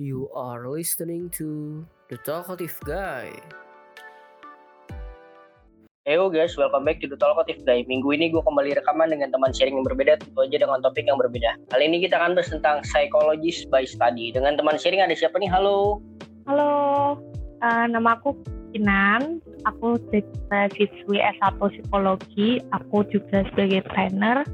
You 0.00 0.32
are 0.32 0.64
listening 0.64 1.28
to 1.36 1.84
The 2.08 2.16
Talkative 2.24 2.72
Guy. 2.88 3.36
Heyo 6.08 6.32
guys, 6.32 6.56
welcome 6.56 6.88
back 6.88 7.04
to 7.04 7.08
The 7.12 7.20
Talkative 7.20 7.68
Guy. 7.68 7.84
Minggu 7.84 8.16
ini 8.16 8.32
gue 8.32 8.40
kembali 8.40 8.80
rekaman 8.80 9.12
dengan 9.12 9.28
teman 9.28 9.52
sharing 9.52 9.76
yang 9.76 9.84
berbeda, 9.84 10.24
tentu 10.24 10.40
aja 10.40 10.56
dengan 10.56 10.80
topik 10.80 11.04
yang 11.04 11.20
berbeda. 11.20 11.60
Kali 11.68 11.84
ini 11.84 12.00
kita 12.00 12.16
akan 12.16 12.32
bahas 12.32 12.48
tentang 12.48 12.80
psychologist 12.88 13.68
by 13.68 13.84
study. 13.84 14.32
Dengan 14.32 14.56
teman 14.56 14.80
sharing 14.80 15.04
ada 15.04 15.12
siapa 15.12 15.36
nih? 15.36 15.52
Halo. 15.52 16.00
Halo, 16.48 16.72
uh, 17.60 17.86
nama 17.92 18.16
aku 18.16 18.40
Kinan. 18.72 19.44
Aku 19.68 20.00
siswi 20.72 21.20
S1 21.20 21.60
Psikologi. 21.60 22.64
Aku 22.72 23.04
juga 23.12 23.44
sebagai 23.52 23.84
trainer 23.92 24.48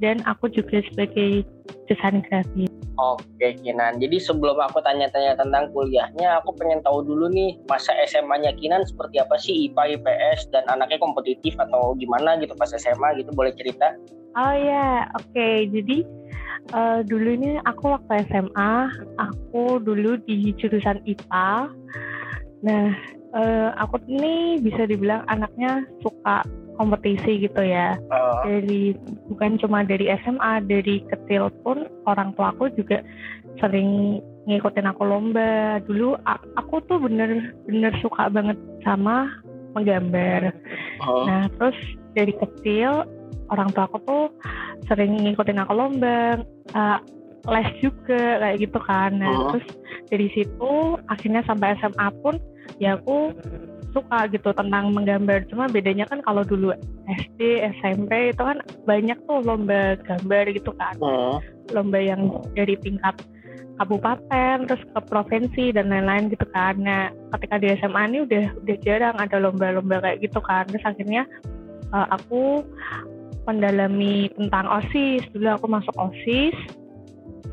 dan 0.00 0.24
aku 0.24 0.48
juga 0.48 0.80
sebagai 0.88 1.44
desain 1.86 2.24
grafis. 2.24 2.72
Oke 3.00 3.56
Kinan, 3.64 3.96
jadi 3.96 4.20
sebelum 4.20 4.60
aku 4.60 4.84
tanya-tanya 4.84 5.32
tentang 5.40 5.72
kuliahnya, 5.72 6.40
aku 6.44 6.52
pengen 6.56 6.84
tahu 6.84 7.00
dulu 7.00 7.32
nih 7.32 7.56
masa 7.64 7.96
SMA-nya 8.04 8.52
Kinan 8.60 8.84
seperti 8.84 9.16
apa 9.20 9.40
sih 9.40 9.70
IPA, 9.70 10.00
IPS, 10.00 10.52
dan 10.52 10.68
anaknya 10.68 11.00
kompetitif 11.00 11.56
atau 11.56 11.96
gimana 11.96 12.36
gitu 12.40 12.52
pas 12.60 12.68
SMA 12.68 13.24
gitu, 13.24 13.32
boleh 13.32 13.56
cerita? 13.56 13.96
Oh 14.36 14.52
ya, 14.52 15.08
oke. 15.16 15.32
Okay. 15.32 15.64
Jadi 15.72 16.04
uh, 16.76 17.00
dulu 17.08 17.28
ini 17.40 17.56
aku 17.64 17.96
waktu 17.96 18.28
SMA, 18.28 18.72
aku 19.16 19.80
dulu 19.80 20.20
di 20.28 20.52
jurusan 20.60 21.00
IPA. 21.08 21.72
Nah, 22.60 22.92
uh, 23.32 23.68
aku 23.80 23.96
ini 24.12 24.60
bisa 24.60 24.84
dibilang 24.84 25.24
anaknya 25.32 25.88
suka 26.04 26.44
kompetisi 26.80 27.44
gitu 27.44 27.60
ya. 27.60 28.00
Uh. 28.08 28.40
Dari 28.48 28.96
bukan 29.28 29.60
cuma 29.60 29.84
dari 29.84 30.08
SMA, 30.24 30.64
dari 30.64 31.04
kecil 31.04 31.52
pun 31.60 31.84
orang 32.08 32.32
tua 32.32 32.56
aku 32.56 32.72
juga 32.72 33.04
sering 33.60 34.24
ngikutin 34.48 34.88
aku 34.88 35.04
lomba. 35.04 35.84
Dulu 35.84 36.16
aku 36.56 36.80
tuh 36.88 36.96
bener-bener 37.04 37.92
suka 38.00 38.32
banget 38.32 38.56
sama 38.80 39.28
menggambar. 39.76 40.56
Uh. 41.04 41.28
Nah, 41.28 41.42
terus 41.60 41.76
dari 42.16 42.32
kecil 42.32 43.04
orang 43.52 43.68
tua 43.76 43.84
aku 43.84 44.00
tuh 44.08 44.24
sering 44.88 45.20
ngikutin 45.20 45.60
aku 45.60 45.72
lomba. 45.76 46.40
Uh, 46.72 46.96
les 47.48 47.68
juga 47.84 48.40
kayak 48.40 48.56
gitu 48.64 48.78
kan. 48.88 49.20
Nah, 49.20 49.28
uh. 49.28 49.40
terus 49.52 49.66
dari 50.08 50.32
situ 50.32 50.96
akhirnya 51.12 51.44
sampai 51.44 51.76
SMA 51.76 52.08
pun 52.24 52.40
ya 52.80 52.96
aku 52.96 53.36
suka 53.90 54.26
gitu 54.30 54.50
tentang 54.54 54.94
menggambar. 54.94 55.46
Cuma 55.50 55.66
bedanya 55.66 56.06
kan 56.06 56.22
kalau 56.22 56.46
dulu 56.46 56.74
SD 57.06 57.64
SMP 57.82 58.34
itu 58.34 58.42
kan 58.42 58.62
banyak 58.86 59.18
tuh 59.26 59.42
lomba 59.42 59.98
gambar 60.06 60.44
gitu 60.54 60.70
kan. 60.76 60.94
Uh. 61.00 61.38
lomba 61.70 62.02
yang 62.02 62.26
dari 62.58 62.74
tingkat 62.82 63.14
kabupaten 63.78 64.68
terus 64.68 64.82
ke 64.92 65.00
provinsi 65.06 65.64
dan 65.72 65.88
lain-lain 65.88 66.28
gitu 66.28 66.44
kan. 66.50 66.76
Nah 66.82 67.14
ketika 67.38 67.62
di 67.62 67.72
SMA 67.78 68.02
ini 68.12 68.18
udah 68.26 68.44
udah 68.60 68.76
jarang 68.82 69.16
ada 69.16 69.36
lomba-lomba 69.38 70.02
kayak 70.02 70.20
gitu 70.20 70.42
kan. 70.42 70.66
Terus 70.68 70.84
akhirnya 70.84 71.22
uh, 71.94 72.06
aku 72.10 72.66
mendalami 73.48 74.28
tentang 74.36 74.68
osis. 74.68 75.24
Dulu 75.32 75.48
aku 75.56 75.66
masuk 75.70 75.94
osis. 75.96 76.56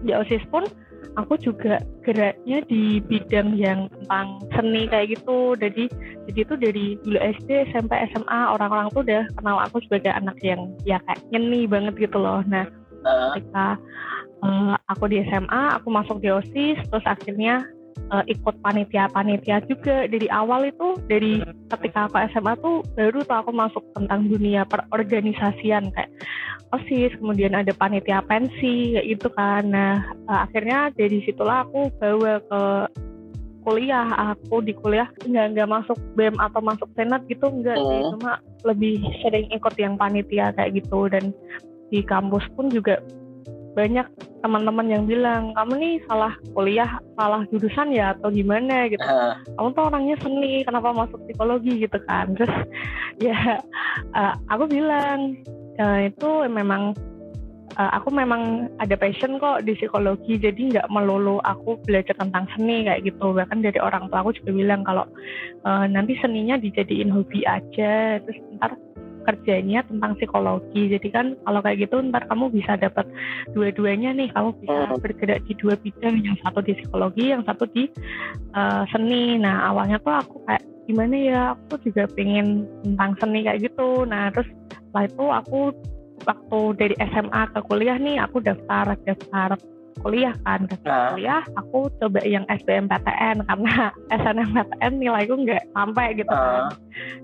Di 0.03 0.11
osis 0.11 0.43
pun 0.51 0.67
aku 1.17 1.33
juga 1.41 1.81
geraknya 2.05 2.61
di 2.69 3.01
bidang 3.01 3.57
yang 3.57 3.89
tentang 3.89 4.41
seni 4.53 4.85
kayak 4.85 5.17
gitu. 5.17 5.57
Jadi 5.57 5.89
jadi 6.29 6.39
itu 6.45 6.55
dari 6.55 6.85
dulu 7.01 7.17
SD 7.17 7.73
SMP 7.73 7.97
SMA 8.13 8.39
orang-orang 8.53 8.93
tuh 8.93 9.01
udah 9.03 9.23
kenal 9.35 9.57
aku 9.61 9.81
sebagai 9.89 10.13
anak 10.13 10.37
yang 10.45 10.71
ya 10.85 11.01
kayak 11.09 11.21
nyeni 11.33 11.65
banget 11.65 11.97
gitu 11.97 12.17
loh. 12.21 12.45
Nah 12.45 12.69
ketika 13.33 13.79
uh, 14.43 14.75
aku 14.91 15.09
di 15.09 15.23
SMA 15.27 15.63
aku 15.79 15.87
masuk 15.89 16.21
di 16.21 16.29
OSIS 16.29 16.79
terus 16.89 17.05
akhirnya 17.07 17.65
uh, 18.13 18.23
ikut 18.25 18.55
panitia-panitia 18.63 19.63
juga 19.67 20.07
dari 20.07 20.27
awal 20.31 20.69
itu 20.69 20.97
dari 21.09 21.43
ketika 21.71 22.07
aku 22.07 22.17
SMA 22.33 22.53
tuh 22.61 22.81
baru 22.95 23.19
tuh 23.25 23.37
aku 23.43 23.51
masuk 23.51 23.83
tentang 23.97 24.27
dunia 24.29 24.63
perorganisasian 24.67 25.91
kayak 25.93 26.11
osis 26.75 27.15
kemudian 27.19 27.55
ada 27.55 27.71
panitia 27.75 28.19
pensi 28.27 28.97
kayak 28.97 29.07
gitu 29.07 29.27
kan. 29.33 29.63
Nah 29.71 30.03
uh, 30.27 30.47
akhirnya 30.47 30.91
dari 30.95 31.23
situlah 31.23 31.63
aku 31.67 31.91
bawa 31.99 32.39
ke 32.43 32.61
kuliah. 33.67 34.07
Aku 34.35 34.63
di 34.63 34.71
kuliah 34.71 35.11
nggak 35.27 35.55
nggak 35.55 35.69
masuk 35.69 35.99
bem 36.15 36.35
atau 36.39 36.63
masuk 36.63 36.87
senat 36.95 37.23
gitu 37.27 37.51
enggak 37.51 37.75
sih. 37.75 38.01
Oh. 38.07 38.15
cuma 38.15 38.39
lebih 38.63 39.03
sering 39.23 39.51
ikut 39.51 39.75
yang 39.75 39.99
panitia 39.99 40.55
kayak 40.55 40.79
gitu. 40.79 41.11
Dan 41.11 41.35
di 41.91 42.03
kampus 42.03 42.43
pun 42.55 42.67
juga 42.71 42.99
banyak 43.77 44.09
teman-teman 44.41 44.89
yang 44.89 45.03
bilang 45.05 45.53
kamu 45.53 45.73
nih 45.77 45.95
salah 46.09 46.33
kuliah 46.57 46.97
salah 47.13 47.45
jurusan 47.53 47.93
ya 47.93 48.17
atau 48.17 48.33
gimana? 48.33 48.89
gitu. 48.89 49.05
Uh. 49.05 49.37
kamu 49.53 49.69
tuh 49.77 49.83
orangnya 49.85 50.15
seni 50.25 50.65
kenapa 50.65 50.89
masuk 50.97 51.21
psikologi 51.29 51.85
gitu 51.85 51.97
kan? 52.09 52.33
Terus 52.33 52.53
ya 53.29 53.61
uh, 54.17 54.33
aku 54.49 54.65
bilang 54.65 55.37
uh, 55.77 55.99
itu 56.09 56.29
memang 56.49 56.97
uh, 57.77 57.91
aku 57.93 58.09
memang 58.09 58.73
ada 58.81 58.97
passion 58.97 59.37
kok 59.37 59.61
di 59.61 59.77
psikologi 59.77 60.41
jadi 60.41 60.57
nggak 60.57 60.89
melulu 60.89 61.37
aku 61.45 61.77
belajar 61.85 62.17
tentang 62.17 62.49
seni 62.57 62.89
kayak 62.89 63.05
gitu. 63.05 63.37
Bahkan 63.37 63.61
dari 63.61 63.77
orang 63.77 64.09
tua 64.09 64.25
aku 64.25 64.33
juga 64.41 64.51
bilang 64.57 64.81
kalau 64.81 65.05
uh, 65.69 65.85
nanti 65.85 66.17
seninya 66.17 66.57
dijadiin 66.57 67.13
hobi 67.13 67.45
aja 67.45 68.17
terus 68.25 68.41
ntar 68.57 68.73
kerjanya 69.27 69.83
tentang 69.83 70.15
psikologi. 70.15 70.95
Jadi 70.95 71.07
kan 71.11 71.35
kalau 71.43 71.59
kayak 71.59 71.83
gitu 71.83 71.99
ntar 72.07 72.23
kamu 72.31 72.47
bisa 72.55 72.79
dapat 72.79 73.03
dua-duanya 73.51 74.15
nih. 74.15 74.31
Kamu 74.31 74.55
bisa 74.63 74.75
hmm. 74.87 75.03
bergerak 75.03 75.43
di 75.45 75.53
dua 75.59 75.75
bidang, 75.75 76.15
yang 76.23 76.37
satu 76.41 76.63
di 76.63 76.73
psikologi, 76.79 77.35
yang 77.35 77.43
satu 77.43 77.67
di 77.67 77.91
uh, 78.55 78.87
seni. 78.89 79.35
Nah 79.35 79.67
awalnya 79.67 79.99
tuh 79.99 80.15
aku 80.15 80.35
kayak 80.47 80.63
gimana 80.87 81.15
ya, 81.19 81.41
aku 81.51 81.75
juga 81.83 82.07
pengen 82.15 82.63
tentang 82.87 83.11
seni 83.19 83.43
kayak 83.43 83.67
gitu. 83.67 84.07
Nah 84.07 84.31
terus 84.31 84.47
setelah 84.71 85.03
itu 85.03 85.25
aku 85.29 85.61
waktu 86.25 86.59
dari 86.79 86.95
SMA 86.97 87.41
ke 87.53 87.59
kuliah 87.69 87.97
nih 87.99 88.17
aku 88.17 88.41
daftar 88.41 88.97
daftar 89.05 89.53
kuliah 90.01 90.35
kan. 90.45 90.65
Ke 90.69 90.75
nah. 90.85 91.13
kuliah 91.13 91.41
aku 91.57 91.89
coba 92.01 92.19
yang 92.23 92.45
SBMPTN 92.49 93.45
karena 93.45 93.75
SNMPTN 94.21 94.93
nilaiku 94.97 95.33
nggak 95.37 95.63
sampai 95.73 96.07
gitu 96.17 96.31
kan. 96.31 96.69
Uh. 96.69 96.69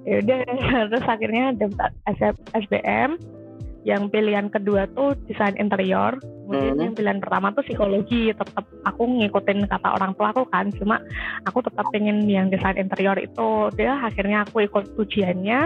ya 0.05 0.15
udah 0.21 0.39
terus 0.91 1.05
akhirnya 1.07 1.45
daftar 1.57 1.89
SBM 2.53 3.17
yang 3.83 4.07
pilihan 4.07 4.47
kedua 4.47 4.87
tuh 4.95 5.15
desain 5.27 5.55
interior. 5.59 6.15
Kemudian 6.43 6.75
hmm. 6.75 6.83
yang 6.87 6.95
pilihan 6.95 7.19
pertama 7.19 7.51
tuh 7.51 7.63
psikologi. 7.67 8.31
Tetap 8.31 8.63
aku 8.87 9.03
ngikutin 9.03 9.67
kata 9.67 9.89
orang 9.99 10.11
tua 10.15 10.31
aku 10.31 10.43
kan. 10.51 10.71
Cuma 10.71 10.99
aku 11.43 11.63
tetap 11.63 11.87
pengen 11.91 12.23
yang 12.27 12.47
desain 12.47 12.79
interior 12.79 13.15
itu. 13.19 13.71
Dia 13.75 13.99
akhirnya 13.99 14.47
aku 14.47 14.63
ikut 14.63 14.95
ujiannya. 14.95 15.61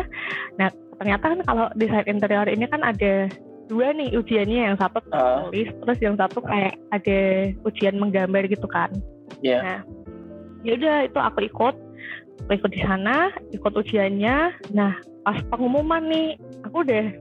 Nah 0.58 0.70
ternyata 0.98 1.26
kan 1.30 1.40
kalau 1.46 1.66
desain 1.78 2.06
interior 2.10 2.50
ini 2.50 2.66
kan 2.66 2.82
ada 2.82 3.30
dua 3.68 3.92
nih 3.92 4.16
ujiannya 4.16 4.60
yang 4.72 4.78
satu 4.80 5.04
uh. 5.12 5.48
tulis 5.48 5.70
terus 5.84 6.00
yang 6.00 6.16
satu 6.16 6.40
kayak 6.44 6.80
ada 6.96 7.20
ujian 7.68 7.96
menggambar 8.00 8.48
gitu 8.48 8.68
kan 8.68 8.90
yeah. 9.44 9.62
nah 9.62 9.80
ya 10.64 10.80
udah 10.80 10.98
itu 11.06 11.20
aku 11.20 11.40
ikut 11.46 11.76
aku 12.48 12.52
ikut 12.56 12.72
di 12.72 12.82
sana 12.82 13.32
ikut 13.52 13.74
ujiannya 13.76 14.56
nah 14.72 14.96
pas 15.28 15.38
pengumuman 15.52 16.08
nih 16.08 16.40
aku 16.64 16.88
udah 16.88 17.12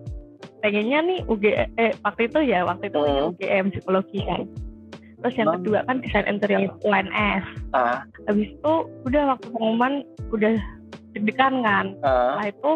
pengennya 0.63 0.99
nih 1.03 1.19
UG 1.27 1.45
eh 1.79 1.93
waktu 2.07 2.31
itu 2.31 2.41
ya 2.47 2.63
waktu 2.63 2.89
itu 2.89 3.01
uh. 3.03 3.31
UGM 3.35 3.75
psikologi 3.75 4.23
kan 4.25 4.47
terus 5.23 5.35
yang 5.43 5.51
kedua 5.59 5.83
kan 5.91 5.99
desain 6.05 6.27
interior 6.31 6.71
UNS 6.87 7.45
uh. 7.75 8.07
habis 8.31 8.55
itu 8.55 8.75
udah 9.03 9.35
waktu 9.35 9.47
pengumuman 9.51 10.07
udah 10.31 10.55
deg-degan 11.17 11.65
kan. 11.65 11.87
Uh. 12.05 12.37
Setelah 12.37 12.49
itu 12.53 12.71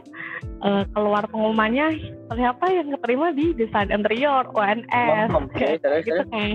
uh, 0.65 0.85
keluar 0.97 1.23
pengumumannya 1.29 1.87
ternyata 2.33 2.65
yang 2.73 2.89
keterima 2.97 3.27
di 3.37 3.53
desain 3.53 3.93
interior 3.93 4.49
UNS. 4.51 5.31
Okay. 5.53 5.77
terus, 5.83 6.03
gitu 6.09 6.23
kan. 6.33 6.51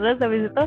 terus 0.00 0.18
habis 0.22 0.42
itu 0.48 0.64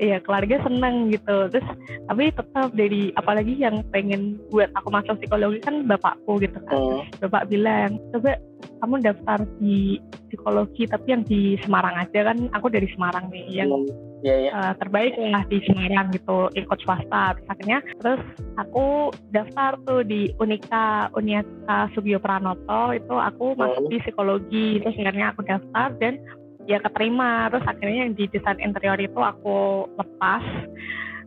ya 0.00 0.16
keluarga 0.24 0.56
seneng 0.64 1.12
gitu. 1.12 1.36
Terus 1.52 1.68
tapi 2.08 2.24
tetap 2.32 2.68
dari 2.72 3.12
apalagi 3.14 3.54
yang 3.54 3.84
pengen 3.92 4.40
buat 4.48 4.72
aku 4.74 4.88
masuk 4.88 5.20
psikologi 5.20 5.60
kan 5.60 5.84
bapakku 5.84 6.40
gitu 6.40 6.58
kan. 6.66 6.76
Uh. 6.76 7.00
bapak 7.20 7.52
bilang 7.52 8.00
coba 8.16 8.40
kamu 8.80 9.04
daftar 9.04 9.38
di 9.60 10.00
psikologi 10.32 10.88
tapi 10.88 11.06
yang 11.12 11.22
di 11.24 11.60
Semarang 11.60 11.96
aja 11.96 12.32
kan 12.32 12.48
aku 12.56 12.72
dari 12.72 12.88
Semarang 12.92 13.28
nih 13.28 13.46
yang 13.52 13.70
hmm 13.72 14.06
yeah, 14.26 14.38
yeah. 14.50 14.52
Uh, 14.52 14.74
terbaik 14.82 15.14
lah 15.14 15.46
di 15.46 15.62
Semarang 15.62 16.10
gitu 16.10 16.50
ikut 16.58 16.78
swasta. 16.82 17.38
Terus 17.38 17.48
akhirnya 17.48 17.78
terus 18.02 18.22
aku 18.58 19.14
daftar 19.30 19.78
tuh 19.86 20.02
di 20.02 20.34
Unika 20.42 21.08
Unika 21.14 21.86
Sugio 21.94 22.18
Pranoto. 22.18 22.90
Itu 22.90 23.14
aku 23.14 23.54
masuk 23.54 23.86
di 23.86 23.96
psikologi. 24.02 24.82
Terus 24.82 24.98
akhirnya 24.98 25.30
aku 25.30 25.40
daftar 25.46 25.88
dan 26.02 26.18
ya 26.66 26.82
keterima. 26.82 27.46
Terus 27.54 27.64
akhirnya 27.70 27.98
yang 28.02 28.12
di 28.18 28.24
desain 28.26 28.58
interior 28.58 28.98
itu 28.98 29.20
aku 29.22 29.86
lepas. 29.94 30.42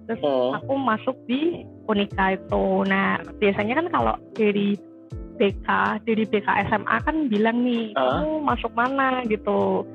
Terus 0.05 0.19
hmm. 0.19 0.59
aku 0.59 0.73
masuk 0.75 1.15
di 1.23 1.63
Unika 1.87 2.35
itu. 2.35 2.83
Nah 2.83 3.23
biasanya 3.39 3.79
kan 3.79 3.87
kalau 3.89 4.15
dari 4.35 4.75
BK 5.39 5.67
dari 6.03 6.27
BK 6.27 6.47
SMA 6.67 6.97
kan 7.07 7.31
bilang 7.31 7.63
nih 7.63 7.95
kamu 7.95 8.43
masuk 8.43 8.75
mana? 8.75 9.23
gitu 9.31 9.87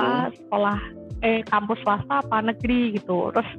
apa 0.00 0.32
sekolah 0.34 0.78
eh 1.20 1.44
kampus 1.44 1.78
swasta 1.84 2.24
apa 2.24 2.40
negeri 2.40 2.96
gitu 2.96 3.28
terus 3.36 3.50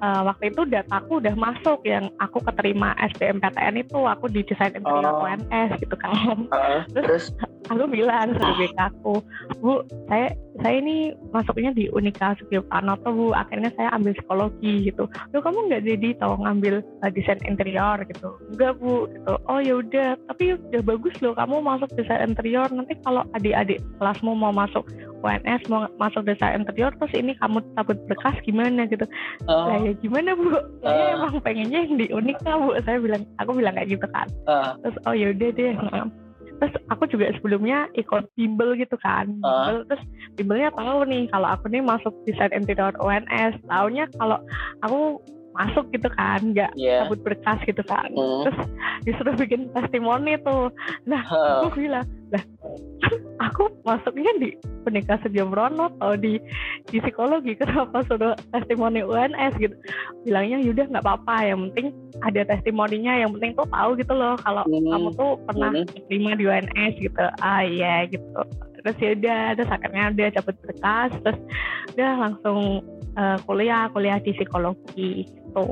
eh, 0.00 0.20
waktu 0.24 0.48
itu 0.50 0.64
dataku 0.64 1.20
udah 1.20 1.36
masuk 1.36 1.84
yang 1.84 2.08
aku 2.16 2.40
keterima 2.40 2.96
SBMPTN 3.12 3.84
itu 3.84 3.98
aku 4.08 4.32
di 4.32 4.40
desain 4.48 4.72
interior 4.72 5.20
Oh. 5.20 5.28
UNS 5.28 5.76
gitu 5.84 5.96
kan 6.00 6.48
Heeh. 6.48 6.80
terus 6.96 7.28
aku 7.68 7.84
bilang 7.92 8.32
sama 8.40 8.56
BK 8.56 8.78
aku 8.80 9.20
bu 9.60 9.84
saya 10.08 10.32
saya 10.58 10.82
ini 10.82 11.14
masuknya 11.30 11.70
di 11.70 11.86
Unika 11.94 12.34
Sugiyopranoto 12.38 13.08
bu. 13.14 13.26
Akhirnya 13.34 13.70
saya 13.78 13.94
ambil 13.94 14.14
psikologi 14.18 14.90
gitu. 14.90 15.06
Loh 15.30 15.40
kamu 15.42 15.70
nggak 15.70 15.84
jadi 15.86 16.08
tau 16.18 16.34
ngambil 16.38 16.82
uh, 16.82 17.10
desain 17.14 17.38
interior 17.46 18.02
gitu? 18.10 18.34
Enggak 18.54 18.78
bu 18.82 19.06
gitu. 19.10 19.32
Oh 19.46 19.60
ya 19.62 19.74
udah. 19.78 20.18
Tapi 20.30 20.58
udah 20.58 20.82
bagus 20.82 21.14
loh 21.22 21.34
kamu 21.38 21.62
masuk 21.62 21.90
desain 21.94 22.26
interior. 22.26 22.66
Nanti 22.74 22.98
kalau 23.06 23.22
adik-adik 23.38 23.78
kelasmu 24.02 24.34
mau 24.34 24.50
masuk 24.50 24.82
UNS 25.18 25.66
mau 25.66 25.90
masuk 25.98 26.26
desain 26.26 26.62
interior 26.62 26.94
terus 26.98 27.10
ini 27.14 27.34
kamu 27.38 27.58
cabut 27.74 27.98
berkas 28.06 28.38
gimana 28.46 28.86
gitu? 28.86 29.06
Oh, 29.50 29.66
lah 29.70 29.78
ya 29.82 29.92
gimana 29.98 30.34
bu? 30.34 30.58
Saya 30.82 30.94
Ah. 30.98 31.14
emang 31.18 31.42
pengennya 31.42 31.78
yang 31.86 31.94
di 31.98 32.06
Unika 32.10 32.54
bu. 32.58 32.74
Saya 32.82 32.98
bilang 33.02 33.22
aku 33.42 33.50
bilang 33.58 33.74
kayak 33.74 33.98
gitu 33.98 34.06
kan 34.10 34.28
ah, 34.46 34.74
terus 34.82 34.96
oh 35.06 35.14
ya 35.14 35.34
udah 35.34 35.50
deh. 35.54 35.74
Terus 36.58 36.74
aku 36.88 37.06
juga 37.06 37.30
sebelumnya 37.34 37.86
ikut 37.94 38.28
bimbel 38.34 38.74
gitu 38.74 38.98
kan 38.98 39.30
Ah. 39.40 39.70
bimbel 39.70 39.78
terus 39.86 40.02
bimbelnya 40.34 40.70
tahu 40.74 41.06
nih 41.06 41.30
kalau 41.30 41.48
aku 41.48 41.64
nih 41.68 41.80
masuk 41.80 42.14
desain 42.24 42.50
interior 42.50 42.92
UNS 42.98 43.54
taunya 43.64 44.04
kalau 44.14 44.38
aku 44.82 45.22
masuk 45.54 45.90
gitu 45.90 46.06
kan 46.12 46.38
nggak 46.54 46.70
Iya. 46.74 47.02
cabut 47.02 47.18
berkas 47.22 47.58
gitu 47.66 47.82
kan 47.82 48.06
Hmm. 48.10 48.46
terus 48.46 48.58
disuruh 49.02 49.34
bikin 49.34 49.66
testimoni 49.72 50.38
tuh 50.42 50.70
nah 51.02 51.22
Heeh. 51.22 51.54
aku 51.64 51.74
bilang 51.74 52.06
lah 52.32 52.44
aku 53.38 53.70
masuknya 53.86 54.28
di 54.42 54.48
Unika 54.84 55.16
Sugiyopranoto 55.22 55.94
atau 56.00 56.12
di 56.18 56.36
di 56.90 56.98
psikologi? 56.98 57.54
Kenapa 57.60 58.02
suruh 58.06 58.34
testimoni 58.50 59.04
UNS 59.04 59.54
gitu? 59.60 59.74
Bilangnya 60.26 60.58
yaudah 60.62 60.86
nggak 60.90 61.04
apa-apa. 61.04 61.36
Yang 61.46 61.58
penting 61.70 61.86
ada 62.24 62.40
testimoninya. 62.48 63.12
Yang 63.16 63.30
penting 63.38 63.52
tuh 63.54 63.66
tahu 63.70 63.90
gitu 63.96 64.12
loh 64.14 64.34
kalau 64.42 64.64
Hmm. 64.66 64.90
kamu 64.90 65.08
tuh 65.14 65.30
pernah 65.46 65.70
Hmm. 65.72 65.86
terima 66.10 66.30
di 66.34 66.44
UNS 66.46 66.92
gitu. 66.98 67.24
Ah 67.40 67.62
iya 67.62 68.04
gitu. 68.10 68.40
Terus 68.78 68.96
ya 69.02 69.10
udah 69.18 69.42
terus 69.58 69.70
akhirnya 69.70 70.04
udah 70.14 70.28
cabut 70.38 70.56
berkas. 70.62 71.10
Terus 71.22 71.38
udah 71.96 72.12
langsung 72.28 72.58
eh, 73.18 73.38
kuliah 73.46 73.90
kuliah 73.90 74.18
di 74.22 74.30
psikologi 74.30 75.26
gitu 75.26 75.66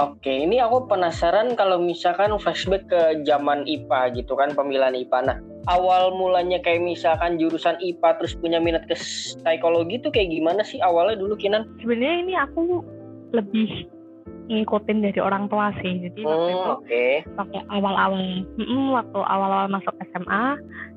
Oke, 0.00 0.32
ini 0.32 0.56
aku 0.56 0.88
penasaran 0.88 1.52
kalau 1.60 1.76
misalkan 1.76 2.32
flashback 2.40 2.88
ke 2.88 3.20
zaman 3.28 3.68
IPA 3.68 4.16
gitu 4.16 4.32
kan 4.32 4.56
pemilihan 4.56 4.96
IPA. 4.96 5.18
Nah, 5.28 5.36
awal 5.68 6.16
mulanya 6.16 6.56
kayak 6.64 6.80
misalkan 6.80 7.36
jurusan 7.36 7.76
IPA 7.76 8.16
terus 8.16 8.32
punya 8.40 8.56
minat 8.56 8.88
ke 8.88 8.96
psikologi 8.96 10.00
tuh 10.00 10.08
kayak 10.08 10.32
gimana 10.32 10.64
sih 10.64 10.80
awalnya 10.80 11.20
dulu 11.20 11.36
Kinan? 11.36 11.68
sebenarnya 11.84 12.16
ini 12.24 12.32
aku 12.32 12.80
lebih 13.36 13.68
ngikutin 14.48 14.98
dari 15.04 15.20
orang 15.20 15.46
tua 15.46 15.70
sih 15.78 16.00
jadi 16.10 16.20
waktu 16.26 16.48
Hmm, 16.50 16.56
itu 16.56 16.70
oke. 16.74 17.04
waktu 17.38 17.58
awal-awal 17.70 18.24
mm, 18.58 18.86
waktu 18.96 19.20
awal-awal 19.20 19.68
masuk 19.70 19.94
SMA 20.10 20.44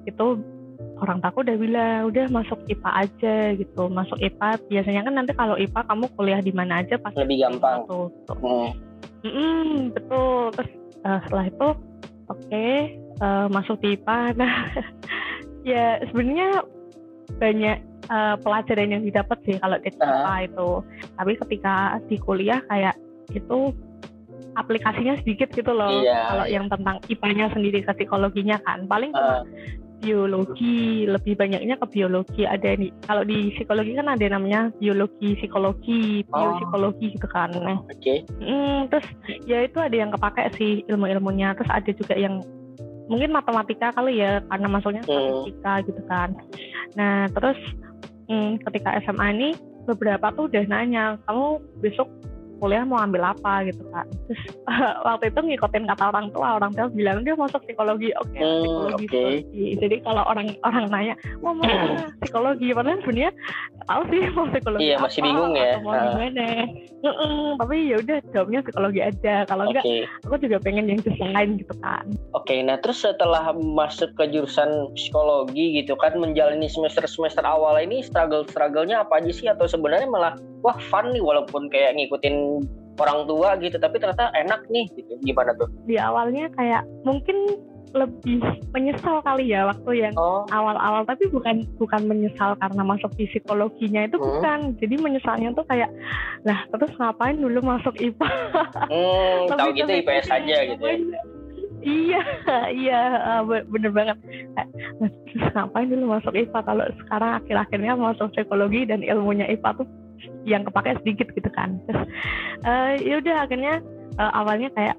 itu 0.10 0.26
orang 0.98 1.20
takut 1.22 1.46
udah 1.46 1.58
bilang 1.60 2.10
udah 2.10 2.26
masuk 2.34 2.58
IPA 2.66 2.92
aja 3.06 3.36
gitu 3.54 3.84
masuk 3.92 4.18
IPA 4.18 4.58
biasanya 4.72 5.02
kan 5.06 5.14
nanti 5.14 5.32
kalau 5.36 5.56
IPA 5.60 5.82
kamu 5.86 6.06
kuliah 6.18 6.42
di 6.42 6.50
mana 6.56 6.82
aja 6.82 6.96
pasti 6.98 7.20
Lebih 7.22 7.38
gampang. 7.46 7.86
tuh, 7.86 8.08
tuh. 8.26 8.38
Hmm. 8.42 8.72
Mm-mm, 9.24 9.92
betul 9.96 10.52
terus 10.52 10.72
eh, 11.04 11.20
setelah 11.28 11.46
itu 11.48 11.68
oke 12.28 12.68
eh, 13.20 13.46
masuk 13.50 13.80
di 13.80 13.96
IPA 13.96 14.20
nah 14.36 14.56
ya 15.72 16.04
sebenarnya 16.12 16.64
banyak 17.40 17.78
eh, 18.12 18.36
pelajaran 18.44 18.94
yang 18.94 19.04
didapat 19.04 19.38
sih 19.48 19.56
kalau 19.58 19.80
di 19.80 19.90
IPA 19.90 20.04
Ah. 20.04 20.40
itu 20.44 20.70
tapi 21.16 21.32
ketika 21.40 21.76
di 22.06 22.18
kuliah 22.20 22.60
kayak 22.68 22.96
itu 23.32 23.72
aplikasinya 24.54 25.18
sedikit 25.24 25.50
gitu 25.50 25.74
loh 25.74 26.04
Iya, 26.04 26.20
kalau 26.30 26.46
iya. 26.46 26.54
yang 26.62 26.66
tentang 26.70 27.02
IPA-nya 27.10 27.50
sendiri 27.58 27.82
ke 27.82 27.92
psikologinya 27.98 28.62
kan 28.62 28.86
paling 28.86 29.10
cuma 29.10 29.42
Ah. 29.42 29.44
Biologi 30.04 31.08
lebih 31.08 31.34
banyaknya 31.40 31.80
ke 31.80 31.86
biologi 31.88 32.44
ada 32.44 32.76
di 32.76 32.92
kalau 33.08 33.24
di 33.24 33.56
psikologi 33.56 33.96
kan 33.96 34.12
ada 34.12 34.26
namanya 34.28 34.70
biologi 34.78 35.40
psikologi 35.40 36.28
Oh. 36.30 36.38
biopsikologi 36.60 37.16
gitu 37.16 37.28
kan 37.32 37.50
nah 37.56 37.80
Oke. 37.88 38.28
Mm, 38.44 38.92
terus 38.92 39.08
ya 39.48 39.64
itu 39.64 39.80
ada 39.80 39.96
yang 39.96 40.12
kepake 40.12 40.52
sih 40.60 40.84
ilmu-ilmunya 40.92 41.56
terus 41.56 41.72
ada 41.72 41.92
juga 41.96 42.20
yang 42.20 42.44
mungkin 43.08 43.32
matematika 43.32 43.96
kali 43.96 44.20
ya 44.20 44.44
karena 44.52 44.68
masuknya 44.68 45.04
Hmm. 45.08 45.48
statistika 45.48 45.74
gitu 45.88 46.02
kan 46.12 46.30
nah 47.00 47.32
terus 47.32 47.60
mm, 48.28 48.60
ketika 48.68 49.00
SMA 49.08 49.28
ini 49.34 49.50
beberapa 49.84 50.32
tuh 50.36 50.48
udah 50.48 50.64
nanya 50.68 51.20
kamu 51.28 51.60
besok 51.84 52.08
kuliah 52.64 52.82
mau 52.82 52.96
ambil 52.98 53.28
apa 53.28 53.68
gitu 53.68 53.84
kan 53.92 54.08
terus 54.24 54.40
waktu 55.04 55.28
itu 55.28 55.40
ngikutin 55.44 55.84
kata 55.86 56.04
orang 56.08 56.32
tua 56.32 56.56
orang 56.56 56.72
tua 56.72 56.88
bilang 56.88 57.22
dia 57.22 57.36
masuk 57.36 57.60
psikologi 57.62 58.16
oke 58.16 58.32
Hmm, 58.34 58.64
psikologi 58.64 58.96
oke. 58.96 59.04
psikologi 59.04 59.66
jadi 59.78 59.96
kalau 60.00 60.24
orang 60.24 60.48
orang 60.62 60.86
nanya 60.88 61.14
mau 61.38 61.52
mau 61.52 61.68
psikologi 62.24 62.72
padahal 62.72 63.04
sebenarnya 63.04 63.32
tahu 63.84 64.02
sih 64.08 64.22
mau 64.34 64.46
psikologi 64.48 64.82
Iya, 64.86 64.96
masih 64.98 65.20
apa, 65.20 65.28
bingung 65.28 65.54
ya. 65.54 65.74
mau 65.78 65.92
Ah. 65.92 66.02
gimana 66.08 66.46
Mm-mm, 67.04 67.60
tapi 67.60 67.76
ya 67.84 68.00
udah 68.00 68.18
jawabnya 68.32 68.60
psikologi 68.62 69.02
aja 69.02 69.34
kalau 69.44 69.68
enggak 69.68 69.84
Oke. 69.84 70.08
aku 70.24 70.36
juga 70.40 70.58
pengen 70.58 70.88
yang 70.88 71.00
desain 71.00 71.60
gitu 71.60 71.74
kan 71.78 72.08
Oke, 72.32 72.56
nah 72.60 72.80
terus 72.80 73.04
setelah 73.04 73.52
masuk 73.52 74.16
ke 74.16 74.24
jurusan 74.30 74.70
psikologi 74.96 75.76
gitu 75.76 75.96
kan 75.96 76.16
menjalani 76.16 76.66
semester-semester 76.66 77.44
awal 77.44 77.76
ini 77.76 78.00
struggle-strugglenya 78.00 79.04
apa 79.04 79.20
aja 79.20 79.32
sih 79.32 79.48
atau 79.48 79.66
sebenarnya 79.66 80.08
malah 80.08 80.34
wah 80.62 80.80
fun 80.88 81.12
nih 81.12 81.20
walaupun 81.20 81.68
kayak 81.68 81.92
ngikutin 81.94 82.53
orang 82.96 83.26
tua 83.26 83.58
gitu 83.58 83.76
tapi 83.76 83.98
ternyata 83.98 84.30
enak 84.34 84.62
nih 84.68 84.86
gitu. 84.92 85.18
Gimana 85.22 85.54
tuh? 85.54 85.66
di 85.84 85.96
awalnya 85.96 86.46
kayak 86.52 86.84
mungkin 87.02 87.58
lebih 87.92 88.42
menyesal 88.70 89.22
kali 89.22 89.48
ya 89.48 89.66
waktu 89.66 89.92
yang 90.00 90.14
Oh, 90.14 90.42
awal-awal 90.50 91.06
tapi 91.06 91.30
bukan 91.30 91.62
bukan 91.78 92.02
menyesal 92.04 92.58
karena 92.58 92.82
masuk 92.82 93.14
di 93.14 93.26
psikologinya 93.28 94.02
itu 94.04 94.18
Hmm. 94.18 94.26
bukan 94.32 94.60
jadi 94.78 94.96
menyesalnya 94.98 95.54
tuh 95.54 95.62
kayak 95.64 95.94
lah 96.42 96.66
terus 96.68 96.90
ngapain 96.96 97.38
dulu 97.38 97.62
masuk 97.62 97.94
IPA 97.96 98.26
hmm, 98.90 99.46
tahu 99.54 99.70
gitu 99.72 99.92
IPS 99.96 100.26
aja 100.28 100.42
gitu 100.66 100.82
ya. 100.82 100.98
ngapain- 100.98 101.22
iya 101.84 102.22
iya 102.82 103.00
eh, 103.14 103.42
be- 103.44 103.68
bener 103.70 103.92
banget 103.92 104.18
Kayak, 104.26 104.68
"Lah, 104.98 105.10
terus 105.28 105.46
ngapain 105.52 105.88
dulu 105.88 106.06
masuk 106.10 106.34
IPA 106.34 106.60
kalau 106.64 106.86
sekarang 106.98 107.32
akhir-akhirnya 107.38 107.94
masuk 107.94 108.28
psikologi 108.32 108.82
dan 108.84 109.06
ilmunya 109.06 109.46
IPA 109.48 109.70
tuh 109.78 109.88
yang 110.44 110.64
kepake 110.68 111.00
sedikit 111.04 111.28
gitu 111.34 111.50
kan. 111.54 111.80
Terus 111.88 112.06
eh, 112.66 112.92
ya 113.04 113.16
udah 113.20 113.36
akhirnya 113.48 113.80
eh, 114.20 114.32
awalnya 114.34 114.70
kayak 114.76 114.98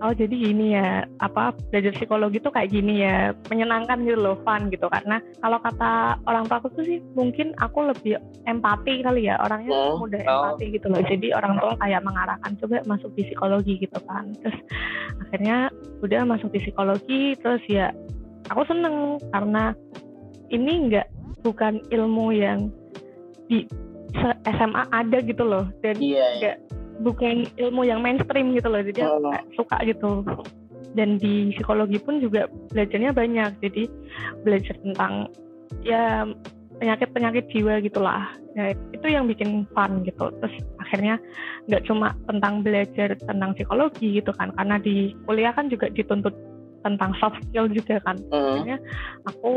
oh 0.00 0.16
jadi 0.16 0.32
gini 0.32 0.72
ya 0.72 1.04
apa 1.20 1.52
belajar 1.68 1.92
psikologi 1.92 2.40
tuh 2.40 2.48
kayak 2.48 2.72
gini 2.72 3.04
ya 3.04 3.36
menyenangkan 3.52 4.00
gitu 4.08 4.16
loh 4.16 4.36
fun 4.42 4.72
gitu. 4.72 4.88
Karena 4.88 5.20
kalau 5.44 5.60
kata 5.60 6.16
orang 6.24 6.48
tua 6.48 6.58
aku 6.64 6.72
tuh 6.72 6.84
sih 6.88 6.98
mungkin 7.12 7.52
aku 7.60 7.92
lebih 7.92 8.16
empati 8.48 9.04
kali 9.04 9.28
ya 9.28 9.36
orangnya 9.44 9.70
Hmm, 9.70 10.00
mudah 10.00 10.20
oh. 10.24 10.32
empati 10.32 10.64
gitu 10.72 10.86
loh. 10.88 11.02
Jadi 11.04 11.28
orang 11.36 11.60
tua 11.60 11.72
kayak 11.78 12.02
mengarahkan 12.02 12.52
coba 12.64 12.80
masuk 12.88 13.10
di 13.14 13.22
psikologi 13.28 13.74
gitu 13.76 13.98
kan. 14.08 14.24
Terus 14.40 14.58
akhirnya 15.28 15.68
udah 16.00 16.20
masuk 16.24 16.48
di 16.50 16.58
psikologi 16.64 17.36
terus 17.38 17.62
ya 17.68 17.92
aku 18.48 18.64
seneng 18.66 19.20
karena 19.30 19.76
ini 20.50 20.88
enggak 20.88 21.06
bukan 21.40 21.80
ilmu 21.92 22.34
yang 22.34 22.72
di 23.48 23.64
SMA 24.46 24.82
ada 24.90 25.18
gitu 25.22 25.42
loh. 25.46 25.66
Dan 25.80 25.96
Iya, 25.98 26.16
iya. 26.16 26.26
Nggak. 26.40 26.56
bukan 27.00 27.48
ilmu 27.56 27.88
yang 27.88 28.04
mainstream 28.04 28.52
gitu 28.52 28.68
loh. 28.68 28.84
Jadi 28.84 29.00
aku 29.00 29.18
kayak 29.32 29.46
suka 29.56 29.76
gitu. 29.88 30.10
Dan 30.92 31.16
di 31.16 31.54
psikologi 31.56 31.96
pun 32.02 32.20
juga 32.20 32.44
belajarnya 32.74 33.16
banyak. 33.16 33.50
Jadi 33.64 33.88
belajar 34.44 34.76
tentang 34.84 35.32
ya 35.80 36.28
penyakit-penyakit 36.76 37.48
jiwa 37.52 37.80
gitulah. 37.80 38.28
Ya, 38.52 38.74
itu 38.92 39.06
yang 39.08 39.24
bikin 39.30 39.64
fun 39.72 40.04
gitu. 40.04 40.28
Terus 40.42 40.54
akhirnya 40.82 41.16
nggak 41.70 41.88
cuma 41.88 42.12
tentang 42.26 42.60
belajar 42.60 43.16
tentang 43.16 43.56
psikologi 43.56 44.20
gitu 44.20 44.32
kan. 44.36 44.52
Karena 44.58 44.76
di 44.76 45.16
kuliah 45.24 45.56
kan 45.56 45.72
juga 45.72 45.88
dituntut 45.88 46.36
tentang 46.80 47.12
soft 47.18 47.36
skill 47.48 47.68
juga 47.68 48.00
kan 48.02 48.16
Hmm. 48.30 48.64
aku 49.26 49.52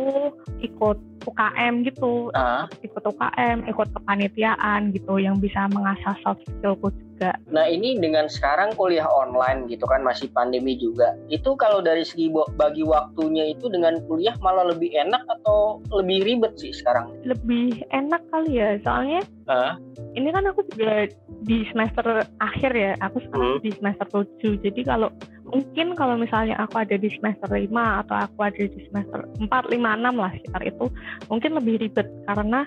ikut 0.59 0.97
UKM 1.23 1.87
gitu 1.87 2.27
Ah, 2.33 2.67
ikut 2.81 2.99
UKM 2.99 3.63
ikut 3.65 3.87
kepanitiaan 3.91 4.91
gitu 4.91 5.17
yang 5.17 5.39
bisa 5.39 5.71
mengasah 5.71 6.15
soft 6.21 6.43
skillku 6.43 6.91
juga 6.91 7.31
Nah 7.47 7.63
ini 7.63 7.95
dengan 7.95 8.27
sekarang 8.27 8.75
kuliah 8.75 9.07
online 9.07 9.69
gitu 9.71 9.85
kan 9.85 10.03
masih 10.03 10.27
pandemi 10.33 10.75
juga. 10.75 11.15
Itu 11.29 11.55
kalau 11.55 11.79
dari 11.79 12.03
segi 12.03 12.27
bagi 12.57 12.83
waktunya 12.83 13.47
itu 13.47 13.71
dengan 13.71 14.01
kuliah 14.03 14.35
malah 14.41 14.67
lebih 14.67 14.91
enak 14.91 15.23
atau 15.29 15.79
lebih 15.93 16.25
ribet 16.25 16.57
sih 16.57 16.73
sekarang? 16.73 17.13
lebih 17.23 17.79
enak 17.89 18.19
kali 18.27 18.59
ya 18.59 18.75
soalnya 18.83 19.21
Ah. 19.47 19.79
ini 20.13 20.31
kan 20.31 20.43
aku 20.43 20.67
juga 20.75 21.07
di 21.43 21.63
semester 21.71 22.03
akhir 22.39 22.71
ya 22.73 22.91
aku 22.99 23.19
sekarang 23.21 23.51
Hmm. 23.55 23.63
di 23.63 23.71
semester 23.71 24.07
7 24.11 24.59
jadi 24.59 24.81
kalau 24.83 25.07
mungkin 25.53 25.93
kalau 25.93 26.17
misalnya 26.17 26.57
aku 26.57 26.81
ada 26.81 26.97
di 26.97 27.13
semester 27.13 27.45
5 27.45 27.69
atau 27.69 28.15
aku 28.25 28.39
ada 28.41 28.63
di 28.65 28.79
semester 28.89 29.29
4, 29.37 29.45
5, 29.45 29.77
6 29.77 30.17
lah 30.17 30.31
sekitar 30.33 30.61
itu 30.65 30.85
mungkin 31.29 31.51
lebih 31.61 31.75
ribet 31.85 32.09
karena 32.25 32.65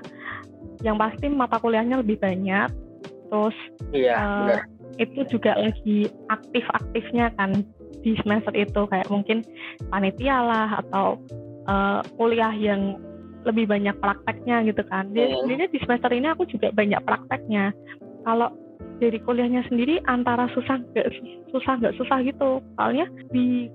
yang 0.86 0.94
pasti 0.94 1.26
mata 1.26 1.58
kuliahnya 1.58 1.98
lebih 1.98 2.22
banyak 2.22 2.70
terus 3.26 3.56
iya 3.90 4.16
uh, 4.22 4.62
itu 5.02 5.26
juga 5.26 5.58
lagi 5.58 6.06
aktif-aktifnya 6.30 7.34
kan 7.34 7.66
di 8.06 8.14
semester 8.22 8.54
itu 8.54 8.86
kayak 8.86 9.10
mungkin 9.10 9.42
panitia 9.90 10.38
lah 10.38 10.68
atau 10.86 11.18
uh, 11.66 12.00
kuliah 12.14 12.54
yang 12.54 13.02
lebih 13.46 13.70
banyak 13.70 13.94
prakteknya 14.02 14.66
gitu 14.66 14.82
kan. 14.90 15.10
Jadi 15.14 15.38
sebenarnya 15.38 15.68
di 15.70 15.78
semester 15.78 16.10
ini 16.10 16.26
aku 16.30 16.46
juga 16.50 16.74
banyak 16.74 16.98
prakteknya. 17.06 17.70
Kalau 18.26 18.50
dari 18.96 19.18
kuliahnya 19.20 19.66
sendiri 19.68 20.00
antara 20.08 20.48
susah 20.56 20.80
nggak 20.80 21.08
susah 21.52 21.72
nggak 21.80 21.96
susah 22.00 22.18
gitu. 22.24 22.62
Soalnya 22.76 23.06
di 23.30 23.68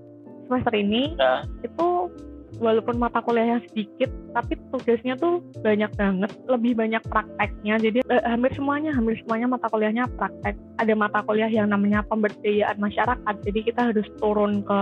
semester 0.48 0.74
ini 0.76 1.16
nah. 1.16 1.48
itu 1.64 2.12
walaupun 2.60 3.00
mata 3.00 3.24
kuliahnya 3.24 3.64
sedikit 3.72 4.12
tapi 4.36 4.60
tugasnya 4.70 5.16
tuh 5.16 5.40
banyak 5.64 5.88
banget 5.96 6.32
lebih 6.52 6.76
banyak 6.76 7.00
prakteknya 7.08 7.80
jadi 7.80 8.00
eh, 8.12 8.24
hampir 8.28 8.52
semuanya 8.54 8.92
hampir 8.92 9.16
semuanya 9.24 9.56
mata 9.56 9.72
kuliahnya 9.72 10.06
praktek 10.20 10.60
ada 10.78 10.94
mata 10.94 11.24
kuliah 11.24 11.48
yang 11.48 11.72
namanya 11.72 12.04
pemberdayaan 12.12 12.78
masyarakat 12.78 13.36
jadi 13.48 13.60
kita 13.64 13.82
harus 13.96 14.08
turun 14.20 14.62
ke 14.68 14.80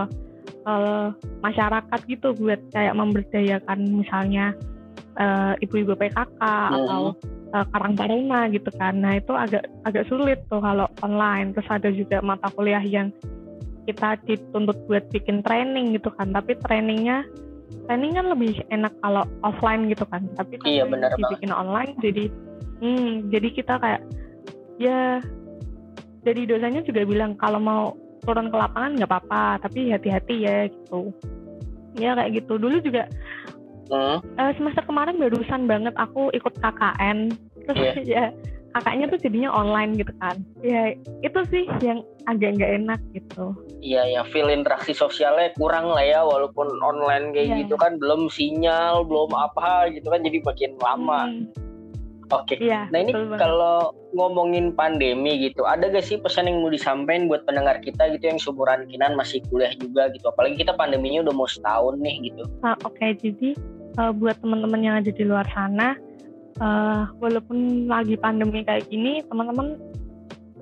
uh, 0.66 1.14
masyarakat 1.46 2.00
gitu 2.10 2.34
buat 2.36 2.60
kayak 2.74 2.98
memberdayakan 2.98 3.80
misalnya 3.86 4.58
uh, 5.18 5.54
ibu-ibu 5.64 5.98
PKK 5.98 6.42
hmm. 6.42 6.76
atau 6.78 7.02
uh, 7.56 7.66
Karang 7.74 7.96
Taruna 7.98 8.52
gitu 8.54 8.70
kan. 8.78 9.00
Nah 9.02 9.18
itu 9.18 9.34
agak 9.34 9.66
agak 9.88 10.06
sulit 10.12 10.44
tuh 10.52 10.62
kalau 10.62 10.86
online. 11.02 11.56
Terus 11.58 11.70
ada 11.70 11.90
juga 11.90 12.22
mata 12.22 12.52
kuliah 12.54 12.82
yang 12.84 13.10
kita 13.90 14.22
dituntut 14.30 14.78
buat 14.86 15.10
bikin 15.10 15.42
training 15.42 15.98
gitu 15.98 16.14
kan. 16.14 16.30
Tapi 16.30 16.54
trainingnya 16.62 17.26
training 17.90 18.18
kan 18.18 18.26
lebih 18.30 18.62
enak 18.70 18.94
kalau 19.02 19.26
offline 19.42 19.90
gitu 19.90 20.06
kan. 20.10 20.28
Tapi 20.38 20.62
kan 20.62 20.68
iya, 20.70 20.84
benar 20.86 21.16
dibikin 21.18 21.50
banget. 21.50 21.64
online 21.66 21.92
jadi 22.04 22.24
hmm, 22.84 23.12
jadi 23.34 23.48
kita 23.56 23.74
kayak 23.82 24.02
ya 24.80 25.24
jadi 26.24 26.42
dosanya 26.48 26.82
juga 26.84 27.04
bilang 27.08 27.36
kalau 27.40 27.60
mau 27.60 27.84
turun 28.24 28.52
ke 28.52 28.58
lapangan 28.58 29.00
nggak 29.00 29.10
apa-apa 29.10 29.64
tapi 29.64 29.92
hati-hati 29.92 30.36
ya 30.44 30.58
gitu 30.68 31.12
ya 31.98 32.16
kayak 32.16 32.44
gitu 32.44 32.60
dulu 32.60 32.78
juga 32.84 33.08
Uh, 33.90 34.54
semester 34.54 34.86
kemarin 34.86 35.18
barusan 35.18 35.66
banget 35.66 35.94
aku 35.98 36.30
ikut 36.38 36.54
KKN 36.62 37.34
terus 37.66 38.06
yeah. 38.06 38.06
ya 38.14 38.26
kakaknya 38.78 39.06
tuh 39.10 39.20
jadinya 39.20 39.50
online 39.50 39.98
gitu 39.98 40.14
kan 40.22 40.38
ya 40.62 40.94
itu 41.26 41.40
sih 41.50 41.66
yang 41.82 42.06
agak 42.30 42.58
nggak 42.58 42.72
enak 42.86 43.02
gitu 43.18 43.58
iya 43.82 44.06
ya 44.06 44.22
feel 44.30 44.54
interaksi 44.54 44.94
sosialnya 44.94 45.50
kurang 45.58 45.90
lah 45.90 46.06
ya 46.06 46.22
walaupun 46.22 46.70
online 46.86 47.34
kayak 47.34 47.50
yeah. 47.50 47.60
gitu 47.66 47.76
kan 47.82 47.98
belum 47.98 48.30
sinyal 48.30 49.02
belum 49.10 49.34
apa 49.34 49.90
gitu 49.90 50.14
kan 50.14 50.22
jadi 50.22 50.38
makin 50.46 50.72
lama 50.78 51.22
hmm. 51.30 51.70
Oke, 52.30 52.62
okay. 52.62 52.70
yeah, 52.70 52.86
nah 52.94 53.02
ini 53.02 53.10
kalau 53.42 53.90
ngomongin 54.14 54.70
pandemi 54.78 55.50
gitu, 55.50 55.66
ada 55.66 55.90
gak 55.90 56.06
sih 56.06 56.22
pesan 56.22 56.46
yang 56.46 56.62
mau 56.62 56.70
disampaikan 56.70 57.26
buat 57.26 57.42
pendengar 57.50 57.82
kita 57.82 58.06
gitu 58.14 58.22
yang 58.30 58.38
seumuran 58.38 58.86
kinan 58.86 59.18
masih 59.18 59.42
kuliah 59.50 59.74
juga 59.74 60.14
gitu, 60.14 60.30
apalagi 60.30 60.62
kita 60.62 60.78
pandeminya 60.78 61.26
udah 61.26 61.34
mau 61.34 61.50
setahun 61.50 61.98
nih 61.98 62.30
gitu. 62.30 62.46
Nah, 62.62 62.78
Oke, 62.86 63.02
okay. 63.02 63.18
jadi 63.18 63.58
uh, 64.00 64.12
buat 64.16 64.40
teman-teman 64.40 64.82
yang 64.82 64.96
ada 65.04 65.12
di 65.12 65.24
luar 65.28 65.46
sana 65.52 66.00
uh, 66.64 67.12
walaupun 67.20 67.92
lagi 67.92 68.16
pandemi 68.16 68.64
kayak 68.64 68.88
gini 68.88 69.20
teman-teman 69.28 69.76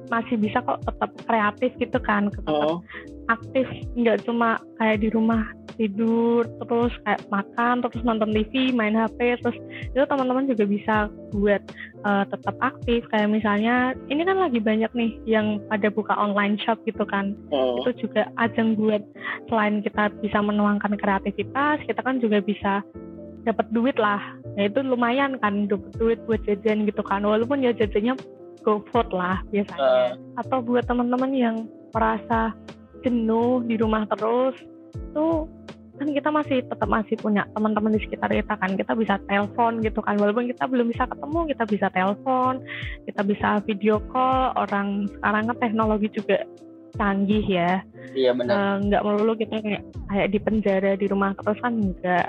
masih 0.08 0.40
bisa 0.40 0.64
kok 0.64 0.82
tetap 0.88 1.12
kreatif 1.28 1.72
gitu 1.78 2.00
kan 2.02 2.32
tetap 2.32 2.56
oh. 2.56 2.80
aktif 3.28 3.68
nggak 3.94 4.24
cuma 4.24 4.56
kayak 4.80 5.04
di 5.04 5.12
rumah 5.12 5.44
tidur 5.78 6.42
terus 6.64 6.90
kayak 7.06 7.22
makan 7.30 7.86
terus 7.86 8.02
nonton 8.02 8.34
TV 8.34 8.74
main 8.74 8.98
HP 8.98 9.38
terus 9.46 9.58
itu 9.94 10.04
teman-teman 10.10 10.50
juga 10.50 10.66
bisa 10.66 10.96
buat 11.36 11.62
uh, 12.02 12.26
tetap 12.26 12.56
aktif 12.66 13.06
kayak 13.14 13.30
misalnya 13.30 13.94
ini 14.10 14.26
kan 14.26 14.42
lagi 14.42 14.58
banyak 14.58 14.90
nih 14.98 15.12
yang 15.30 15.62
pada 15.70 15.94
buka 15.94 16.18
online 16.18 16.58
shop 16.66 16.82
gitu 16.90 17.06
kan 17.06 17.38
oh. 17.54 17.86
itu 17.86 18.10
juga 18.10 18.26
ajang 18.42 18.74
buat 18.74 19.06
selain 19.52 19.86
kita 19.86 20.10
bisa 20.24 20.42
menuangkan 20.42 20.98
kreativitas 20.98 21.78
kita 21.86 22.02
kan 22.02 22.18
juga 22.18 22.42
bisa 22.42 22.82
dapat 23.48 23.68
duit 23.72 23.96
lah. 23.96 24.20
Ya 24.60 24.68
itu 24.68 24.84
lumayan 24.84 25.40
kan 25.40 25.72
dapat 25.72 25.92
duit 25.96 26.20
buat 26.28 26.44
jajan 26.44 26.84
gitu 26.84 27.02
kan. 27.08 27.24
Walaupun 27.24 27.64
ya 27.64 27.72
jajannya 27.72 28.20
GoFood 28.68 29.16
lah 29.16 29.40
biasanya. 29.50 29.80
Uh. 29.80 30.40
atau 30.44 30.60
buat 30.60 30.84
teman-teman 30.84 31.32
yang 31.32 31.56
merasa 31.96 32.52
jenuh 33.08 33.64
di 33.64 33.80
rumah 33.80 34.04
terus 34.12 34.60
tuh 35.16 35.48
kan 35.98 36.14
kita 36.14 36.30
masih 36.30 36.62
tetap 36.62 36.86
masih 36.86 37.18
punya 37.18 37.48
teman-teman 37.58 37.96
di 37.96 38.04
sekitar 38.04 38.30
kita 38.30 38.54
kan. 38.60 38.76
Kita 38.76 38.94
bisa 38.94 39.16
telepon 39.32 39.80
gitu 39.82 40.04
kan. 40.04 40.20
Walaupun 40.20 40.52
kita 40.52 40.68
belum 40.68 40.92
bisa 40.92 41.08
ketemu 41.08 41.40
kita 41.56 41.64
bisa 41.64 41.88
telepon 41.96 42.54
kita 43.08 43.22
bisa 43.24 43.48
video 43.64 44.04
call. 44.12 44.52
Orang 44.60 45.08
sekarang 45.16 45.48
kan 45.48 45.58
teknologi 45.64 46.12
juga 46.12 46.44
canggih 46.96 47.44
ya. 47.44 47.84
Iya 48.16 48.32
benar. 48.34 48.56
Uh, 48.56 48.76
nggak 48.88 49.04
melulu 49.04 49.34
kita 49.36 49.60
kayak 49.60 49.84
kayak 50.08 50.28
di 50.32 50.40
penjara 50.40 50.92
di 50.96 51.06
rumah 51.12 51.36
terus 51.36 51.60
kan 51.60 51.74
nggak. 51.76 52.28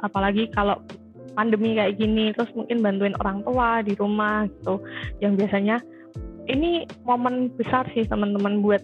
Apalagi 0.00 0.48
kalau 0.56 0.80
pandemi 1.36 1.78
kayak 1.78 2.00
gini 2.00 2.34
terus 2.34 2.50
mungkin 2.56 2.82
bantuin 2.82 3.14
orang 3.20 3.44
tua 3.44 3.84
di 3.84 3.92
rumah 3.94 4.48
gitu. 4.48 4.80
Yang 5.20 5.32
biasanya 5.44 5.76
ini 6.48 6.88
momen 7.04 7.52
besar 7.54 7.84
sih 7.92 8.08
teman-teman 8.08 8.64
buat 8.64 8.80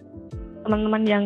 teman-teman 0.63 1.03
yang 1.03 1.23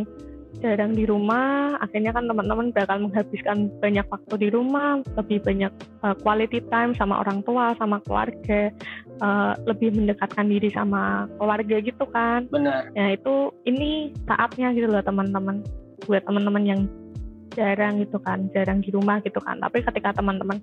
jarang 0.59 0.97
di 0.97 1.05
rumah 1.05 1.77
akhirnya 1.79 2.11
kan 2.11 2.25
teman-teman 2.25 2.73
bakal 2.73 2.97
menghabiskan 3.05 3.69
banyak 3.79 4.03
waktu 4.09 4.33
di 4.41 4.47
rumah 4.49 4.99
lebih 5.15 5.39
banyak 5.45 5.71
uh, 6.01 6.17
quality 6.25 6.59
time 6.73 6.91
sama 6.97 7.21
orang 7.21 7.45
tua 7.45 7.77
sama 7.77 8.01
keluarga 8.03 8.73
uh, 9.21 9.53
lebih 9.69 9.93
mendekatkan 9.93 10.49
diri 10.49 10.73
sama 10.73 11.29
keluarga 11.37 11.77
gitu 11.79 12.05
kan. 12.09 12.49
Benar. 12.49 12.91
Ya 12.97 13.15
itu 13.15 13.53
ini 13.69 14.11
saatnya 14.25 14.73
gitu 14.73 14.89
loh 14.89 15.05
teman-teman. 15.05 15.63
Buat 16.07 16.25
teman-teman 16.25 16.63
yang 16.65 16.81
jarang 17.53 18.01
gitu 18.01 18.17
kan 18.21 18.47
jarang 18.53 18.79
di 18.81 18.89
rumah 18.93 19.19
gitu 19.25 19.37
kan 19.41 19.57
tapi 19.61 19.81
ketika 19.81 20.13
teman-teman 20.15 20.61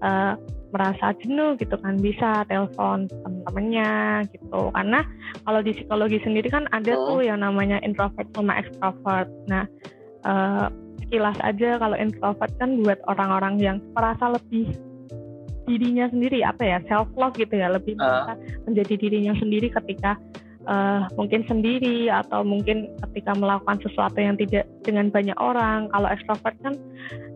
uh, 0.00 0.34
merasa 0.72 1.12
jenuh 1.20 1.54
gitu 1.60 1.76
kan 1.78 2.00
bisa 2.00 2.48
telepon 2.48 3.04
teman-temannya 3.08 4.24
gitu 4.32 4.72
karena 4.72 5.00
kalau 5.44 5.60
di 5.60 5.72
psikologi 5.76 6.18
sendiri 6.24 6.48
kan 6.48 6.64
ada 6.72 6.92
oh. 6.96 7.00
tuh 7.16 7.20
yang 7.24 7.44
namanya 7.44 7.76
introvert 7.84 8.28
sama 8.32 8.56
extrovert 8.56 9.28
nah 9.46 9.64
uh, 10.24 10.72
sekilas 11.04 11.36
aja 11.44 11.76
kalau 11.76 11.96
introvert 11.96 12.52
kan 12.56 12.80
buat 12.80 12.98
orang-orang 13.04 13.60
yang 13.60 13.76
merasa 13.92 14.32
lebih 14.32 14.72
dirinya 15.68 16.10
sendiri 16.10 16.42
apa 16.42 16.62
ya 16.64 16.78
self 16.90 17.06
love 17.14 17.36
gitu 17.38 17.54
ya 17.54 17.70
lebih 17.70 17.94
uh. 18.00 18.34
menjadi 18.66 18.98
dirinya 18.98 19.36
sendiri 19.38 19.70
ketika 19.70 20.18
uh, 20.66 21.06
mungkin 21.18 21.42
sendiri 21.46 22.10
atau 22.10 22.42
mungkin 22.42 22.90
ketika 23.08 23.32
melakukan 23.34 23.78
sesuatu 23.82 24.18
yang 24.18 24.36
tidak 24.38 24.68
dengan 24.86 25.08
banyak 25.10 25.36
orang. 25.38 25.88
Kalau 25.90 26.08
ekstrovert 26.10 26.56
kan 26.62 26.74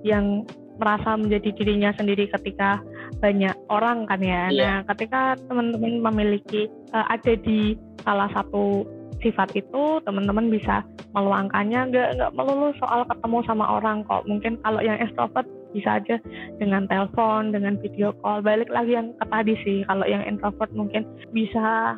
yang 0.07 0.47
merasa 0.77 1.17
menjadi 1.17 1.57
dirinya 1.57 1.91
sendiri 1.97 2.29
ketika 2.29 2.81
banyak 3.21 3.57
orang 3.73 4.05
kan 4.07 4.21
ya. 4.21 4.53
Yeah. 4.53 4.85
Nah, 4.85 4.93
ketika 4.95 5.41
teman-teman 5.49 6.05
memiliki 6.05 6.69
uh, 6.93 7.07
ada 7.09 7.33
di 7.41 7.75
salah 8.05 8.29
satu 8.37 8.85
sifat 9.25 9.57
itu, 9.57 9.99
teman-teman 10.05 10.53
bisa 10.53 10.85
meluangkannya 11.17 11.89
nggak 11.89 12.09
nggak 12.21 12.33
melulu 12.37 12.77
soal 12.77 13.09
ketemu 13.09 13.39
sama 13.49 13.65
orang 13.81 14.05
kok. 14.05 14.29
Mungkin 14.29 14.61
kalau 14.61 14.85
yang 14.85 15.01
ekstrovert 15.01 15.49
bisa 15.73 16.01
aja 16.01 16.17
dengan 16.61 16.85
telepon, 16.89 17.53
dengan 17.53 17.81
video 17.81 18.13
call. 18.21 18.45
Balik 18.45 18.69
lagi 18.69 18.97
yang 18.97 19.17
ke 19.17 19.25
tadi 19.29 19.55
sih, 19.65 19.79
kalau 19.89 20.05
yang 20.05 20.25
introvert 20.25 20.69
mungkin 20.77 21.09
bisa 21.33 21.97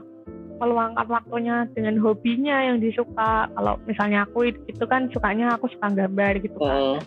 meluangkan 0.59 1.07
waktunya 1.07 1.65
dengan 1.73 1.97
hobinya 2.03 2.67
yang 2.67 2.83
disuka 2.83 3.47
kalau 3.55 3.79
misalnya 3.87 4.27
aku 4.27 4.50
itu 4.50 4.85
kan 4.91 5.07
sukanya 5.15 5.55
aku 5.55 5.71
suka 5.71 5.88
gambar 5.95 6.43
gitu 6.43 6.59
kan. 6.59 6.99
Mm. 6.99 7.00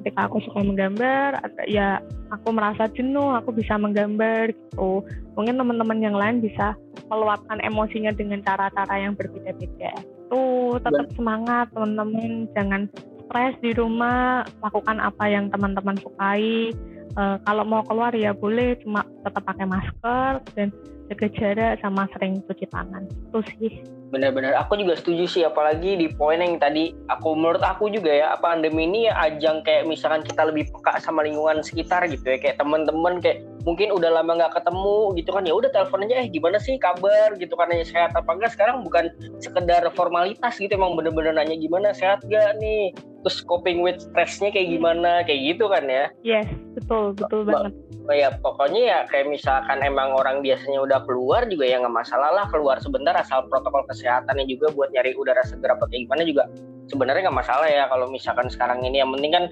ketika 0.00 0.30
aku 0.30 0.38
suka 0.44 0.60
menggambar 0.62 1.40
ya 1.66 1.98
aku 2.30 2.48
merasa 2.52 2.88
jenuh 2.92 3.36
aku 3.36 3.52
bisa 3.52 3.76
menggambar 3.76 4.52
gitu. 4.52 5.04
Mungkin 5.36 5.56
teman-teman 5.60 5.98
yang 6.00 6.16
lain 6.16 6.40
bisa 6.40 6.76
meluapkan 7.08 7.60
emosinya 7.60 8.14
dengan 8.14 8.40
cara-cara 8.42 8.94
yang 8.96 9.14
berbeda-beda. 9.14 9.92
Tuh 10.30 10.80
tetap 10.80 11.10
semangat 11.14 11.70
teman-teman. 11.74 12.48
Jangan 12.56 12.88
stres 13.26 13.54
di 13.60 13.72
rumah 13.74 14.44
lakukan 14.60 15.00
apa 15.00 15.24
yang 15.28 15.48
teman-teman 15.50 15.96
sukai. 16.00 16.72
Uh, 17.14 17.38
kalau 17.46 17.62
mau 17.62 17.86
keluar 17.86 18.10
ya 18.10 18.34
boleh 18.34 18.74
cuma 18.82 19.06
tetap 19.22 19.46
pakai 19.46 19.70
masker 19.70 20.42
dan 20.58 20.74
jaga 21.12 21.26
jarak 21.36 21.72
sama 21.84 22.08
sering 22.16 22.40
cuci 22.48 22.66
tangan. 22.72 23.04
Itu 23.30 23.40
sih. 23.56 23.72
Benar-benar. 24.14 24.54
Aku 24.62 24.78
juga 24.78 24.94
setuju 24.94 25.26
sih 25.26 25.42
apalagi 25.42 25.98
di 25.98 26.06
poin 26.06 26.38
yang 26.38 26.62
tadi 26.62 26.94
aku 27.10 27.34
menurut 27.34 27.58
aku 27.66 27.90
juga 27.90 28.14
ya 28.14 28.26
apa 28.38 28.54
pandemi 28.54 28.86
ini 28.86 29.10
ya 29.10 29.18
ajang 29.26 29.66
kayak 29.66 29.90
misalkan 29.90 30.22
kita 30.22 30.46
lebih 30.46 30.70
peka 30.70 31.02
sama 31.02 31.26
lingkungan 31.26 31.66
sekitar 31.66 32.06
gitu 32.06 32.22
ya 32.22 32.38
kayak 32.38 32.62
teman-teman 32.62 33.18
kayak 33.18 33.42
mungkin 33.66 33.90
udah 33.90 34.14
lama 34.14 34.38
nggak 34.38 34.54
ketemu 34.60 34.98
gitu 35.18 35.30
kan 35.34 35.42
ya 35.42 35.54
udah 35.56 35.70
telepon 35.72 36.04
aja 36.06 36.14
eh 36.22 36.28
gimana 36.30 36.60
sih 36.62 36.76
kabar? 36.78 37.34
gitu 37.40 37.56
kan 37.58 37.66
nanya 37.66 37.82
sehat 37.82 38.14
apa 38.14 38.30
enggak? 38.30 38.54
Sekarang 38.54 38.86
bukan 38.86 39.10
sekedar 39.42 39.82
formalitas 39.98 40.54
gitu 40.62 40.70
emang 40.78 40.94
bener-bener 40.94 41.34
nanya 41.34 41.58
gimana 41.58 41.90
sehat 41.90 42.22
gak 42.30 42.54
nih? 42.62 42.94
Terus 43.26 43.40
coping 43.42 43.82
with 43.82 43.98
stressnya 43.98 44.52
kayak 44.54 44.68
gimana 44.78 45.26
kayak 45.26 45.56
gitu 45.56 45.66
kan 45.66 45.88
ya. 45.90 46.06
Yes 46.22 46.46
betul 46.78 47.16
betul 47.18 47.50
Ba- 47.50 47.66
banget. 47.66 47.74
ya 48.12 48.28
pokoknya 48.38 48.80
ya 48.84 48.98
kayak 49.08 49.32
misalkan 49.32 49.80
emang 49.80 50.12
orang 50.12 50.44
biasanya 50.44 50.78
udah 50.84 50.93
keluar 51.02 51.42
juga 51.50 51.66
ya 51.66 51.82
nggak 51.82 51.94
masalah 51.94 52.30
lah 52.30 52.46
keluar 52.54 52.78
sebentar 52.78 53.16
asal 53.18 53.42
protokol 53.50 53.82
kesehatannya 53.90 54.46
juga 54.46 54.70
buat 54.70 54.94
nyari 54.94 55.18
udara 55.18 55.42
segar 55.42 55.74
apa 55.74 55.90
kayak 55.90 56.06
gimana 56.06 56.22
juga 56.22 56.44
sebenarnya 56.86 57.26
nggak 57.26 57.38
masalah 57.42 57.66
ya 57.66 57.90
kalau 57.90 58.06
misalkan 58.06 58.46
sekarang 58.46 58.86
ini 58.86 59.02
yang 59.02 59.10
penting 59.10 59.32
kan 59.34 59.44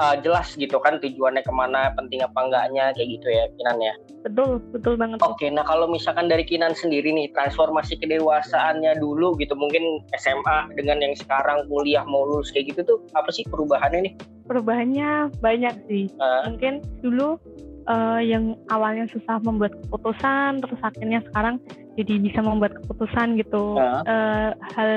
uh, 0.00 0.16
jelas 0.20 0.52
gitu 0.56 0.76
kan 0.80 1.00
tujuannya 1.00 1.42
ke 1.42 1.52
mana 1.52 1.92
penting 1.96 2.20
apa 2.22 2.38
enggaknya 2.40 2.92
kayak 2.96 3.08
gitu 3.20 3.28
ya 3.28 3.44
Kinan 3.56 3.78
ya. 3.80 3.94
Betul 4.26 4.58
betul 4.74 4.94
banget. 4.98 5.22
Oke, 5.22 5.46
nah 5.48 5.62
kalau 5.62 5.86
misalkan 5.86 6.26
dari 6.26 6.42
Kinan 6.42 6.74
sendiri 6.74 7.14
nih, 7.14 7.30
transformasi 7.30 7.94
kedewasaannya 8.02 8.98
dulu 8.98 9.38
gitu, 9.38 9.54
mungkin 9.54 10.02
SMA 10.18 10.74
dengan 10.74 10.98
yang 10.98 11.14
sekarang 11.14 11.62
kuliah 11.70 12.02
mau 12.02 12.26
lulus 12.26 12.50
kayak 12.50 12.74
gitu 12.74 12.80
tuh, 12.82 12.98
apa 13.14 13.30
sih 13.30 13.46
perubahannya 13.46 14.10
nih? 14.10 14.14
perubahannya 14.46 15.34
banyak 15.42 15.74
sih. 15.90 16.06
Uh, 16.22 16.46
mungkin 16.48 16.80
dulu 17.02 17.36
eh, 17.86 18.20
yang 18.26 18.54
awalnya 18.68 19.06
susah 19.10 19.38
membuat 19.42 19.74
keputusan 19.86 20.60
terus 20.60 20.80
akhirnya 20.82 21.22
sekarang 21.30 21.62
jadi 21.96 22.20
bisa 22.20 22.44
membuat 22.44 22.76
keputusan 22.82 23.40
gitu 23.40 23.80
Ah. 23.80 24.02
Eh, 24.04 24.50
hal 24.76 24.90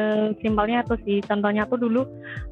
simpelnya 0.44 0.84
tuh 0.84 1.00
sih 1.08 1.24
contohnya 1.24 1.64
tuh 1.70 1.80
dulu 1.80 2.04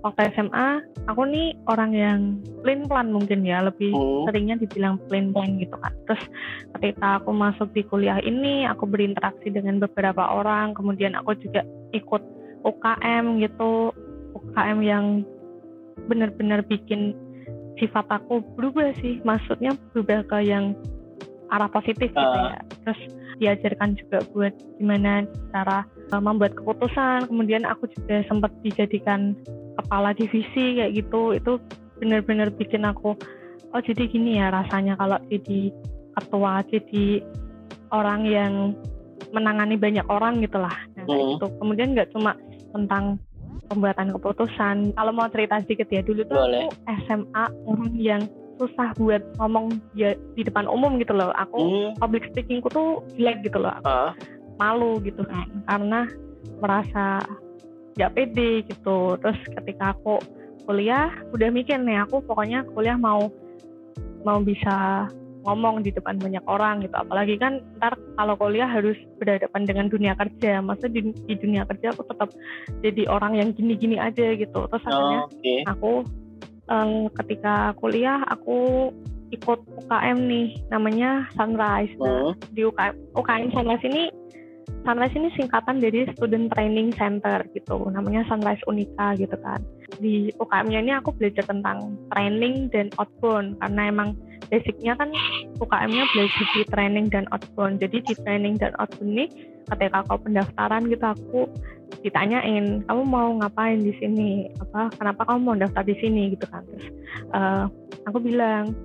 waktu 0.06 0.32
SMA 0.38 0.80
aku 1.10 1.22
nih 1.28 1.58
orang 1.68 1.92
yang 1.92 2.20
plain 2.64 2.88
plan 2.88 3.12
mungkin 3.12 3.44
ya 3.44 3.66
lebih 3.66 3.92
Hmm. 3.92 4.24
seringnya 4.30 4.56
dibilang 4.60 5.02
plain 5.12 5.36
plan 5.36 5.58
gitu 5.60 5.76
kan 5.76 5.92
terus 6.08 6.24
ketika 6.80 7.20
aku 7.20 7.32
masuk 7.36 7.70
di 7.76 7.84
kuliah 7.84 8.20
ini 8.24 8.64
aku 8.64 8.88
berinteraksi 8.88 9.52
dengan 9.52 9.84
beberapa 9.84 10.22
orang 10.32 10.72
kemudian 10.78 11.18
aku 11.18 11.36
juga 11.42 11.66
ikut 11.92 12.24
UKM 12.64 13.40
gitu 13.44 13.92
UKM 14.36 14.80
yang 14.84 15.06
benar-benar 16.08 16.62
bikin 16.68 17.16
sifat 17.80 18.06
aku 18.10 18.42
berubah 18.58 18.94
sih. 19.02 19.22
Maksudnya 19.24 19.74
berubah 19.94 20.26
ke 20.28 20.38
yang 20.46 20.74
arah 21.50 21.70
positif 21.72 22.12
gitu 22.12 22.20
Ah. 22.20 22.58
ya. 22.58 22.62
Terus 22.84 23.00
diajarkan 23.38 23.96
juga 23.96 24.18
buat 24.34 24.54
gimana 24.82 25.24
cara 25.54 25.86
uh, 26.12 26.22
membuat 26.22 26.58
keputusan. 26.58 27.30
Kemudian 27.30 27.64
aku 27.64 27.88
juga 27.94 28.26
sempat 28.28 28.52
dijadikan 28.66 29.38
kepala 29.78 30.12
divisi 30.18 30.82
kayak 30.82 30.94
gitu. 30.98 31.38
Itu 31.38 31.62
benar-benar 31.98 32.54
bikin 32.54 32.86
aku 32.86 33.18
oh 33.74 33.82
jadi 33.84 34.08
gini 34.08 34.40
ya 34.40 34.48
rasanya 34.54 34.96
kalau 34.96 35.18
jadi 35.28 35.74
ketua 36.18 36.64
jadi 36.72 37.20
orang 37.92 38.22
yang 38.26 38.54
menangani 39.36 39.76
banyak 39.76 40.06
orang 40.08 40.40
gitulah 40.40 40.74
nah, 40.96 41.04
kayak 41.04 41.20
Hmm. 41.20 41.32
gitu. 41.36 41.48
Kemudian 41.60 41.90
nggak 41.98 42.10
cuma 42.16 42.32
tentang 42.72 43.18
pembuatan 43.68 44.16
keputusan 44.16 44.96
kalau 44.96 45.12
mau 45.12 45.28
cerita 45.28 45.60
sedikit 45.64 45.88
ya 45.88 46.02
dulu 46.02 46.24
tuh 46.26 46.36
Boleh. 46.36 46.66
aku 46.68 46.92
SMA 47.06 47.44
orang 47.68 47.94
yang 47.96 48.22
susah 48.58 48.90
buat 48.98 49.22
ngomong 49.38 49.70
ya 49.94 50.18
di 50.34 50.42
depan 50.42 50.66
umum 50.66 50.98
gitu 50.98 51.14
loh 51.14 51.30
aku 51.36 51.62
Hmm. 51.62 51.92
public 52.02 52.26
speakingku 52.34 52.72
tuh 52.74 53.06
jelek 53.14 53.46
gitu 53.46 53.62
loh 53.62 53.70
aku 53.70 53.86
Ah. 53.86 54.12
malu 54.58 54.98
gitu 55.06 55.22
kan 55.22 55.46
karena 55.70 56.10
merasa 56.58 57.22
nggak 57.94 58.14
pede 58.14 58.66
gitu 58.66 59.14
terus 59.22 59.38
ketika 59.54 59.94
aku 59.94 60.18
kuliah 60.66 61.14
udah 61.32 61.50
mikir 61.50 61.78
nih 61.78 62.02
aku 62.02 62.22
pokoknya 62.26 62.66
kuliah 62.74 62.98
mau 62.98 63.30
mau 64.26 64.42
bisa 64.42 65.06
ngomong 65.48 65.80
di 65.80 65.96
depan 65.96 66.20
banyak 66.20 66.44
orang 66.44 66.84
gitu. 66.84 66.92
Apalagi 66.94 67.40
kan 67.40 67.64
ntar 67.80 67.96
kalau 68.20 68.36
kuliah 68.36 68.68
harus 68.68 69.00
berhadapan 69.18 69.64
dengan 69.64 69.88
dunia 69.88 70.14
kerja. 70.20 70.60
Masa 70.60 70.92
di, 70.92 71.16
di 71.26 71.36
dunia 71.40 71.64
kerja 71.64 71.96
aku 71.96 72.04
tetap 72.04 72.30
jadi 72.84 73.08
orang 73.08 73.40
yang 73.40 73.50
gini-gini 73.56 73.96
aja 73.96 74.36
gitu. 74.36 74.68
Terus 74.68 74.84
akhirnya 74.84 75.20
Oh, 75.24 75.32
Oke. 75.32 75.56
aku 75.64 75.92
eh, 76.68 77.04
ketika 77.24 77.72
kuliah 77.80 78.20
aku 78.28 78.92
ikut 79.32 79.60
UKM 79.88 80.18
nih. 80.28 80.48
Namanya 80.68 81.32
Sunrise. 81.40 81.96
Nah, 81.98 82.36
Hmm. 82.36 82.52
di 82.52 82.68
UKM 82.68 82.96
UKM 83.16 83.50
Sunrise 83.56 83.86
ini 83.88 84.04
Sunrise 84.84 85.16
ini 85.16 85.32
singkatan 85.40 85.80
dari 85.80 86.08
Student 86.16 86.52
Training 86.52 86.92
Center 86.96 87.44
gitu. 87.56 87.88
Namanya 87.88 88.28
Sunrise 88.28 88.64
Unika 88.68 89.16
gitu 89.16 89.36
kan 89.40 89.64
di 89.98 90.30
UKM-nya 90.36 90.80
ini 90.84 90.94
aku 91.00 91.16
belajar 91.16 91.48
tentang 91.48 91.96
training 92.12 92.68
dan 92.76 92.92
outbound 93.00 93.56
karena 93.64 93.82
emang 93.88 94.10
basicnya 94.52 94.94
kan 95.00 95.10
UKM-nya 95.58 96.04
belajar 96.12 96.46
di 96.54 96.62
training 96.68 97.06
dan 97.12 97.26
outbound. 97.32 97.80
Jadi 97.80 98.04
di 98.04 98.14
training 98.24 98.60
dan 98.60 98.76
outbound 98.78 99.16
ini 99.16 99.26
ketika 99.68 100.04
kau 100.08 100.20
pendaftaran 100.20 100.88
gitu 100.88 101.06
aku 101.08 101.42
ditanyain 102.04 102.84
kamu 102.88 103.04
mau 103.08 103.30
ngapain 103.40 103.80
di 103.80 103.96
sini? 104.00 104.52
Apa 104.60 104.92
kenapa 104.96 105.24
kamu 105.28 105.40
mau 105.40 105.56
daftar 105.56 105.84
di 105.88 105.96
sini? 106.00 106.36
Gitu 106.36 106.46
kan. 106.48 106.64
Terus 106.68 106.88
eh, 107.36 107.66
aku 108.08 108.18
bilang 108.20 108.76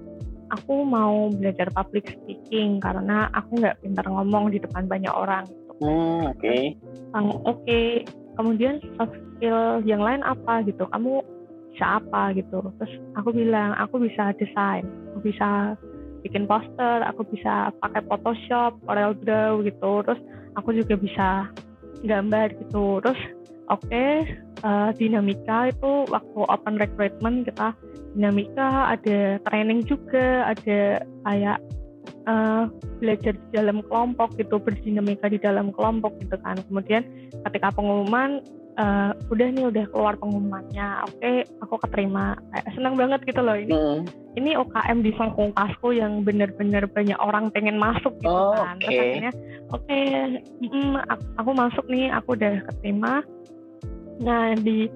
aku 0.53 0.85
mau 0.85 1.33
belajar 1.33 1.71
public 1.73 2.13
speaking 2.13 2.79
karena 2.79 3.27
aku 3.33 3.59
nggak 3.59 3.79
pintar 3.83 4.07
ngomong 4.07 4.55
di 4.55 4.59
depan 4.63 4.87
banyak 4.87 5.13
orang. 5.13 5.45
Gitu. 5.51 5.73
Hmm, 5.83 6.31
Oke. 6.31 6.79
Kamu 7.13 7.33
oke 7.45 7.83
kemudian 8.39 8.81
soft 8.99 9.17
skill 9.37 9.83
yang 9.85 10.01
lain 10.03 10.23
apa? 10.25 10.63
Gitu. 10.65 10.85
Kamu 10.89 11.23
bisa 11.73 12.01
apa? 12.01 12.33
Gitu. 12.37 12.59
Terus 12.81 12.93
aku 13.17 13.31
bilang 13.33 13.77
aku 13.77 14.03
bisa 14.03 14.33
desain 14.37 14.85
aku 15.13 15.29
bisa 15.29 15.77
bikin 16.23 16.47
poster 16.47 17.03
aku 17.03 17.27
bisa 17.29 17.75
pakai 17.83 18.03
Photoshop 18.07 18.79
Corel 18.87 19.13
Draw 19.21 19.63
gitu. 19.67 19.93
Terus 20.07 20.21
aku 20.57 20.71
juga 20.77 20.95
bisa 20.97 21.29
gambar 22.03 22.47
gitu. 22.63 23.03
Terus 23.03 23.21
oke 23.71 24.05
eh, 24.63 24.91
dinamika 24.97 25.71
itu 25.71 26.07
waktu 26.11 26.41
open 26.47 26.77
recruitment 26.79 27.47
kita 27.47 27.75
dinamika 28.13 28.93
ada 28.93 29.41
training 29.49 29.83
juga 29.89 30.53
ada 30.53 31.01
kayak 31.25 31.59
eh, 32.23 32.65
belajar 32.99 33.35
di 33.35 33.49
dalam 33.53 33.83
kelompok 33.87 34.35
gitu 34.39 34.57
berdinamika 34.59 35.27
di 35.27 35.39
dalam 35.39 35.71
kelompok 35.75 36.15
gitu 36.23 36.37
kan. 36.41 36.59
Kemudian 36.67 37.03
ketika 37.49 37.75
pengumuman 37.75 38.43
eh, 38.73 39.11
udah 39.29 39.49
nih 39.53 39.69
udah 39.69 39.85
keluar 39.93 40.15
pengumumannya 40.17 40.87
oke 41.07 41.33
aku 41.61 41.75
keterima. 41.89 42.39
Kayak 42.55 42.69
seneng 42.75 42.95
banget 42.97 43.21
gitu 43.27 43.41
loh 43.43 43.57
ini. 43.57 43.73
Hmm. 43.73 44.03
ini 44.33 44.57
UKM 44.57 45.05
di 45.05 45.13
fakultasku 45.13 45.93
yang 45.93 46.25
bener-bener 46.25 46.89
banyak 46.89 47.21
orang 47.21 47.53
pengen 47.53 47.77
masuk 47.77 48.17
gitu 48.17 48.33
Oh, 48.33 48.57
kan. 48.57 48.81
Terus 48.81 48.97
oke. 48.97 49.03
akhirnya 49.05 49.33
oke 49.77 49.99
mm, 50.65 50.93
aku, 51.05 51.25
aku 51.37 51.51
masuk 51.53 51.85
nih 51.93 52.09
aku 52.09 52.29
udah 52.41 52.55
keterima. 52.73 53.21
Nah 54.25 54.57
di 54.57 54.89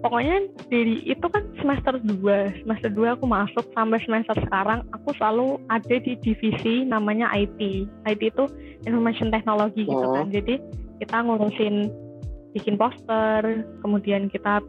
pokoknya 0.00 0.48
dari 0.72 1.04
itu 1.04 1.26
kan 1.28 1.44
semester 1.60 2.00
2 2.00 2.64
semester 2.64 2.88
2 2.92 3.16
aku 3.20 3.24
masuk 3.28 3.64
sampai 3.76 4.00
semester 4.04 4.36
sekarang 4.48 4.80
aku 4.96 5.12
selalu 5.16 5.60
ada 5.68 5.96
di 6.00 6.16
divisi 6.24 6.84
namanya 6.88 7.28
IT 7.36 7.60
IT 8.08 8.22
itu 8.22 8.44
information 8.88 9.28
technology 9.32 9.84
gitu 9.88 10.04
Oh. 10.04 10.12
kan. 10.16 10.28
Jadi 10.32 10.60
kita 11.00 11.16
ngurusin 11.24 11.88
bikin 12.54 12.78
poster 12.78 13.66
kemudian 13.82 14.30
kita 14.30 14.62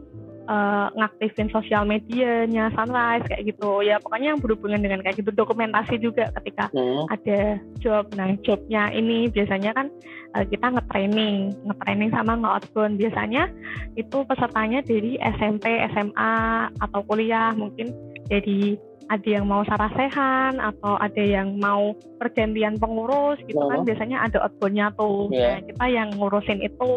eh, 0.46 0.86
ngaktifin 0.94 1.50
sosial 1.50 1.82
medianya 1.84 2.70
Sunrise 2.72 3.26
kayak 3.26 3.44
gitu. 3.50 3.82
Ya 3.82 3.98
pokoknya 3.98 4.34
yang 4.34 4.40
berhubungan 4.40 4.80
dengan 4.82 5.02
kayak 5.02 5.18
gitu 5.18 5.30
dokumentasi 5.34 5.98
juga 5.98 6.30
ketika 6.40 6.70
Hmm. 6.70 7.04
ada 7.10 7.58
job. 7.82 8.06
Nah 8.14 8.34
jobnya 8.42 8.90
ini 8.90 9.26
biasanya 9.28 9.74
kan 9.74 9.86
eh, 10.34 10.44
kita 10.46 10.66
nge-training. 10.72 11.54
Nge-training 11.66 12.10
sama 12.14 12.38
nge-outbound. 12.38 12.96
Biasanya 12.96 13.50
itu 13.98 14.22
pesertanya 14.24 14.80
dari 14.82 15.18
SMP 15.18 15.82
SMA 15.90 16.34
atau 16.78 17.00
kuliah. 17.04 17.50
Mungkin 17.52 17.90
jadi 18.26 18.78
ada 19.06 19.28
yang 19.38 19.46
mau 19.46 19.62
sarasehan 19.62 20.58
atau 20.58 20.98
ada 20.98 21.22
yang 21.22 21.62
mau 21.62 21.94
pergantian 22.18 22.74
pengurus 22.74 23.38
gitu 23.46 23.62
kan. 23.62 23.82
Oh. 23.82 23.86
biasanya 23.86 24.26
ada 24.26 24.42
outboundnya 24.42 24.90
tuh. 24.98 25.30
Iya. 25.30 25.46
nah 25.46 25.58
kita 25.62 25.84
yang 25.86 26.08
ngurusin 26.18 26.58
itu. 26.58 26.90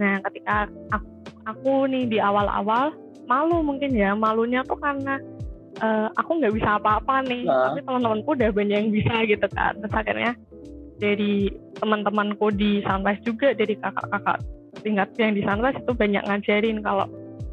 Nah 0.00 0.16
ketika 0.24 0.64
aku, 0.88 1.08
aku 1.50 1.86
nih 1.86 2.06
di 2.06 2.18
awal-awal 2.18 2.94
malu 3.26 3.62
mungkin 3.62 3.92
ya 3.92 4.14
malunya 4.14 4.62
tuh 4.64 4.78
karena 4.78 5.18
eh, 5.78 6.08
aku 6.14 6.40
nggak 6.40 6.54
bisa 6.54 6.76
apa-apa 6.78 7.22
nih 7.24 7.46
Nah. 7.46 7.70
tapi 7.70 7.80
teman-temanku 7.84 8.30
udah 8.34 8.50
banyak 8.50 8.76
yang 8.76 8.90
bisa 8.90 9.14
gitu 9.24 9.46
kan 9.52 9.72
terus 9.78 9.94
akhirnya 9.94 10.32
dari 11.00 11.48
teman-temanku 11.80 12.52
di 12.52 12.84
Sunrise 12.84 13.22
juga 13.24 13.56
dari 13.56 13.72
kakak-kakak 13.74 14.38
tingkat 14.82 15.08
yang 15.16 15.32
di 15.32 15.42
Sunrise 15.42 15.78
itu 15.78 15.92
banyak 15.92 16.22
ngajarin 16.24 16.78
kalau 16.80 17.06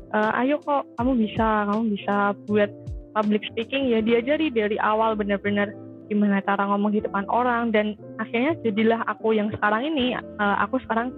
"Eh, 0.07 0.39
ayo 0.43 0.57
kok 0.62 0.88
kamu 0.95 1.19
bisa 1.19 1.67
kamu 1.67 1.81
bisa 1.93 2.15
buat 2.47 2.71
public 3.13 3.41
speaking 3.49 3.89
ya 3.89 3.99
diajari 3.99 4.47
dari 4.49 4.77
awal 4.79 5.15
benar-benar 5.15 5.71
gimana 6.07 6.39
cara 6.39 6.63
ngomong 6.63 6.95
di 6.95 7.03
depan 7.03 7.27
orang 7.27 7.75
dan 7.75 7.91
akhirnya 8.15 8.55
jadilah 8.63 9.03
aku 9.05 9.36
yang 9.36 9.51
sekarang 9.51 9.83
ini 9.86 10.15
eh, 10.15 10.55
aku 10.63 10.79
sekarang 10.83 11.12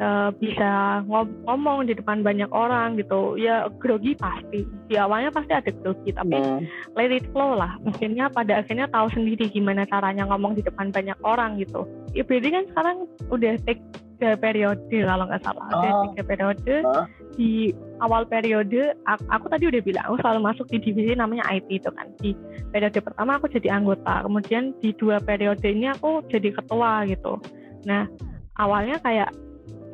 uh, 0.00 0.30
bisa 0.34 1.02
ngom 1.06 1.28
ngomong 1.46 1.86
di 1.86 1.94
depan 1.94 2.22
banyak 2.22 2.50
orang 2.50 2.98
gitu. 2.98 3.38
Ya 3.38 3.68
grogi 3.78 4.14
pasti. 4.18 4.66
Di 4.88 4.94
awalnya 4.98 5.30
pasti 5.30 5.52
ada 5.54 5.70
grogi 5.70 6.10
tapi 6.14 6.38
hmm. 6.38 6.60
let 6.96 7.12
it 7.12 7.26
flow 7.30 7.54
lah. 7.54 7.76
Akhirnya 7.86 8.30
pada 8.32 8.62
akhirnya 8.62 8.90
tahu 8.90 9.10
sendiri 9.12 9.50
gimana 9.50 9.86
caranya 9.86 10.26
ngomong 10.30 10.58
di 10.58 10.62
depan 10.64 10.90
banyak 10.90 11.18
orang 11.22 11.58
gitu. 11.62 11.86
Berarti 12.14 12.48
kan 12.50 12.64
sekarang 12.74 12.96
udah 13.30 13.54
take 13.66 13.82
tiga 14.18 14.34
periode 14.34 14.82
kalau 14.90 15.24
nggak 15.30 15.42
salah. 15.46 15.66
Ada 15.70 15.88
oh. 15.94 16.02
tiga 16.10 16.22
periode. 16.26 16.74
Huh? 16.82 17.06
di 17.38 17.70
awal 18.02 18.26
periode 18.26 18.98
aku, 19.06 19.22
aku 19.30 19.46
tadi 19.46 19.70
udah 19.70 19.78
bilang 19.78 20.04
aku 20.10 20.18
selalu 20.18 20.40
masuk 20.42 20.66
di 20.74 20.82
divisi 20.82 21.14
namanya 21.14 21.46
IT 21.54 21.70
itu 21.70 21.86
kan. 21.94 22.10
Di 22.18 22.34
periode 22.74 22.98
pertama 22.98 23.38
aku 23.38 23.46
jadi 23.46 23.78
anggota. 23.78 24.26
Kemudian 24.26 24.74
di 24.82 24.90
dua 24.98 25.22
periode 25.22 25.62
ini 25.62 25.86
aku 25.86 26.26
jadi 26.26 26.50
ketua 26.50 27.06
gitu. 27.06 27.38
Nah 27.86 28.10
awalnya 28.58 28.98
kayak 29.06 29.30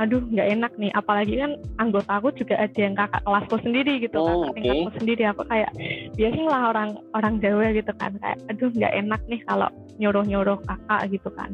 aduh 0.03 0.23
nggak 0.27 0.49
enak 0.59 0.73
nih. 0.79 0.91
Apalagi 0.95 1.35
kan 1.39 1.53
anggota 1.79 2.19
aku 2.19 2.35
juga 2.35 2.59
ada 2.59 2.79
yang 2.79 2.95
kakak 2.99 3.23
kelasku 3.23 3.57
sendiri 3.63 4.03
gitu 4.03 4.19
kan 4.19 4.35
oh, 4.35 4.53
tingkatku 4.55 4.91
sendiri. 4.99 5.23
Aku 5.31 5.43
kayak 5.47 5.71
biasanya 6.19 6.49
lah 6.51 6.63
orang 6.75 6.91
orang 7.15 7.35
Jawa 7.39 7.71
gitu 7.75 7.93
kan 7.99 8.13
kayak 8.19 8.39
aduh 8.51 8.71
nggak 8.75 8.95
enak 8.95 9.21
nih 9.31 9.41
kalau 9.47 9.69
nyuruh 9.99 10.25
nyuruh 10.27 10.59
kakak 10.67 11.01
gitu 11.15 11.31
kan. 11.35 11.51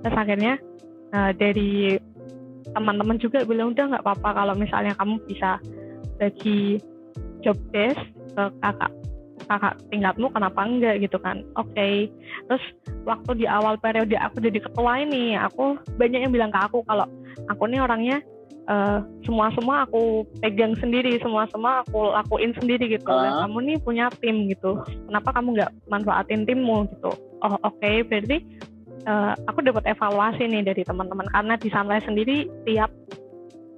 Terus 0.00 0.16
akhirnya 0.16 0.52
uh, 1.12 1.30
dari 1.36 2.00
teman-teman 2.72 3.20
juga 3.20 3.44
bilang 3.44 3.76
udah 3.76 3.84
nggak 3.94 4.04
apa-apa 4.04 4.30
kalau 4.32 4.54
misalnya 4.56 4.96
kamu 4.96 5.20
bisa 5.28 5.60
bagi 6.16 6.80
job 7.44 7.58
desk 7.70 8.00
ke 8.34 8.44
kakak 8.64 8.92
kakak 9.44 9.76
tingkatmu 9.92 10.32
kenapa 10.32 10.60
enggak? 10.64 10.96
Gitu 11.04 11.20
kan. 11.20 11.44
Oke. 11.60 11.76
Okay. 11.76 11.96
terus 12.48 12.64
waktu 13.04 13.44
di 13.44 13.46
awal 13.48 13.76
periode 13.76 14.16
aku 14.16 14.40
jadi 14.40 14.58
ketua 14.60 15.04
ini 15.04 15.36
aku 15.36 15.76
banyak 16.00 16.24
yang 16.24 16.32
bilang 16.32 16.52
ke 16.52 16.60
aku 16.60 16.80
kalau 16.88 17.04
aku 17.50 17.68
nih 17.68 17.80
orangnya 17.82 18.18
uh, 18.68 19.00
semua 19.24 19.52
semua 19.52 19.84
aku 19.84 20.24
pegang 20.40 20.74
sendiri 20.80 21.16
semua 21.20 21.48
semua 21.52 21.84
aku 21.84 22.12
lakuin 22.12 22.52
sendiri 22.56 22.88
gitu. 22.88 23.08
Uh. 23.08 23.20
dan 23.20 23.32
kamu 23.48 23.58
nih 23.72 23.76
punya 23.80 24.06
tim 24.20 24.48
gitu. 24.48 24.80
Kenapa 25.08 25.28
kamu 25.34 25.48
nggak 25.60 25.72
manfaatin 25.88 26.42
timmu 26.48 26.88
gitu? 26.96 27.12
Oh 27.44 27.56
oke 27.60 27.76
okay, 27.80 28.00
berarti 28.04 28.40
uh, 29.08 29.32
aku 29.48 29.64
dapat 29.64 29.84
evaluasi 29.88 30.48
nih 30.48 30.62
dari 30.64 30.82
teman-teman. 30.84 31.28
Karena 31.32 31.54
di 31.60 31.68
Sunrise 31.68 32.06
sendiri 32.08 32.48
tiap 32.64 32.90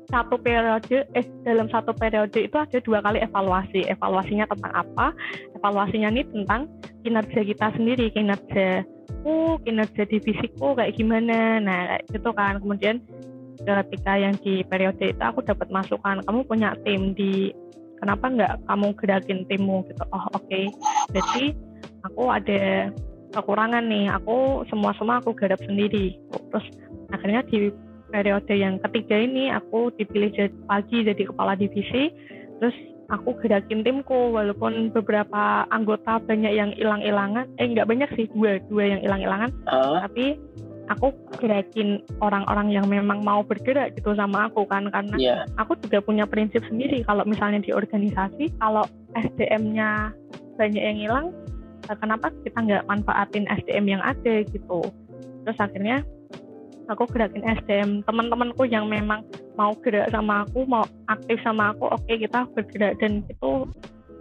satu 0.07 0.39
periode 0.39 1.03
eh 1.19 1.27
dalam 1.43 1.67
satu 1.67 1.91
periode 1.91 2.39
itu 2.39 2.55
ada 2.55 2.79
dua 2.79 3.03
kali 3.03 3.19
evaluasi. 3.23 3.91
Evaluasinya 3.91 4.47
tentang 4.47 4.73
apa? 4.87 5.11
Evaluasinya 5.59 6.15
nih 6.15 6.27
tentang 6.31 6.71
kinerja 7.03 7.41
kita 7.43 7.75
sendiri 7.75 8.11
kinerja 8.15 8.87
ku 9.27 9.59
kinerja 9.67 10.07
divisiku 10.07 10.79
kayak 10.79 10.95
gimana. 10.95 11.59
Nah 11.59 11.99
itu 12.07 12.31
kan. 12.31 12.63
Kemudian 12.63 13.03
ketika 13.67 14.13
yang 14.15 14.35
di 14.39 14.63
periode 14.63 15.03
itu 15.11 15.23
aku 15.23 15.43
dapat 15.43 15.67
masukan 15.75 16.23
kamu 16.23 16.41
punya 16.47 16.79
tim 16.87 17.13
di 17.19 17.51
kenapa 17.99 18.31
nggak 18.31 18.55
kamu 18.69 18.89
gerakin 19.01 19.41
timmu? 19.49 19.83
Gitu. 19.91 20.05
Oh 20.13 20.25
oke. 20.33 20.45
Okay. 20.47 20.65
jadi 21.13 21.45
aku 22.07 22.23
ada 22.31 22.63
kekurangan 23.35 23.85
nih. 23.89 24.07
Aku 24.23 24.65
semua 24.71 24.95
semua 24.97 25.19
aku 25.19 25.35
garap 25.35 25.61
sendiri. 25.65 26.17
Terus 26.31 26.67
akhirnya 27.11 27.43
di 27.49 27.73
periode 28.07 28.55
yang 28.55 28.79
ketiga 28.87 29.19
ini 29.19 29.51
aku 29.51 29.91
dipilih 29.99 30.31
jadi 30.33 30.57
pagi 30.69 31.03
jadi 31.03 31.23
kepala 31.27 31.59
divisi. 31.59 32.13
Terus 32.63 32.77
aku 33.11 33.39
gerakin 33.43 33.87
timku 33.87 34.35
walaupun 34.35 34.91
beberapa 34.95 35.67
anggota 35.71 36.23
banyak 36.23 36.53
yang 36.55 36.71
hilang-hilangan. 36.75 37.51
Eh 37.59 37.67
nggak 37.71 37.89
banyak 37.89 38.11
sih 38.15 38.27
dua 38.33 38.63
dua 38.71 38.85
yang 38.97 39.01
hilang-hilangan. 39.03 39.51
Uh. 39.67 39.99
tapi 40.07 40.39
aku 40.87 41.11
gerakin 41.39 42.03
orang-orang 42.23 42.71
yang 42.71 42.87
memang 42.87 43.23
mau 43.27 43.43
bergerak 43.43 43.95
gitu 43.99 44.15
sama 44.15 44.47
aku 44.47 44.67
kan 44.71 44.87
karena 44.91 45.17
yeah. 45.19 45.43
aku 45.59 45.75
juga 45.83 46.03
punya 46.03 46.25
prinsip 46.25 46.63
sendiri. 46.71 47.03
Kalau 47.03 47.27
misalnya 47.27 47.63
di 47.63 47.75
organisasi 47.75 48.55
kalau 48.63 48.87
SDM-nya 49.19 50.15
banyak 50.57 50.83
yang 50.83 50.99
hilang 50.99 51.27
eh, 51.91 51.97
kenapa 51.99 52.31
kita 52.47 52.59
nggak 52.59 52.87
manfaatin 52.87 53.51
SDM 53.51 53.99
yang 53.99 54.03
ada 54.03 54.47
gitu? 54.47 54.81
Terus 55.47 55.59
akhirnya 55.59 56.07
aku 56.87 57.07
gerakin 57.11 57.43
SDM 57.43 58.07
teman-temanku 58.07 58.67
yang 58.67 58.87
memang 58.87 59.27
mau 59.59 59.75
gerak 59.83 60.07
sama 60.15 60.47
aku 60.47 60.63
mau 60.69 60.87
aktif 61.11 61.43
sama 61.43 61.75
aku 61.75 61.91
oke 61.91 62.03
okay, 62.07 62.23
kita 62.23 62.47
bergerak. 62.55 62.95
Dan 63.03 63.27
itu 63.27 63.67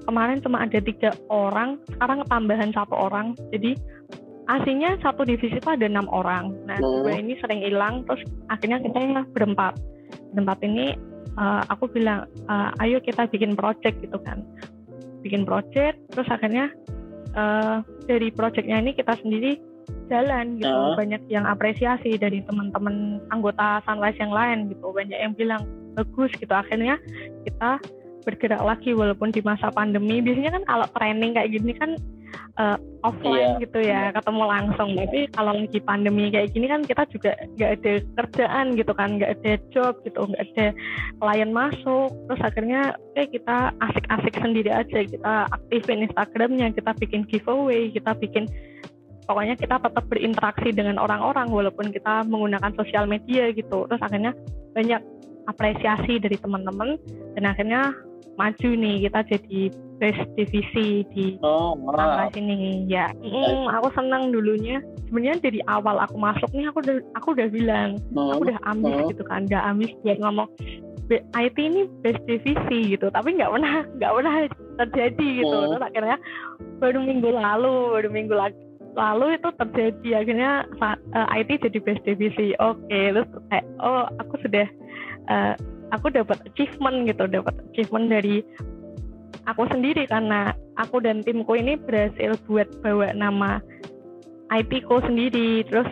kemarin 0.06 0.42
cuma 0.42 0.66
ada 0.66 0.78
tiga 0.82 1.14
orang 1.30 1.78
sekarang 1.94 2.26
tambahan 2.30 2.72
satu 2.74 2.96
orang. 2.98 3.38
Jadi 3.54 3.78
aslinya 4.46 4.98
satu 5.02 5.26
divisi 5.26 5.58
itu 5.58 5.70
ada 5.70 5.86
enam 5.86 6.06
orang. 6.10 6.54
Nah, 6.70 6.78
hmm. 6.78 7.06
gue 7.06 7.14
ini 7.14 7.34
sering 7.42 7.62
hilang, 7.66 8.06
terus 8.06 8.22
akhirnya 8.50 8.82
kita 8.82 9.26
berempat. 9.34 9.78
Berempat 10.34 10.60
ini 10.66 10.94
uh, 11.38 11.62
aku 11.70 11.90
bilang, 11.90 12.30
uh, 12.48 12.70
ayo 12.84 13.02
kita 13.02 13.26
bikin 13.30 13.58
project 13.58 13.98
gitu 14.02 14.18
kan. 14.22 14.46
Bikin 15.26 15.44
project, 15.44 15.98
terus 16.14 16.30
akhirnya 16.30 16.70
uh, 17.34 17.82
dari 18.06 18.30
projectnya 18.30 18.78
ini 18.82 18.94
kita 18.94 19.18
sendiri 19.20 19.58
jalan 20.10 20.62
gitu. 20.62 20.70
Uh. 20.70 20.94
Banyak 20.94 21.26
yang 21.30 21.46
apresiasi 21.50 22.18
dari 22.18 22.46
teman-teman 22.46 23.22
anggota 23.34 23.82
Sunrise 23.86 24.22
yang 24.22 24.34
lain 24.34 24.70
gitu. 24.70 24.94
Banyak 24.94 25.18
yang 25.18 25.34
bilang 25.34 25.66
bagus 25.98 26.30
gitu. 26.38 26.54
Akhirnya 26.54 27.02
kita 27.48 27.82
bergerak 28.26 28.62
lagi 28.66 28.92
walaupun 28.98 29.30
di 29.30 29.46
masa 29.46 29.70
pandemi. 29.70 30.20
Biasanya 30.20 30.58
kan 30.58 30.64
kalau 30.66 30.88
training 30.98 31.38
kayak 31.38 31.54
gini 31.54 31.72
kan 31.78 31.96
uh, 32.60 32.78
offline 33.04 33.58
yeah. 33.58 33.62
gitu 33.62 33.80
ya 33.86 34.02
ketemu 34.12 34.44
langsung 34.50 34.90
tapi 34.98 35.20
kalau 35.32 35.52
lagi 35.54 35.80
pandemi 35.84 36.34
kayak 36.34 36.52
gini 36.52 36.66
kan 36.68 36.82
kita 36.84 37.04
juga 37.12 37.32
nggak 37.56 37.72
ada 37.80 37.94
kerjaan 38.18 38.66
gitu 38.76 38.92
kan 38.96 39.10
nggak 39.20 39.32
ada 39.40 39.54
job 39.72 39.94
gitu 40.04 40.20
nggak 40.26 40.44
ada 40.52 40.68
klien 41.22 41.52
masuk 41.54 42.10
terus 42.28 42.42
akhirnya 42.42 42.82
kayak 43.14 43.30
kita 43.36 43.58
asik-asik 43.80 44.36
sendiri 44.40 44.72
aja 44.74 45.00
kita 45.06 45.34
aktifin 45.52 46.08
Instagramnya 46.08 46.74
kita 46.74 46.92
bikin 46.98 47.22
giveaway 47.30 47.94
kita 47.94 48.12
bikin 48.18 48.50
pokoknya 49.26 49.58
kita 49.58 49.82
tetap 49.82 50.06
berinteraksi 50.06 50.70
dengan 50.70 51.02
orang-orang 51.02 51.50
walaupun 51.50 51.90
kita 51.90 52.26
menggunakan 52.30 52.74
sosial 52.78 53.10
media 53.10 53.50
gitu 53.54 53.90
terus 53.90 54.02
akhirnya 54.02 54.34
banyak 54.78 55.02
apresiasi 55.48 56.20
dari 56.22 56.38
teman-teman. 56.40 56.98
Dan 57.38 57.44
akhirnya 57.46 57.94
maju 58.36 58.70
nih 58.76 59.08
kita 59.08 59.20
jadi 59.32 59.62
best 59.96 60.28
divisi 60.36 61.08
di 61.16 61.40
oh, 61.42 61.76
sini. 62.36 62.84
Ya 62.92 63.12
mm, 63.16 63.72
aku 63.72 63.88
senang 63.96 64.32
dulunya. 64.32 64.84
Sebenarnya 65.08 65.40
dari 65.40 65.60
awal 65.72 66.00
aku 66.04 66.16
masuk 66.20 66.50
nih 66.52 66.68
aku 66.68 66.84
udah 66.84 66.98
aku 67.16 67.28
udah 67.36 67.48
bilang 67.52 67.90
oh, 68.16 68.36
aku 68.36 68.52
udah 68.52 68.60
ambis 68.68 68.96
oh. 69.00 69.08
gitu 69.12 69.24
kan 69.28 69.48
udah 69.48 69.62
ambis 69.72 69.92
buat 70.04 70.20
ngomong 70.20 70.50
IT 71.14 71.58
ini 71.62 71.88
best 72.04 72.22
divisi 72.28 72.98
gitu. 72.98 73.08
Tapi 73.14 73.40
nggak 73.40 73.52
pernah 73.52 73.76
nggak 73.98 74.14
pernah 74.14 74.34
terjadi 74.84 75.28
gitu. 75.44 75.56
Oh. 75.56 75.72
terus 75.72 75.84
akhirnya 75.84 76.18
baru 76.84 77.00
minggu 77.00 77.30
lalu 77.32 77.74
baru 77.96 78.10
minggu 78.12 78.36
lagi 78.36 78.60
lalu 78.96 79.40
itu 79.40 79.50
terjadi. 79.60 80.10
Akhirnya 80.24 80.52
uh, 80.84 80.96
eh, 81.16 81.44
IT 81.44 81.64
jadi 81.72 81.80
best 81.84 82.04
divisi. 82.04 82.52
Oke 82.60 82.84
okay, 82.88 83.06
terus 83.16 83.30
kayak 83.52 83.66
oh 83.80 84.08
aku 84.20 84.36
sudah 84.44 84.68
uh, 85.30 85.54
aku 85.94 86.12
dapat 86.12 86.42
achievement 86.50 87.06
gitu 87.10 87.30
dapat 87.30 87.54
achievement 87.72 88.10
dari 88.10 88.42
aku 89.46 89.70
sendiri 89.70 90.10
karena 90.10 90.54
aku 90.82 91.00
dan 91.02 91.22
timku 91.22 91.54
ini 91.54 91.78
berhasil 91.78 92.36
buat 92.50 92.68
bawa 92.82 93.14
nama 93.14 93.62
IP 94.54 94.86
ku 94.86 95.02
sendiri. 95.02 95.66
Terus 95.66 95.88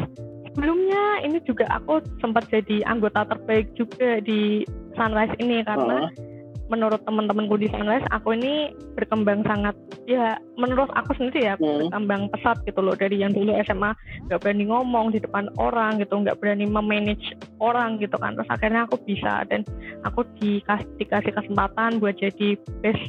sebelumnya 0.50 1.26
ini 1.26 1.42
juga 1.46 1.66
aku 1.70 2.02
sempat 2.22 2.50
jadi 2.50 2.86
anggota 2.86 3.26
terbaik 3.30 3.74
juga 3.78 4.22
di 4.22 4.66
Sunrise 4.94 5.34
ini 5.42 5.66
karena 5.66 6.10
uh 6.10 6.32
menurut 6.74 7.06
teman-temanku 7.06 7.62
di 7.62 7.70
sana 7.70 8.02
aku 8.10 8.34
ini 8.34 8.74
berkembang 8.98 9.46
sangat 9.46 9.78
ya 10.10 10.42
menurut 10.58 10.90
aku 10.98 11.14
sendiri 11.14 11.54
ya 11.54 11.56
hmm. 11.56 11.94
berkembang 11.94 12.34
pesat 12.34 12.58
gitu 12.66 12.82
loh 12.82 12.98
dari 12.98 13.22
yang 13.22 13.30
dulu 13.30 13.54
SMA 13.62 13.94
nggak 14.26 14.42
berani 14.42 14.66
ngomong 14.66 15.14
di 15.14 15.22
depan 15.22 15.54
orang 15.62 16.02
gitu 16.02 16.18
nggak 16.18 16.42
berani 16.42 16.66
memanage 16.66 17.38
orang 17.62 18.02
gitu 18.02 18.18
kan 18.18 18.34
terus 18.34 18.50
akhirnya 18.50 18.90
aku 18.90 18.98
bisa 19.06 19.46
dan 19.46 19.62
aku 20.02 20.26
dikasih 20.42 20.90
dikasih 20.98 21.32
kesempatan 21.38 22.02
buat 22.02 22.18
jadi 22.18 22.58
best 22.82 23.06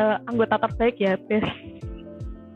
uh, 0.00 0.16
anggota 0.24 0.56
terbaik 0.64 0.96
ya 0.96 1.20
best 1.28 1.52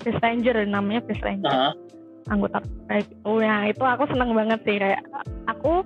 best 0.00 0.18
ranger 0.24 0.56
namanya 0.64 1.04
best 1.04 1.20
ranger 1.20 1.52
uh 1.52 1.70
-huh. 1.70 2.32
anggota 2.32 2.64
terbaik 2.64 3.06
oh 3.28 3.38
ya 3.38 3.68
itu 3.68 3.84
aku 3.84 4.08
seneng 4.08 4.32
banget 4.32 4.64
sih 4.64 4.80
kayak 4.80 5.04
aku 5.44 5.84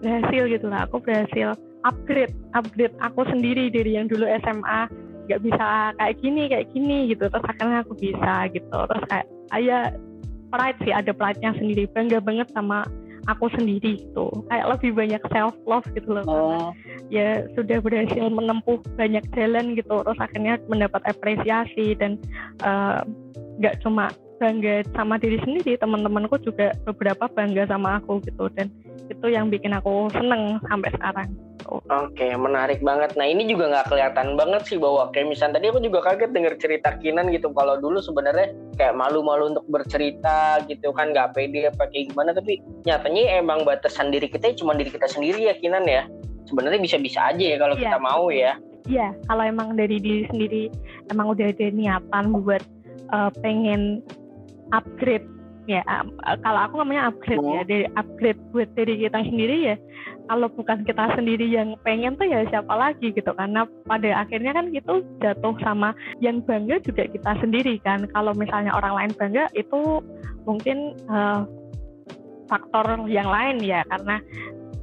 berhasil 0.00 0.42
gitu 0.50 0.66
lah. 0.68 0.84
Aku 0.88 1.00
berhasil 1.00 1.56
upgrade 1.86 2.34
upgrade 2.58 2.96
aku 2.98 3.22
sendiri 3.30 3.70
dari 3.70 3.94
yang 3.94 4.10
dulu 4.10 4.26
SMA 4.42 4.90
nggak 5.26 5.42
bisa 5.42 5.94
kayak 5.98 6.16
gini 6.22 6.42
kayak 6.50 6.66
gini 6.74 6.98
gitu. 7.10 7.24
Terus 7.26 7.46
akhirnya 7.46 7.78
aku 7.82 7.94
bisa 7.98 8.34
gitu. 8.50 8.78
Terus 8.90 9.04
kayak 9.10 9.26
ayah 9.54 9.82
pride 10.50 10.78
sih 10.86 10.94
ada 10.94 11.10
pride-nya 11.10 11.52
sendiri. 11.58 11.90
Bangga 11.90 12.22
banget 12.22 12.48
sama 12.54 12.86
aku 13.26 13.50
sendiri 13.54 13.98
gitu. 14.00 14.30
Kayak 14.48 14.78
lebih 14.78 14.90
banyak 14.94 15.22
self 15.34 15.54
love 15.66 15.86
gitu 15.92 16.14
loh 16.14 16.24
oh. 16.30 16.70
ya 17.10 17.44
sudah 17.58 17.82
berhasil 17.82 18.30
menempuh 18.30 18.78
banyak 18.94 19.22
jalan 19.34 19.74
gitu. 19.74 20.02
Terus 20.02 20.20
akhirnya 20.22 20.54
mendapat 20.70 21.02
apresiasi 21.04 21.98
dan 21.98 22.18
eh, 22.62 23.00
nggak 23.58 23.74
uh, 23.76 23.80
cuma 23.82 24.04
bangga 24.36 24.84
sama 24.92 25.16
diri 25.16 25.40
sendiri 25.42 25.80
teman-temanku 25.80 26.36
juga 26.44 26.76
beberapa 26.86 27.26
bangga 27.26 27.66
sama 27.66 27.98
aku 27.98 28.22
gitu. 28.24 28.46
Dan 28.54 28.70
itu 29.06 29.26
yang 29.30 29.52
bikin 29.52 29.72
aku 29.76 30.10
seneng 30.12 30.58
sampai 30.66 30.90
sekarang 30.96 31.28
Oke, 31.66 32.30
menarik 32.38 32.78
banget. 32.78 33.18
Nah, 33.18 33.26
ini 33.26 33.42
juga 33.50 33.66
nggak 33.66 33.90
kelihatan 33.90 34.38
banget 34.38 34.62
sih 34.70 34.78
bahwa 34.78 35.10
kayak 35.10 35.34
misalnya 35.34 35.58
tadi 35.58 35.66
aku 35.74 35.80
juga 35.82 35.98
kaget 36.06 36.30
denger 36.30 36.54
cerita 36.62 36.94
Kinan 37.02 37.26
gitu. 37.34 37.50
Kalau 37.50 37.74
dulu 37.82 37.98
sebenarnya 37.98 38.54
kayak 38.78 38.94
malu-malu 38.94 39.50
untuk 39.50 39.66
bercerita 39.66 40.62
gitu 40.70 40.94
kan, 40.94 41.10
nggak 41.10 41.34
pede 41.34 41.66
apa 41.66 41.90
kayak 41.90 42.14
gimana. 42.14 42.30
Tapi 42.38 42.62
nyatanya 42.86 43.42
emang 43.42 43.66
batasan 43.66 44.14
diri 44.14 44.30
kita 44.30 44.54
cuma 44.54 44.78
diri 44.78 44.94
kita 44.94 45.10
sendiri 45.10 45.50
ya 45.50 45.58
Kinan 45.58 45.90
ya. 45.90 46.06
Sebenarnya 46.46 46.78
bisa-bisa 46.78 47.34
aja 47.34 47.42
ya 47.42 47.58
kalau 47.58 47.74
yeah. 47.74 47.82
kita 47.90 47.98
mau 47.98 48.30
ya. 48.30 48.52
Iya, 48.86 49.08
kalau 49.26 49.42
emang 49.42 49.74
dari 49.74 49.98
diri 49.98 50.22
sendiri 50.30 50.70
emang 51.10 51.34
udah 51.34 51.50
ada 51.50 51.66
niatan 51.74 52.24
buat 52.46 52.62
uh, 53.10 53.34
pengen 53.42 54.06
upgrade 54.70 55.26
ya 55.66 55.82
kalau 56.42 56.60
aku 56.62 56.74
namanya 56.82 57.10
upgrade 57.10 57.42
oh. 57.42 57.58
ya 57.58 57.62
dari 57.66 57.86
upgrade 57.98 58.40
buat 58.54 58.70
diri 58.78 59.06
kita 59.06 59.20
sendiri 59.26 59.56
ya. 59.74 59.76
Kalau 60.26 60.50
bukan 60.50 60.82
kita 60.82 61.14
sendiri 61.14 61.46
yang 61.46 61.78
pengen 61.86 62.18
tuh 62.18 62.26
ya 62.26 62.42
siapa 62.50 62.74
lagi 62.74 63.14
gitu. 63.14 63.30
Karena 63.34 63.62
pada 63.86 64.26
akhirnya 64.26 64.54
kan 64.54 64.74
itu 64.74 65.02
jatuh 65.22 65.54
sama 65.62 65.94
yang 66.18 66.42
bangga 66.42 66.82
juga 66.82 67.06
kita 67.06 67.38
sendiri 67.38 67.78
kan. 67.82 68.06
Kalau 68.10 68.34
misalnya 68.34 68.74
orang 68.74 68.94
lain 68.94 69.12
bangga 69.14 69.46
itu 69.54 70.02
mungkin 70.42 70.98
uh, 71.06 71.46
faktor 72.50 73.06
yang 73.06 73.30
lain 73.30 73.62
ya. 73.62 73.86
Karena 73.86 74.18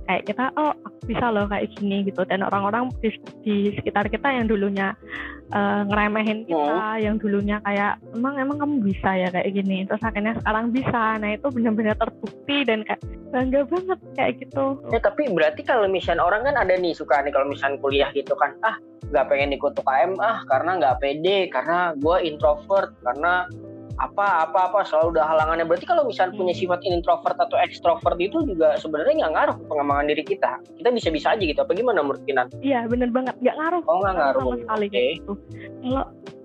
kayak 0.03 0.23
kita 0.27 0.51
oh 0.59 0.75
bisa 1.03 1.31
loh 1.31 1.47
kayak 1.47 1.71
gini 1.75 2.07
gitu 2.07 2.23
dan 2.27 2.43
orang-orang 2.43 2.91
di, 3.03 3.11
di 3.43 3.55
sekitar 3.75 4.07
kita 4.07 4.31
yang 4.31 4.47
dulunya 4.47 4.95
uh, 5.51 5.83
ngeremehin 5.87 6.47
kita, 6.47 6.75
oh. 6.79 6.95
yang 6.95 7.15
dulunya 7.19 7.59
kayak 7.63 7.99
emang 8.15 8.39
emang 8.39 8.57
kamu 8.59 8.75
bisa 8.83 9.09
ya 9.15 9.27
kayak 9.31 9.51
gini, 9.51 9.83
terus 9.83 10.03
akhirnya 10.03 10.33
sekarang 10.39 10.71
bisa, 10.71 11.19
nah 11.19 11.29
itu 11.35 11.47
benar-benar 11.51 11.95
terbukti 11.99 12.57
dan 12.63 12.87
kayak 12.87 13.01
bangga 13.33 13.61
banget 13.67 13.99
kayak 14.15 14.33
gitu. 14.39 14.65
Ya 14.91 14.99
tapi 15.03 15.27
berarti 15.31 15.61
kalau 15.65 15.87
misalnya 15.89 16.23
orang 16.23 16.47
kan 16.47 16.55
ada 16.55 16.73
nih 16.77 16.95
suka 16.95 17.19
nih 17.23 17.33
kalau 17.33 17.47
misalnya 17.49 17.77
kuliah 17.83 18.09
gitu 18.15 18.33
kan, 18.39 18.55
ah 18.63 18.77
nggak 19.11 19.27
pengen 19.29 19.53
ikut 19.53 19.77
UKM 19.77 20.11
ah 20.23 20.41
karena 20.47 20.71
nggak 20.79 20.97
pede, 21.03 21.37
karena 21.51 21.91
gue 21.99 22.17
introvert, 22.23 22.95
karena 23.03 23.45
apa 24.01 24.49
apa 24.49 24.59
apa 24.71 24.79
selalu 24.87 25.17
ada 25.17 25.29
halangannya. 25.29 25.65
Berarti 25.69 25.85
kalau 25.85 26.03
misalnya 26.07 26.33
punya 26.33 26.53
hmm. 26.55 26.61
sifat 26.65 26.79
introvert 26.85 27.37
atau 27.37 27.57
extrovert 27.61 28.17
itu 28.17 28.41
juga 28.45 28.73
sebenarnya 28.81 29.25
nggak 29.25 29.33
ngaruh 29.37 29.57
pengembangan 29.69 30.05
diri 30.09 30.23
kita. 30.25 30.51
Kita 30.81 30.89
bisa 30.89 31.09
bisa 31.13 31.27
aja 31.37 31.43
gitu. 31.43 31.59
Apa 31.61 31.71
gimana 31.77 32.01
menurut 32.01 32.23
Kinan? 32.25 32.49
Iya 32.63 32.89
bener 32.89 33.09
banget. 33.13 33.35
Nggak 33.41 33.55
ngaruh. 33.57 33.83
Oh 33.85 33.97
nggak 34.01 34.15
ngaruh. 34.17 34.41
Sama 34.41 34.57
sekali 34.65 34.85
okay. 34.89 35.09
gitu. 35.19 35.33
Kalau 35.83 36.03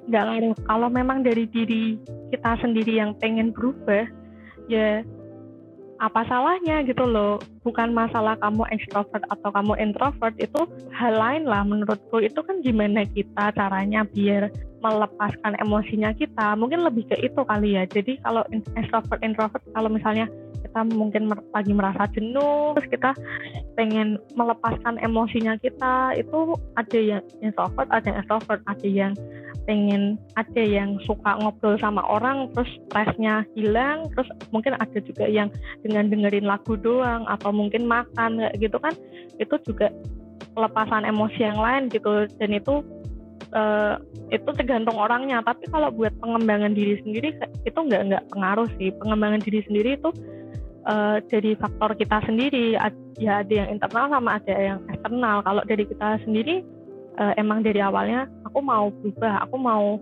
nggak 0.09 0.25
ngaruh. 0.29 0.55
Kalau 0.69 0.89
memang 0.93 1.19
dari 1.25 1.45
diri 1.49 1.85
kita 2.29 2.51
sendiri 2.61 2.93
yang 3.01 3.17
pengen 3.17 3.57
berubah 3.57 4.05
ya 4.69 5.01
apa 5.99 6.21
salahnya 6.29 6.85
gitu 6.87 7.05
loh. 7.09 7.41
Bukan 7.65 7.97
masalah 7.97 8.37
kamu 8.39 8.69
extrovert 8.71 9.25
atau 9.33 9.49
kamu 9.51 9.73
introvert 9.81 10.37
itu 10.37 10.69
hal 10.95 11.15
lain 11.17 11.49
lah 11.49 11.65
menurutku. 11.65 12.21
Itu 12.21 12.45
kan 12.45 12.61
gimana 12.61 13.09
kita 13.09 13.57
caranya 13.57 14.05
biar 14.05 14.53
melepaskan 14.79 15.59
emosinya 15.59 16.15
kita 16.15 16.55
mungkin 16.55 16.87
lebih 16.87 17.07
ke 17.11 17.17
itu 17.21 17.41
kali 17.43 17.75
ya. 17.79 17.85
Jadi 17.87 18.19
kalau 18.23 18.47
extrovert 18.79 19.21
introvert 19.23 19.63
kalau 19.75 19.91
misalnya 19.91 20.31
kita 20.59 20.81
mungkin 20.91 21.31
lagi 21.55 21.71
merasa 21.71 22.11
jenuh 22.13 22.75
terus 22.75 22.91
kita 22.91 23.11
pengen 23.79 24.19
melepaskan 24.35 24.99
emosinya 24.99 25.55
kita 25.63 26.19
itu 26.19 26.59
ada 26.75 26.99
yang 26.99 27.23
introvert 27.41 27.87
ada 27.95 28.05
yang 28.11 28.19
extrovert 28.19 28.61
ada 28.67 28.89
yang 28.89 29.13
pengen 29.71 30.19
ada 30.35 30.63
yang 30.65 30.99
suka 31.07 31.39
ngobrol 31.39 31.79
sama 31.79 32.03
orang 32.11 32.51
terus 32.57 32.69
stresnya 32.91 33.47
hilang 33.55 34.11
terus 34.17 34.27
mungkin 34.51 34.75
ada 34.83 34.99
juga 34.99 35.31
yang 35.31 35.47
dengan 35.87 36.11
dengerin 36.11 36.49
lagu 36.49 36.75
doang 36.75 37.23
atau 37.31 37.55
mungkin 37.55 37.87
makan 37.87 38.43
kayak 38.43 38.59
gitu 38.59 38.77
kan 38.83 38.95
itu 39.39 39.55
juga 39.63 39.95
pelepasan 40.59 41.07
emosi 41.07 41.39
yang 41.39 41.63
lain 41.63 41.87
gitu. 41.87 42.27
Dan 42.43 42.51
itu 42.59 42.83
uh, 43.55 44.01
itu 44.29 44.51
tergantung 44.57 44.97
orangnya. 44.99 45.41
Tapi 45.45 45.69
kalau 45.71 45.93
buat 45.93 46.13
pengembangan 46.21 46.73
diri 46.75 47.01
sendiri 47.05 47.37
itu 47.65 47.79
nggak 47.79 48.03
nggak 48.13 48.25
pengaruh 48.33 48.69
sih. 48.77 48.93
Pengembangan 48.99 49.41
diri 49.45 49.61
sendiri 49.65 49.91
itu 49.97 50.11
uh, 50.89 51.19
dari 51.29 51.53
faktor 51.57 51.97
kita 51.97 52.19
sendiri. 52.25 52.77
Ya 53.19 53.43
ada 53.43 53.53
yang 53.53 53.69
internal 53.73 54.07
sama 54.13 54.39
ada 54.39 54.55
yang 54.55 54.79
eksternal. 54.93 55.37
Kalau 55.43 55.63
dari 55.67 55.85
kita 55.89 56.09
sendiri 56.25 56.57
uh, 57.19 57.33
emang 57.37 57.65
dari 57.67 57.81
awalnya 57.83 58.31
aku 58.47 58.59
mau 58.63 58.93
berubah 59.03 59.43
aku 59.45 59.57
mau 59.59 59.99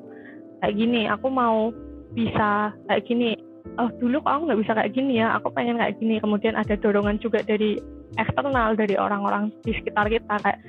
kayak 0.61 0.75
gini 0.77 1.09
aku 1.09 1.29
mau 1.31 1.71
bisa 2.13 2.73
kayak 2.91 3.05
gini. 3.07 3.37
Oh 3.77 3.93
dulu 4.01 4.25
aku 4.25 4.49
nggak 4.49 4.61
bisa 4.65 4.73
kayak 4.73 4.93
gini 4.97 5.21
ya 5.21 5.37
aku 5.37 5.53
pengen 5.53 5.81
kayak 5.81 5.97
gini. 6.01 6.21
Kemudian 6.21 6.57
ada 6.57 6.75
dorongan 6.77 7.21
juga 7.21 7.41
dari 7.45 7.77
eksternal 8.15 8.79
dari 8.79 8.95
orang-orang 8.95 9.51
di 9.67 9.75
sekitar 9.75 10.07
kita 10.07 10.35
kayak 10.41 10.61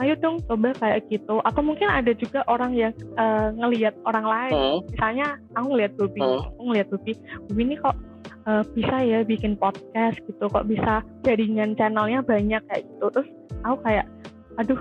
ayo 0.00 0.14
dong 0.18 0.40
coba 0.48 0.72
kayak 0.76 1.04
gitu 1.12 1.38
atau 1.44 1.62
mungkin 1.62 1.86
ada 1.86 2.10
juga 2.16 2.42
orang 2.48 2.72
yang 2.74 2.92
uh, 3.20 3.52
ngelihat 3.54 3.94
orang 4.08 4.26
lain 4.26 4.54
hmm. 4.56 4.78
misalnya 4.90 5.26
aku 5.54 5.66
ngelihat 5.72 5.92
Bobi 6.00 6.20
hmm. 6.20 6.42
aku 6.48 6.62
ngelihat 6.70 6.88
Bobi 6.90 7.12
Bobi 7.46 7.60
ini 7.62 7.76
kok 7.78 7.96
uh, 8.48 8.62
bisa 8.72 8.96
ya 9.04 9.20
bikin 9.22 9.54
podcast 9.54 10.16
gitu 10.24 10.44
kok 10.48 10.66
bisa 10.66 11.04
jaringan 11.22 11.76
channelnya 11.78 12.24
banyak 12.24 12.62
kayak 12.66 12.82
gitu 12.88 13.06
terus 13.14 13.28
aku 13.62 13.76
kayak 13.84 14.06
aduh 14.60 14.80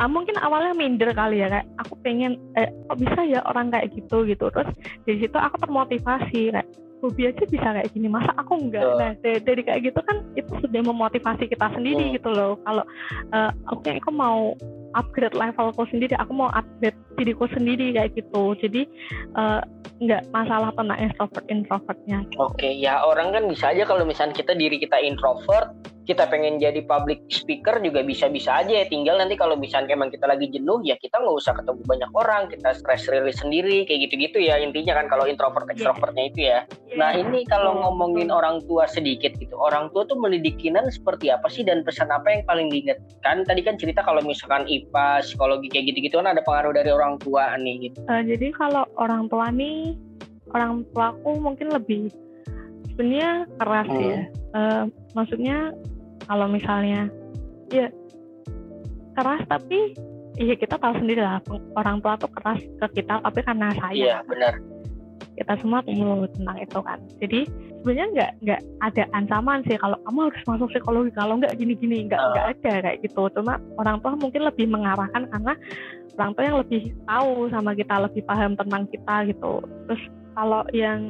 ah, 0.00 0.08
mungkin 0.08 0.36
awalnya 0.40 0.72
minder 0.76 1.10
kali 1.12 1.42
ya 1.42 1.48
kayak 1.52 1.66
aku 1.82 1.94
pengen 2.00 2.38
eh, 2.56 2.70
kok 2.88 2.98
bisa 3.00 3.20
ya 3.26 3.40
orang 3.48 3.68
kayak 3.72 3.92
gitu 3.92 4.24
gitu 4.24 4.46
terus 4.52 4.70
dari 5.04 5.18
situ 5.20 5.36
aku 5.36 5.56
termotivasi 5.60 6.54
kayak 6.54 6.68
hobi 7.02 7.28
aja 7.28 7.44
bisa 7.50 7.68
kayak 7.74 7.90
gini 7.90 8.06
masa 8.06 8.30
aku 8.38 8.54
enggak? 8.62 8.86
Nah 8.96 9.12
dari, 9.18 9.42
dari 9.42 9.62
kayak 9.66 9.90
gitu 9.90 10.00
kan 10.06 10.22
itu 10.38 10.52
sudah 10.62 10.80
memotivasi 10.86 11.50
kita 11.50 11.66
sendiri 11.74 12.14
gitu 12.14 12.30
loh. 12.30 12.54
Kalau 12.62 12.86
uh, 13.34 13.50
oke 13.74 13.82
okay, 13.82 13.98
aku 13.98 14.14
mau 14.14 14.54
upgrade 14.94 15.34
levelku 15.34 15.82
sendiri 15.90 16.14
aku 16.14 16.32
mau 16.32 16.48
upgrade 16.54 16.96
diriku 17.18 17.50
sendiri 17.50 17.90
kayak 17.92 18.14
gitu. 18.14 18.54
Jadi 18.62 18.86
uh, 19.34 19.60
nggak 19.98 20.30
masalah 20.30 20.70
tentang 20.78 20.98
introvert 21.02 21.46
introvertnya. 21.50 22.18
Oke 22.38 22.54
okay, 22.54 22.72
ya 22.78 23.02
orang 23.02 23.34
kan 23.34 23.50
bisa 23.50 23.74
aja 23.74 23.82
kalau 23.82 24.06
misalnya 24.06 24.38
kita 24.38 24.54
diri 24.54 24.78
kita 24.78 25.02
introvert 25.02 25.74
kita 26.02 26.26
pengen 26.26 26.58
jadi 26.58 26.82
public 26.82 27.22
speaker 27.30 27.78
juga 27.78 28.02
bisa-bisa 28.02 28.62
aja 28.62 28.82
ya. 28.82 28.86
Tinggal 28.86 29.22
nanti 29.22 29.38
kalau 29.38 29.54
misalnya 29.54 29.94
emang 29.94 30.10
kita 30.10 30.26
lagi 30.26 30.50
jenuh 30.50 30.82
ya 30.82 30.98
kita 30.98 31.22
nggak 31.22 31.36
usah 31.36 31.54
ketemu 31.54 31.80
banyak 31.86 32.10
orang 32.14 32.42
kita 32.50 32.74
stress 32.74 33.06
release 33.06 33.38
sendiri 33.38 33.86
kayak 33.86 34.10
gitu-gitu 34.10 34.42
ya 34.42 34.58
intinya 34.58 34.98
kan 34.98 35.06
kalau 35.06 35.24
introvert 35.30 35.66
iya. 35.70 35.72
extrovertnya 35.78 36.24
itu 36.26 36.40
ya. 36.42 36.50
Yeah. 36.52 36.62
nah 36.92 37.10
ini 37.16 37.48
kalau 37.48 37.72
ngomongin 37.80 38.28
orang 38.28 38.60
tua 38.68 38.84
sedikit 38.84 39.32
gitu 39.40 39.56
orang 39.56 39.88
tua 39.94 40.04
tuh 40.04 40.18
mendidikinan 40.18 40.90
seperti 40.92 41.32
apa 41.32 41.48
sih 41.48 41.64
dan 41.64 41.86
pesan 41.86 42.10
apa 42.10 42.28
yang 42.28 42.42
paling 42.44 42.68
diingat? 42.68 42.98
Kan 43.22 43.46
tadi 43.46 43.62
kan 43.62 43.78
cerita 43.78 44.02
kalau 44.02 44.20
misalkan 44.20 44.66
IPA 44.66 45.24
psikologi 45.24 45.70
kayak 45.70 45.94
gitu-gitu 45.94 46.18
kan 46.20 46.28
ada 46.34 46.42
pengaruh 46.44 46.74
dari 46.74 46.90
orang 46.90 47.16
tua 47.22 47.54
nih 47.56 47.90
gitu. 47.90 47.98
Uh, 48.10 48.22
jadi 48.26 48.50
kalau 48.52 48.84
orang 48.98 49.30
tua 49.30 49.48
nih 49.54 49.94
orang 50.52 50.84
tuaku 50.92 51.38
mungkin 51.40 51.72
lebih 51.72 52.12
sebenarnya 52.92 53.30
keras 53.56 53.88
hmm. 53.88 54.02
ya. 54.04 54.20
Uh, 54.52 54.84
maksudnya 55.16 55.72
kalau 56.28 56.46
misalnya 56.46 57.08
ya 57.72 57.88
keras 59.16 59.42
tapi 59.48 59.96
iya 60.40 60.54
kita 60.56 60.76
tahu 60.80 60.96
sendiri 61.00 61.20
lah 61.20 61.40
orang 61.76 62.00
tua 62.00 62.16
tuh 62.16 62.30
keras 62.32 62.60
ke 62.60 62.86
kita 63.00 63.20
tapi 63.20 63.40
karena 63.44 63.72
saya. 63.76 63.96
Iya 63.96 64.16
benar. 64.28 64.54
Kita 65.32 65.56
semua 65.64 65.80
tahu 65.80 66.28
tentang 66.36 66.58
itu 66.60 66.78
kan. 66.84 66.98
Jadi 67.18 67.40
sebenarnya 67.80 68.06
nggak 68.12 68.32
nggak 68.44 68.60
ada 68.84 69.04
ancaman 69.16 69.64
sih 69.64 69.80
kalau 69.80 69.96
kamu 70.04 70.18
harus 70.28 70.42
masuk 70.44 70.68
psikologi. 70.70 71.10
Kalau 71.16 71.34
nggak 71.40 71.56
gini-gini 71.56 72.06
nggak 72.06 72.20
uh. 72.20 72.28
nggak 72.36 72.46
ada 72.60 72.72
kayak 72.84 72.98
gitu. 73.00 73.22
Cuma 73.32 73.56
orang 73.80 73.96
tua 74.04 74.12
mungkin 74.20 74.44
lebih 74.44 74.68
mengarahkan 74.68 75.28
karena 75.32 75.52
orang 76.20 76.30
tua 76.36 76.44
yang 76.44 76.58
lebih 76.60 76.82
tahu 77.08 77.48
sama 77.48 77.72
kita 77.72 77.94
lebih 78.04 78.22
paham 78.28 78.52
tentang 78.54 78.84
kita 78.92 79.16
gitu. 79.32 79.64
Terus 79.88 80.02
kalau 80.36 80.62
yang 80.76 81.00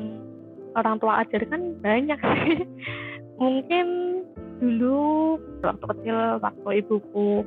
orang 0.76 0.96
tua 1.00 1.24
ajarkan 1.24 1.78
banyak 1.80 2.18
sih 2.20 2.64
mungkin 3.42 3.86
dulu 4.62 5.36
waktu 5.62 5.84
kecil 5.90 6.18
waktu 6.38 6.68
ibuku 6.84 7.42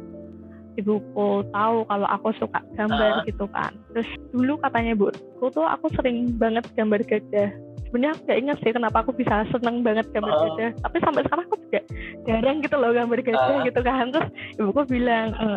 ibuku 0.75 1.27
tahu 1.55 1.77
kalau 1.87 2.07
aku 2.11 2.35
suka 2.35 2.59
gambar 2.75 3.23
uh. 3.23 3.23
gitu 3.23 3.47
kan 3.55 3.71
terus 3.91 4.07
dulu 4.35 4.59
katanya 4.59 4.91
ibuku 4.91 5.45
tuh 5.55 5.63
aku 5.63 5.87
sering 5.95 6.35
banget 6.35 6.67
gambar 6.75 6.99
gajah 7.07 7.49
sebenarnya 7.87 8.11
aku 8.11 8.21
gak 8.27 8.39
ingat 8.43 8.57
sih 8.59 8.71
kenapa 8.75 8.97
aku 9.07 9.11
bisa 9.15 9.47
seneng 9.55 9.79
banget 9.81 10.03
gambar 10.11 10.35
uh. 10.35 10.39
gajah 10.43 10.69
tapi 10.83 10.97
sampai 10.99 11.21
sekarang 11.23 11.45
aku 11.47 11.57
juga 11.63 11.81
jarang 12.27 12.57
gitu 12.59 12.75
loh 12.75 12.91
gambar 12.91 13.19
gajah 13.23 13.55
uh. 13.55 13.63
gitu 13.63 13.79
kan 13.79 14.05
terus 14.11 14.27
ibuku 14.59 14.81
bilang 14.99 15.31
e, 15.39 15.47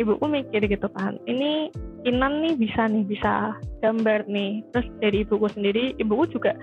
ibuku 0.00 0.24
mikir 0.24 0.64
gitu 0.64 0.88
kan 0.96 1.20
ini 1.28 1.68
Inan 2.00 2.40
nih 2.40 2.56
bisa 2.56 2.88
nih 2.88 3.04
bisa 3.04 3.52
gambar 3.84 4.24
nih 4.24 4.64
terus 4.72 4.88
dari 5.04 5.20
ibuku 5.20 5.52
sendiri 5.52 5.92
ibuku 6.00 6.32
juga 6.32 6.56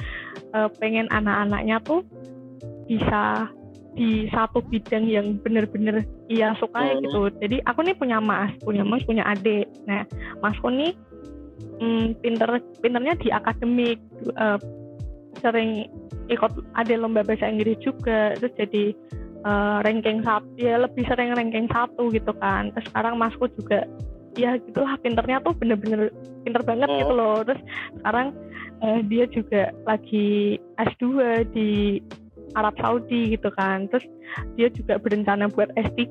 uh, 0.57 0.65
pengen 0.81 1.05
anak-anaknya 1.13 1.77
tuh 1.85 2.01
bisa 2.89 3.45
di 3.97 4.29
satu 4.29 4.61
bidang 4.61 5.09
yang 5.09 5.41
bener-bener 5.41 6.05
ia 6.29 6.53
sukai 6.61 6.93
hmm. 6.93 7.01
gitu. 7.09 7.21
Jadi 7.41 7.57
aku 7.65 7.81
nih 7.81 7.97
punya 7.97 8.21
mas, 8.21 8.53
punya 8.61 8.85
mas, 8.85 9.01
punya 9.03 9.25
adik. 9.25 9.65
Nah, 9.89 10.05
masku 10.45 10.69
nih 10.69 10.93
hmm, 11.81 12.21
pinter 12.21 12.61
pinternya 12.79 13.17
di 13.17 13.33
akademik, 13.33 13.97
uh, 14.37 14.61
sering 15.41 15.89
ikut 16.29 16.51
ada 16.77 16.93
lomba 16.93 17.25
bahasa 17.25 17.49
Inggris 17.49 17.81
juga, 17.81 18.37
terus 18.37 18.53
jadi 18.53 18.93
uh, 19.45 19.83
ranking 19.85 20.23
satu 20.25 20.47
ya 20.57 20.79
lebih 20.81 21.03
sering 21.05 21.33
ranking 21.35 21.67
satu 21.69 22.09
gitu 22.09 22.31
kan. 22.41 22.71
Terus 22.73 22.85
sekarang 22.89 23.19
masku 23.19 23.45
juga 23.57 23.85
ya 24.37 24.53
gitulah 24.61 24.93
pinternya 25.01 25.41
tuh 25.41 25.53
bener-bener 25.57 26.13
pinter 26.45 26.61
banget 26.63 26.89
gitu 27.01 27.13
Hmm. 27.13 27.19
loh. 27.19 27.37
Terus 27.45 27.61
sekarang 28.01 28.27
uh, 28.81 28.99
dia 29.05 29.25
juga 29.29 29.73
lagi 29.85 30.57
S2 30.77 31.03
di 31.51 31.99
Arab 32.55 32.73
Saudi 32.79 33.35
gitu 33.35 33.49
kan. 33.53 33.89
Terus 33.91 34.05
dia 34.55 34.69
juga 34.71 34.97
berencana 35.01 35.49
buat 35.51 35.69
S3 35.75 36.01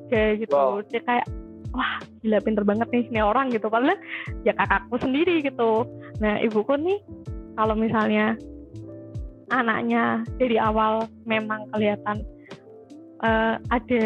gitu. 0.43 0.53
Wow. 0.53 0.83
dia 0.87 1.01
kayak 1.03 1.27
wah 1.75 1.99
gila 2.23 2.39
pinter 2.41 2.63
banget 2.63 2.87
nih 2.91 3.03
ini 3.11 3.19
orang 3.23 3.51
gitu. 3.51 3.67
Karena 3.71 3.95
ya 4.43 4.53
kakakku 4.55 4.99
sendiri 4.99 5.43
gitu. 5.43 5.87
Nah 6.19 6.39
ibuku 6.43 6.75
nih 6.79 6.99
kalau 7.57 7.73
misalnya 7.73 8.35
anaknya 9.47 10.27
dari 10.35 10.59
awal 10.59 11.07
memang 11.23 11.71
kelihatan 11.71 12.19
eh, 13.23 13.55
ada 13.69 14.05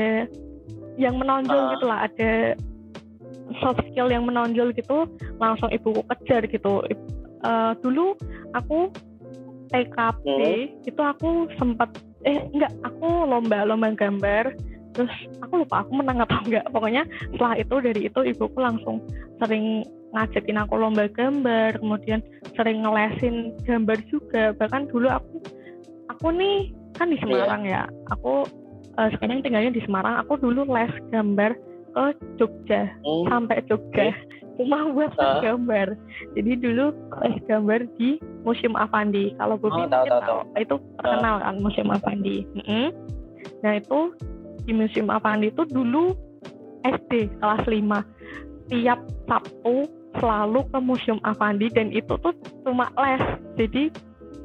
yang 0.95 1.15
menonjol 1.17 1.57
Ah. 1.57 1.69
gitu 1.75 1.85
lah 1.87 1.99
ada 2.05 2.31
soft 3.59 3.83
skill 3.91 4.07
yang 4.07 4.23
menonjol 4.23 4.71
gitu 4.71 5.07
langsung 5.39 5.67
ibuku 5.71 6.03
kejar 6.07 6.45
gitu 6.47 6.83
eh, 7.43 7.71
dulu 7.79 8.15
aku 8.53 8.91
TKP 9.71 10.25
Hmm. 10.27 10.67
itu 10.83 11.01
aku 11.01 11.47
sempat 11.55 11.89
eh 12.27 12.43
enggak 12.51 12.75
aku 12.83 13.07
lomba 13.25 13.63
lomba 13.63 13.95
gambar 13.95 14.51
terus 14.91 15.11
aku 15.39 15.63
lupa 15.63 15.87
aku 15.87 15.91
menang 15.95 16.19
atau 16.21 16.37
enggak 16.45 16.67
pokoknya 16.69 17.07
setelah 17.31 17.55
itu 17.55 17.75
dari 17.79 18.01
itu 18.11 18.19
ibuku 18.19 18.59
langsung 18.59 18.99
sering 19.39 19.87
ngajakin 20.11 20.59
aku 20.59 20.75
lomba 20.75 21.07
gambar 21.07 21.79
kemudian 21.79 22.19
sering 22.59 22.83
ngelesin 22.83 23.55
gambar 23.63 23.95
juga 24.11 24.51
bahkan 24.59 24.83
dulu 24.91 25.07
aku 25.07 25.39
aku 26.11 26.27
nih 26.35 26.75
kan 26.99 27.07
di 27.07 27.15
Semarang 27.23 27.63
ya 27.63 27.87
aku 28.11 28.43
eh, 29.01 29.09
sekarang 29.11 29.41
tinggalnya 29.41 29.71
di 29.71 29.81
Semarang. 29.81 30.21
Aku 30.21 30.37
dulu 30.37 30.63
les 30.67 30.93
gambar 31.09 31.57
ke 31.91 32.05
Jogja. 32.37 32.87
Hmm. 33.01 33.25
sampai 33.27 33.59
Jogja. 33.65 34.13
Cuma 34.55 34.87
buat 34.89 35.11
les 35.11 35.25
Ah. 35.27 35.41
gambar. 35.41 35.87
Jadi 36.33 36.51
dulu 36.55 36.93
les 37.19 37.35
gambar 37.43 37.79
di 37.97 38.15
Museum 38.41 38.75
Avandi. 38.75 39.33
Kalau 39.35 39.57
Bobi 39.57 39.81
Oh, 39.81 39.87
tahu, 39.87 40.05
tahu, 40.05 40.21
tahu. 40.21 40.39
itu 40.55 40.75
terkenal 40.95 41.35
kan 41.39 41.55
Museum 41.57 41.89
Avandi. 41.89 42.37
Mm-mm. 42.55 42.87
nah 43.59 43.73
itu 43.73 44.13
di 44.61 44.71
Museum 44.71 45.09
Avandi 45.09 45.49
itu 45.49 45.65
dulu 45.65 46.13
SD 46.83 47.11
kelas 47.37 47.61
5 47.63 48.05
tiap 48.67 48.97
Sabtu 49.25 49.85
selalu 50.13 50.61
ke 50.67 50.77
Museum 50.79 51.19
Avandi 51.21 51.67
dan 51.69 51.89
itu 51.89 52.13
tuh 52.15 52.33
cuma 52.61 52.89
les. 52.95 53.21
Jadi 53.57 53.89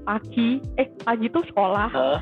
pagi 0.02 0.48
eh 0.74 0.88
pagi 1.02 1.26
tuh 1.28 1.44
sekolah. 1.44 1.88
Hah? 1.90 2.20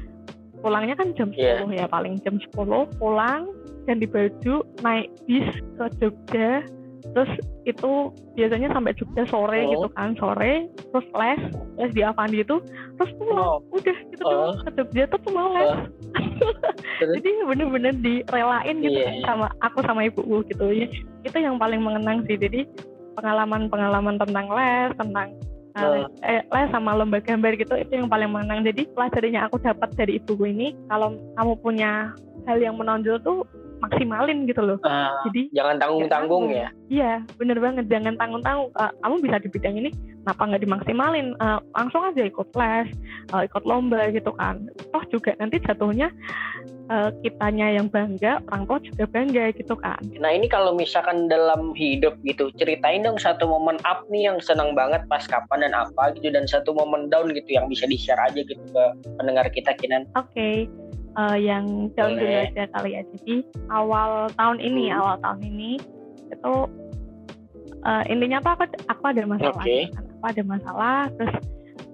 Pulangnya 0.65 0.97
kan 0.97 1.13
jam 1.13 1.29
Iya. 1.31 1.61
10 1.61 1.77
ya 1.77 1.87
paling 1.87 2.17
jam 2.25 2.41
10 2.41 2.57
pulang 2.97 3.53
ganti 3.85 4.09
baju 4.09 4.55
naik 4.81 5.13
bis 5.29 5.45
ke 5.77 5.85
Jogja 6.01 6.65
terus 7.05 7.29
itu 7.63 8.09
biasanya 8.33 8.73
sampai 8.73 8.97
Jogja 8.97 9.29
sore 9.29 9.61
Oh. 9.61 9.71
gitu 9.77 9.89
kan 9.93 10.17
sore 10.17 10.65
terus 10.89 11.05
les 11.13 11.41
les 11.77 11.91
di 11.93 12.01
Avandi 12.01 12.41
itu 12.41 12.57
terus 12.97 13.13
pulang 13.15 13.61
Oh. 13.61 13.77
udah 13.77 13.97
gitu 14.09 14.25
Oh. 14.25 14.57
ke 14.57 14.71
Jogja 14.73 15.05
tuh 15.07 15.21
cuma 15.29 15.53
les 15.53 15.69
Oh. 15.69 15.79
Jadi 17.05 17.31
bener-bener 17.45 17.93
direlain 17.93 18.77
gitu 18.81 18.97
Iya, 18.97 19.05
kan 19.05 19.15
iya. 19.15 19.25
sama 19.27 19.47
aku 19.61 19.79
sama 19.85 20.01
ibuku 20.03 20.49
gitu 20.49 20.65
ya 20.73 20.89
itu 21.23 21.37
yang 21.37 21.61
paling 21.61 21.85
mengenang 21.85 22.25
sih 22.25 22.37
jadi 22.37 22.65
pengalaman-pengalaman 23.15 24.17
tentang 24.17 24.47
les 24.49 24.91
tentang 24.97 25.29
uh, 25.75 26.07
eh, 26.23 26.43
les 26.47 26.69
sama 26.71 26.95
lomba 26.95 27.19
gambar 27.19 27.59
gitu 27.59 27.75
itu 27.75 27.93
yang 27.99 28.07
paling 28.07 28.31
mengenang 28.31 28.63
jadi 28.67 28.87
pelajarannya 28.95 29.41
aku 29.47 29.57
dapat 29.61 29.91
dari 29.99 30.23
ibuku 30.23 30.51
ini 30.51 30.75
kalau 30.87 31.19
kamu 31.35 31.55
punya 31.61 32.15
hal 32.47 32.59
yang 32.63 32.79
menonjol 32.79 33.19
tuh 33.21 33.43
maksimalin 33.85 34.49
gitu 34.49 34.63
loh 34.65 34.79
Ah, 34.85 35.13
jadi 35.29 35.49
jangan 35.57 35.77
tanggung-tanggung 35.81 36.53
ya. 36.53 36.69
Iya, 36.93 37.25
bener 37.41 37.57
banget. 37.59 37.89
Jangan 37.89 38.21
tanggung-tanggung. 38.21 38.71
Eh, 38.77 38.93
kamu 39.01 39.15
bisa 39.25 39.37
di 39.41 39.49
bidang 39.49 39.75
ini, 39.81 39.91
kenapa 40.25 40.43
nggak 40.45 40.63
dimaksimalin? 40.63 41.27
Eh, 41.41 41.59
langsung 41.73 42.03
aja 42.05 42.23
ikut 42.23 42.49
les, 42.53 42.89
eh, 43.33 43.43
ikut 43.49 43.65
lomba 43.65 44.13
gitu 44.13 44.31
kan. 44.37 44.69
Toh 44.93 45.05
juga 45.09 45.33
nanti 45.41 45.57
jatuhnya 45.65 46.13
eh, 46.85 47.09
kitanya 47.25 47.81
yang 47.81 47.89
bangga, 47.89 48.45
orang 48.53 48.69
tua 48.69 48.79
juga 48.85 49.05
bangga 49.09 49.57
gitu 49.57 49.73
kan. 49.81 49.97
Nah 50.21 50.29
ini 50.37 50.53
kalau 50.53 50.77
misalkan 50.77 51.33
dalam 51.33 51.73
hidup 51.73 52.21
gitu, 52.29 52.53
ceritain 52.61 53.01
dong 53.01 53.17
satu 53.17 53.49
momen 53.49 53.81
up 53.89 54.05
nih 54.13 54.29
yang 54.29 54.37
senang 54.45 54.77
banget 54.77 55.01
pas 55.09 55.25
kapan 55.25 55.65
dan 55.65 55.73
apa 55.73 56.13
gitu, 56.21 56.29
dan 56.29 56.45
satu 56.45 56.77
momen 56.77 57.09
down 57.09 57.33
gitu 57.33 57.57
yang 57.57 57.73
bisa 57.73 57.89
di-share 57.89 58.21
aja 58.21 58.37
gitu 58.37 58.61
ke 58.61 58.85
pendengar 59.17 59.49
kita 59.49 59.73
Kinan. 59.81 60.05
Oke, 60.13 60.69
eh, 61.15 61.39
yang 61.41 61.89
down 61.95 62.19
dulu 62.19 62.35
aja 62.43 62.65
kali 62.75 62.91
ya. 62.95 63.03
Jadi 63.15 63.35
awal 63.71 64.29
tahun 64.35 64.59
ini, 64.59 64.91
Hmm. 64.91 64.99
awal 65.01 65.17
tahun 65.21 65.41
ini 65.45 65.71
itu 66.33 66.55
eh, 67.85 68.03
intinya 68.09 68.41
tuh 68.41 68.53
aku 68.57 68.65
aku 68.89 69.03
ada 69.07 69.23
masalah. 69.29 69.63
Gitu 69.63 69.93
kan. 69.93 70.05
Aku 70.19 70.25
ada 70.25 70.43
masalah, 70.43 70.97
terus 71.21 71.35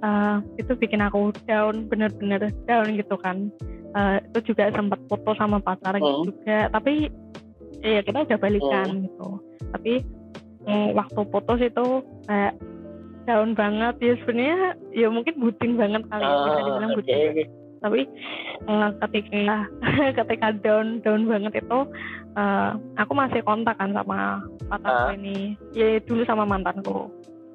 eh, 0.00 0.36
itu 0.56 0.72
bikin 0.78 1.00
aku 1.02 1.34
down, 1.44 1.84
bener-bener 1.90 2.48
down 2.64 2.88
gitu 2.94 3.16
kan. 3.18 3.50
Eh, 3.90 4.16
itu 4.30 4.54
juga 4.54 4.70
sempat 4.70 5.02
putus 5.10 5.34
sama 5.36 5.58
pacar 5.58 5.98
Hmm. 5.98 6.22
juga, 6.24 6.70
tapi 6.70 7.10
ya 7.82 8.00
kita 8.04 8.22
udah 8.22 8.38
balikan 8.38 9.02
gitu. 9.04 9.28
Tapi 9.74 9.92
eh, 10.68 10.88
waktu 10.94 11.20
putus 11.28 11.58
itu 11.58 11.86
kayak 12.28 12.54
down 13.24 13.52
banget 13.52 13.94
ya 14.00 14.14
sebenarnya 14.22 14.60
ya 14.92 15.08
mungkin 15.08 15.34
bucin 15.38 15.76
banget 15.76 16.02
kali 16.08 16.24
ya 16.24 16.36
bisa 16.40 16.50
Ah, 16.52 16.64
dibilang 16.64 16.90
oke. 16.92 16.98
bucin 17.00 17.18
tapi 17.80 18.04
eh, 18.68 18.88
ketika 19.02 19.66
ketika 20.20 20.48
down 20.60 21.00
down 21.00 21.24
banget 21.24 21.64
itu 21.64 21.78
eh, 22.36 22.70
aku 23.00 23.12
masih 23.12 23.40
kontak 23.42 23.76
kan 23.76 23.92
sama 23.92 24.44
pacarku 24.68 25.10
Ah. 25.10 25.16
ini. 25.16 25.56
Ya 25.72 25.98
dulu 26.04 26.22
sama 26.24 26.44
mantanku. 26.44 27.08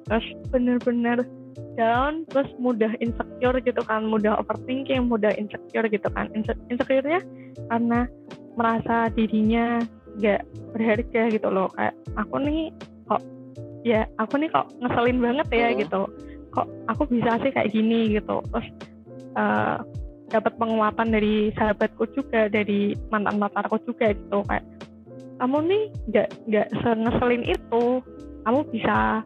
Terus 0.06 0.26
bener-bener 0.50 1.26
down 1.74 2.24
terus 2.28 2.48
mudah 2.58 2.92
insecure 3.00 3.58
gitu 3.60 3.80
kan 3.84 4.04
mudah 4.06 4.36
overthinking 4.36 5.08
mudah 5.08 5.32
insecure 5.34 5.86
gitu 5.86 6.08
kan. 6.12 6.28
Inse- 6.32 6.58
insecure-nya 6.68 7.20
karena 7.68 8.06
merasa 8.56 9.08
dirinya 9.12 9.80
nggak 10.16 10.42
berharga 10.72 11.22
gitu 11.32 11.48
loh. 11.48 11.68
Kayak 11.74 11.94
aku 12.16 12.36
nih 12.40 12.60
kok 13.06 13.22
ya 13.84 14.02
aku 14.18 14.34
nih 14.40 14.48
kok 14.50 14.66
ngeselin 14.80 15.18
banget 15.22 15.46
ya 15.52 15.68
Hmm. 15.70 15.78
gitu. 15.80 16.02
Kok 16.52 16.66
aku 16.88 17.02
bisa 17.08 17.36
sih 17.40 17.52
kayak 17.52 17.72
gini 17.72 18.16
gitu. 18.16 18.40
Terus 18.52 18.68
eh, 19.36 19.76
dapat 20.30 20.58
penguatan 20.58 21.14
dari 21.14 21.54
sahabatku 21.54 22.10
juga 22.14 22.50
dari 22.50 22.98
mantan 23.14 23.38
pacarku 23.38 23.78
juga 23.86 24.10
gitu. 24.10 24.42
Kayak 24.46 24.64
kamu 25.38 25.56
nih 25.70 25.82
nggak 26.10 26.28
nggak 26.50 26.68
sengeselin 26.82 27.44
itu. 27.46 27.84
Kamu 28.46 28.60
bisa 28.70 29.22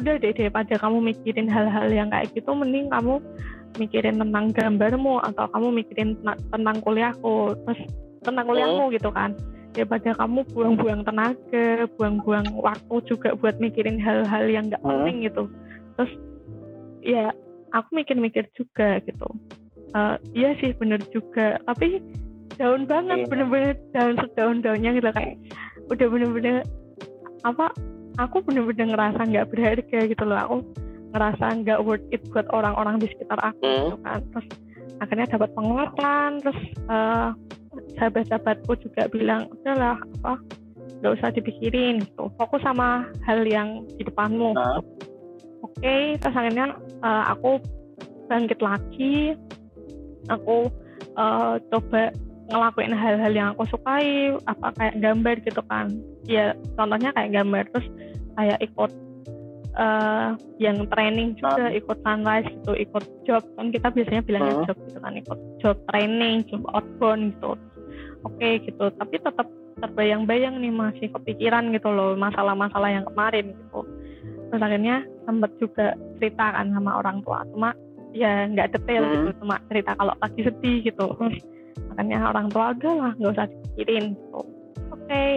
udah 0.00 0.14
deh 0.16 0.32
daripada 0.32 0.74
kamu 0.80 1.12
mikirin 1.12 1.48
hal-hal 1.48 1.88
yang 1.92 2.08
kayak 2.08 2.32
gitu 2.32 2.48
mending 2.56 2.88
kamu 2.88 3.20
mikirin 3.76 4.16
tentang 4.16 4.48
gambarmu 4.56 5.20
atau 5.20 5.44
kamu 5.52 5.84
mikirin 5.84 6.16
tentang 6.24 6.76
kuliahku 6.80 7.52
terus 7.68 7.80
tentang 8.24 8.44
kuliahmu 8.48 8.92
gitu 8.96 9.12
kan. 9.12 9.36
Daripada 9.70 10.10
kamu 10.18 10.50
buang-buang 10.50 11.06
tenaga 11.06 11.86
buang-buang 11.94 12.58
waktu 12.58 12.96
juga 13.06 13.38
buat 13.38 13.62
mikirin 13.62 14.02
hal-hal 14.02 14.50
yang 14.50 14.66
nggak 14.66 14.82
penting 14.82 15.30
gitu. 15.30 15.46
Terus 15.94 16.12
ya 17.06 17.30
aku 17.70 17.88
mikir-mikir 18.02 18.50
juga 18.58 18.98
gitu 19.04 19.30
Eh, 19.90 20.16
iya 20.34 20.50
sih 20.58 20.70
bener 20.74 21.02
juga. 21.10 21.58
Tapi 21.66 21.98
daun 22.54 22.84
banget 22.86 23.24
Iya. 23.24 23.28
bener-bener 23.28 23.74
daun 23.90 24.16
sedaun-daunnya 24.20 24.90
gitu 24.94 25.08
kayak 25.10 25.34
udah 25.90 26.06
bener-bener 26.06 26.56
apa 27.42 27.72
aku 28.20 28.44
bener-bener 28.44 28.92
ngerasa 28.92 29.20
nggak 29.24 29.48
berharga 29.50 29.98
gitu 30.06 30.22
loh. 30.22 30.38
Aku 30.38 30.56
ngerasa 31.10 31.44
nggak 31.64 31.82
worth 31.82 32.06
it 32.14 32.22
buat 32.30 32.46
orang-orang 32.54 33.02
di 33.02 33.10
sekitar 33.10 33.40
aku 33.40 33.64
Hmm. 33.66 33.78
gitu 33.90 33.96
kan. 34.04 34.20
Terus 34.30 34.46
akhirnya 35.00 35.26
dapat 35.26 35.50
penguatan 35.56 36.28
terus 36.38 36.60
eh, 36.86 37.28
sahabat-sahabatku 37.96 38.72
juga 38.78 39.08
bilang 39.08 39.48
udahlah 39.50 39.96
apa 40.20 40.38
nggak 41.00 41.12
usah 41.18 41.30
dipikirin 41.32 42.04
gitu. 42.04 42.28
Fokus 42.36 42.60
sama 42.62 43.08
hal 43.24 43.42
yang 43.42 43.82
di 43.96 44.04
depanmu. 44.04 44.54
Ah. 44.54 44.78
oke 45.60 45.96
terus 46.18 46.34
akhirnya 46.34 46.66
eh, 47.00 47.24
aku 47.32 47.58
bangkit 48.28 48.60
lagi 48.60 49.34
aku 50.30 50.70
eh, 51.18 51.54
coba 51.68 52.14
ngelakuin 52.50 52.94
hal-hal 52.94 53.32
yang 53.32 53.48
aku 53.54 53.62
sukai 53.70 54.34
apa 54.46 54.74
kayak 54.78 54.98
gambar 54.98 55.36
gitu 55.46 55.62
kan. 55.70 55.90
Ya 56.26 56.54
contohnya 56.74 57.14
kayak 57.14 57.34
gambar 57.34 57.62
terus 57.74 57.86
kayak 58.34 58.58
ikut 58.62 58.90
eh, 59.70 60.28
yang 60.58 60.82
training 60.90 61.38
juga 61.38 61.70
Ah. 61.70 61.70
ikut 61.70 61.98
sunrise 62.02 62.50
gitu 62.50 62.72
ikut 62.74 63.04
job. 63.22 63.42
Kan 63.54 63.70
kita 63.70 63.90
biasanya 63.94 64.22
bilangnya 64.26 64.54
Hmm. 64.58 64.66
job 64.66 64.78
gitu 64.86 64.98
kan 64.98 65.14
ikut 65.14 65.38
job 65.62 65.76
training 65.90 66.42
job 66.50 66.62
outbound 66.74 67.34
gitu. 67.38 67.54
Oke 68.26 68.48
gitu. 68.66 68.84
Tapi 68.90 69.16
tetap 69.22 69.46
terbayang-bayang 69.80 70.60
nih 70.60 70.74
masih 70.74 71.08
kepikiran 71.14 71.72
gitu 71.72 71.88
loh 71.88 72.12
masalah-masalah 72.18 72.90
yang 72.92 73.06
kemarin 73.08 73.54
gitu. 73.54 73.80
Terus 74.50 74.60
akhirnya 74.60 74.96
sempat 75.24 75.50
juga 75.62 75.94
cerita 76.18 76.44
kan 76.52 76.74
sama 76.74 76.98
orang 76.98 77.22
tua. 77.22 77.46
Cuma 77.54 77.70
ya 78.12 78.46
nggak 78.50 78.74
detail 78.74 79.02
Hmm. 79.06 79.12
gitu 79.14 79.28
cuma 79.42 79.56
cerita 79.70 79.92
kalau 79.94 80.14
lagi 80.18 80.40
sedih 80.42 80.76
gitu 80.82 81.06
terus 81.14 81.36
makanya 81.94 82.18
orang 82.30 82.46
tua 82.50 82.74
udah 82.74 82.94
lah 82.98 83.12
nggak 83.18 83.32
usah 83.34 83.46
dipikirin 83.46 84.04
gitu. 84.14 84.40
oke 84.40 84.46
okay, 85.06 85.30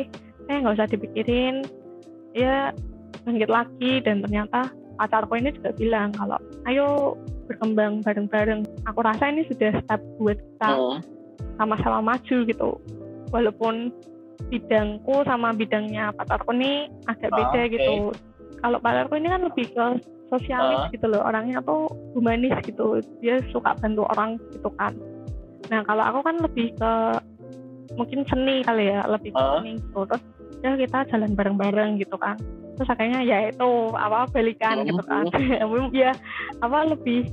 saya 0.45 0.57
nggak 0.61 0.75
usah 0.77 0.87
dipikirin 0.89 1.55
ya 2.33 2.55
bangkit 3.23 3.49
lagi 3.49 3.91
dan 4.03 4.25
ternyata 4.25 4.59
pacarku 4.97 5.33
ini 5.37 5.49
juga 5.53 5.71
bilang 5.77 6.09
kalau 6.13 6.37
ayo 6.65 7.17
berkembang 7.45 8.01
bareng-bareng 8.01 8.61
aku 8.85 8.99
rasa 9.01 9.29
ini 9.29 9.45
sudah 9.49 9.71
step 9.83 10.01
buat 10.17 10.37
kita 10.37 10.69
Hmm. 10.73 10.99
sama-sama 11.57 11.99
maju 12.13 12.37
gitu 12.49 12.69
walaupun 13.29 13.93
bidangku 14.49 15.21
sama 15.25 15.53
bidangnya 15.53 16.09
pacarku 16.13 16.53
ini 16.53 16.89
agak 17.05 17.29
Ah, 17.31 17.37
beda 17.37 17.61
oke. 17.61 17.71
gitu 17.73 17.95
kalau 18.59 18.77
pacarku 18.81 19.13
ini 19.17 19.27
kan 19.29 19.41
lebih 19.45 19.65
ke 19.71 19.85
sosialis 20.33 20.81
Ah. 20.81 20.89
gitu 20.89 21.05
loh. 21.05 21.21
Orangnya 21.21 21.61
tuh 21.61 21.85
humanis 22.17 22.57
gitu. 22.65 22.97
Dia 23.21 23.37
suka 23.53 23.77
bantu 23.77 24.09
orang 24.09 24.41
gitu 24.49 24.73
kan. 24.73 24.97
Nah 25.69 25.85
kalau 25.85 26.03
aku 26.03 26.19
kan 26.25 26.35
lebih 26.41 26.73
ke 26.73 26.91
mungkin 27.93 28.25
seni 28.25 28.65
kali 28.65 28.89
ya 28.89 29.05
lebih 29.05 29.29
ke 29.29 29.41
seni 29.61 29.77
gitu. 29.77 29.99
Terus 30.09 30.23
ya 30.65 30.71
kita 30.73 30.97
jalan 31.13 31.31
bareng-bareng 31.37 32.01
gitu 32.01 32.17
kan. 32.17 32.35
Terus 32.73 32.89
akhirnya 32.89 33.21
ya 33.21 33.53
itu 33.53 33.69
apa 33.93 34.25
balikan 34.33 34.81
Mhm. 34.81 34.87
gitu 34.89 35.03
kan. 35.05 35.23
Ya 35.93 36.11
apa 36.59 36.89
lebih 36.89 37.29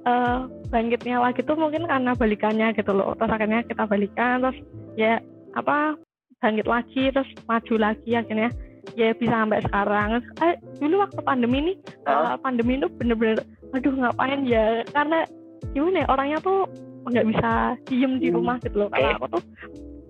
eh, 0.00 0.38
bangkitnya 0.72 1.20
lagi 1.20 1.44
tuh 1.44 1.56
mungkin 1.56 1.84
karena 1.84 2.12
balikannya 2.12 2.72
gitu 2.72 2.92
loh. 2.92 3.12
Terus 3.16 3.32
akhirnya 3.32 3.60
kita 3.64 3.84
balikan 3.84 4.44
terus 4.44 4.58
ya 4.96 5.20
apa 5.52 5.96
bangkit 6.40 6.64
lagi 6.64 7.12
terus 7.12 7.28
maju 7.44 7.74
lagi 7.76 8.16
akhirnya 8.16 8.48
ya 8.94 9.14
bisa 9.14 9.34
sampai 9.34 9.60
sekarang. 9.62 10.08
Eh, 10.42 10.54
dulu 10.78 11.02
waktu 11.02 11.20
pandemi 11.22 11.56
ini 11.60 11.72
Ah. 12.04 12.34
eh, 12.34 12.36
pandemi 12.40 12.78
itu 12.78 12.88
bener-bener 12.96 13.42
aduh 13.70 13.94
ngapain 13.94 14.42
ya? 14.44 14.82
Karena 14.90 15.22
gimana 15.70 16.02
ya 16.02 16.06
orangnya 16.10 16.38
tuh 16.42 16.66
nggak 17.06 17.26
bisa 17.32 17.50
diem 17.88 18.18
di 18.18 18.28
Hmm, 18.28 18.36
rumah 18.42 18.56
gitu 18.60 18.76
loh. 18.84 18.88
Karena 18.90 19.16
aku 19.16 19.26
tuh 19.38 19.42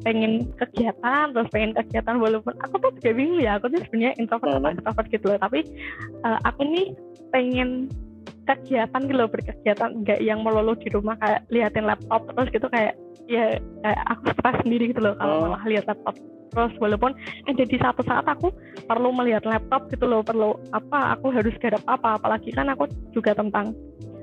pengen 0.01 0.49
kegiatan 0.57 1.29
terus 1.37 1.49
pengen 1.53 1.77
kegiatan 1.77 2.17
walaupun 2.17 2.57
aku 2.65 2.75
tuh 2.81 2.91
juga 2.97 3.11
bingung 3.13 3.41
ya. 3.41 3.61
Aku 3.61 3.69
tuh 3.69 3.81
sebenarnya 3.85 4.17
introvert 4.17 4.57
apa 4.57 4.69
Hmm. 4.69 4.75
extrovert 4.75 5.07
gitu 5.13 5.25
loh. 5.29 5.39
Tapi 5.39 5.61
eh, 6.25 6.39
aku 6.45 6.61
nih 6.65 6.87
pengen 7.31 7.87
kegiatan 8.59 9.01
gitu 9.07 9.17
loh 9.17 9.29
berkegiatan 9.31 9.91
nggak 10.03 10.21
yang 10.21 10.43
melulu 10.43 10.75
di 10.75 10.89
rumah 10.91 11.15
kayak 11.19 11.47
liatin 11.49 11.87
laptop 11.87 12.27
terus 12.27 12.49
gitu 12.51 12.67
kayak 12.69 12.95
ya 13.27 13.55
kayak 13.83 14.01
aku 14.11 14.23
stres 14.35 14.57
sendiri 14.67 14.85
gitu 14.91 15.01
loh 15.01 15.15
kalau 15.15 15.35
Hmm. 15.39 15.43
malah 15.55 15.63
lihat 15.67 15.85
laptop 15.87 16.15
terus 16.51 16.75
walaupun 16.83 17.15
eh 17.47 17.55
jadi 17.55 17.79
satu 17.79 18.03
saat 18.03 18.27
aku 18.27 18.51
perlu 18.85 19.15
melihat 19.15 19.47
laptop 19.47 19.87
gitu 19.87 20.03
loh 20.03 20.27
perlu 20.27 20.59
apa 20.75 21.15
aku 21.15 21.31
harus 21.31 21.55
garap 21.63 21.83
apa 21.87 22.19
apalagi 22.19 22.51
kan 22.51 22.67
aku 22.67 22.91
juga 23.15 23.39
tentang 23.39 23.71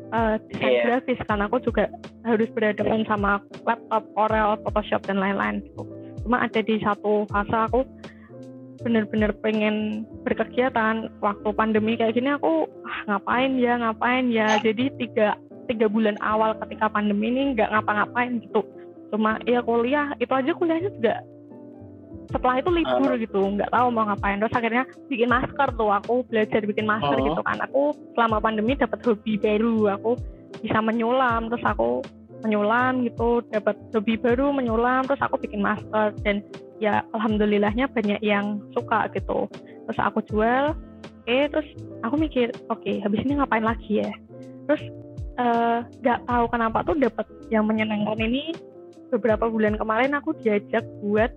eh, 0.07 0.36
desain 0.51 0.71
Iya. 0.71 0.84
grafis 0.84 1.19
kan 1.23 1.39
aku 1.39 1.59
juga 1.59 1.88
harus 2.23 2.47
berhadapan 2.51 3.07
sama 3.07 3.39
laptop 3.63 4.03
Corel 4.11 4.59
Photoshop 4.59 5.03
dan 5.07 5.19
lain-lain 5.19 5.63
gitu 5.63 5.84
cuma 6.23 6.43
ada 6.43 6.59
di 6.59 6.75
satu 6.80 7.23
fase 7.28 7.55
aku 7.55 7.88
bener-bener 8.82 9.32
pengen 9.41 10.05
berkegiatan. 10.23 11.09
Waktu 11.19 11.49
pandemi 11.53 11.97
kayak 11.97 12.15
gini 12.15 12.34
aku 12.36 12.69
ah, 12.86 12.99
ngapain 13.09 13.57
ya 13.57 13.78
ngapain 13.82 14.30
ya? 14.30 14.57
Jadi 14.61 14.93
tiga 14.97 15.38
tiga 15.67 15.91
bulan 15.91 16.15
awal 16.23 16.55
ketika 16.65 16.88
pandemi 16.88 17.30
ini 17.34 17.57
nggak 17.57 17.71
ngapa-ngapain 17.73 18.39
gitu. 18.41 18.63
Cuma 19.11 19.39
ya 19.47 19.63
kuliah 19.63 20.15
itu 20.19 20.32
aja 20.32 20.51
kuliahnya 20.51 20.91
juga 20.91 21.15
setelah 22.28 22.59
itu 22.59 22.69
libur 22.71 23.11
gitu 23.15 23.39
nggak 23.39 23.71
tahu 23.71 23.88
mau 23.91 24.07
ngapain. 24.07 24.39
Terus 24.39 24.55
akhirnya 24.55 24.84
bikin 25.07 25.32
masker 25.32 25.69
tuh 25.80 25.91
aku 25.91 26.28
belajar 26.28 26.61
bikin 26.63 26.84
masker 26.88 27.15
Oh. 27.15 27.23
gitu 27.23 27.41
kan. 27.43 27.57
Aku 27.63 27.82
selama 28.15 28.43
pandemi 28.43 28.75
dapat 28.75 28.99
hobi 29.07 29.39
baru 29.39 29.95
aku 29.95 30.19
bisa 30.59 30.80
menyulam. 30.84 31.47
Terus 31.47 31.63
aku 31.63 32.03
menyulam 32.43 33.07
gitu 33.07 33.41
dapat 33.47 33.75
hobi 33.95 34.19
baru 34.19 34.51
menyulam. 34.51 35.07
Terus 35.07 35.23
aku 35.23 35.39
bikin 35.39 35.63
masker 35.63 36.15
dan 36.28 36.43
ya 36.78 37.01
alhamdulillahnya 37.13 37.89
banyak 37.89 38.21
yang 38.21 38.61
suka 38.73 39.09
gitu. 39.13 39.49
Terus 39.88 39.99
aku 39.99 40.21
jual 40.25 40.73
oke 41.25 41.38
terus 41.51 41.67
aku 42.05 42.15
mikir 42.15 42.53
oke 42.69 42.91
habis 43.03 43.21
ini 43.25 43.38
ngapain 43.39 43.65
lagi 43.65 44.03
ya? 44.05 44.11
Terus 44.69 44.84
eh, 45.38 45.78
nggak 46.01 46.19
tahu 46.25 46.45
kenapa 46.49 46.84
tuh 46.86 46.95
dapat 46.97 47.25
yang 47.49 47.65
menyenangkan 47.65 48.17
ini. 48.21 48.53
Beberapa 49.07 49.47
bulan 49.47 49.80
kemarin 49.80 50.11
aku 50.19 50.36
diajak 50.43 50.84
buat 50.99 51.32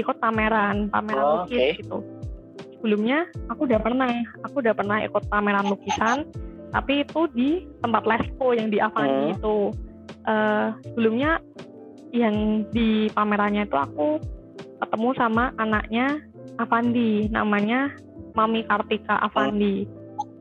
ikut 0.00 0.16
pameran 0.16 0.88
pameran 0.88 1.24
Oh, 1.24 1.32
lukis 1.44 1.76
oke. 1.76 1.78
gitu. 1.84 1.98
Sebelumnya 2.80 3.28
aku 3.52 3.68
udah 3.68 3.78
pernah 3.78 4.08
aku 4.42 4.64
udah 4.64 4.74
pernah 4.74 4.98
ikut 5.04 5.28
pameran 5.28 5.68
lukisan 5.68 6.24
tapi 6.72 7.04
itu 7.04 7.28
di 7.36 7.68
tempat 7.84 8.08
lesco 8.08 8.56
yang 8.56 8.72
di 8.72 8.80
Avandi 8.80 9.28
Hmm. 9.28 9.34
itu. 9.36 9.56
Eh, 10.24 10.68
sebelumnya 10.88 11.36
yang 12.16 12.64
di 12.72 13.12
pamerannya 13.12 13.68
itu 13.68 13.76
aku 13.76 14.08
ketemu 14.82 15.08
sama 15.14 15.54
anaknya 15.56 16.18
Avandi 16.58 17.30
namanya 17.30 17.94
Mami 18.34 18.66
Kartika 18.66 19.22
Avandi. 19.22 19.86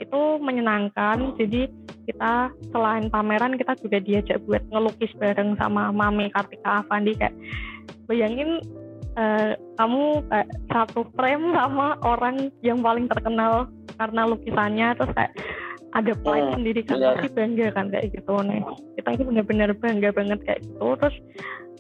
Itu 0.02 0.42
menyenangkan 0.42 1.38
jadi 1.38 1.70
kita 2.10 2.50
selain 2.74 3.08
pameran 3.14 3.56
kita 3.56 3.78
juga 3.78 4.02
diajak 4.02 4.42
buat 4.50 4.66
ngelukis 4.74 5.14
bareng 5.22 5.56
sama 5.62 5.94
Mami 5.94 6.34
Kartika 6.34 6.82
Avandi. 6.82 7.14
Kayak 7.16 7.36
bayangin 8.10 8.60
eh, 9.16 9.54
kamu 9.78 10.26
kayak 10.28 10.50
satu 10.74 11.06
frame 11.14 11.54
sama 11.54 11.96
orang 12.02 12.50
yang 12.66 12.82
paling 12.82 13.06
terkenal 13.06 13.70
karena 13.96 14.22
lukisannya. 14.26 14.98
Terus 14.98 15.12
kayak 15.14 15.34
ada 15.92 16.14
pride 16.16 16.48
Hmm, 16.48 16.56
sendiri 16.60 16.82
kan 16.88 16.96
benar. 16.98 17.20
pasti 17.20 17.28
bangga 17.36 17.68
kan 17.76 17.86
kayak 17.92 18.08
gitu 18.16 18.34
nih 18.48 18.62
kita 18.96 19.10
ini 19.12 19.24
benar-benar 19.28 19.70
bangga 19.76 20.10
banget 20.16 20.40
kayak 20.48 20.60
gitu. 20.64 20.88
Terus 20.96 21.16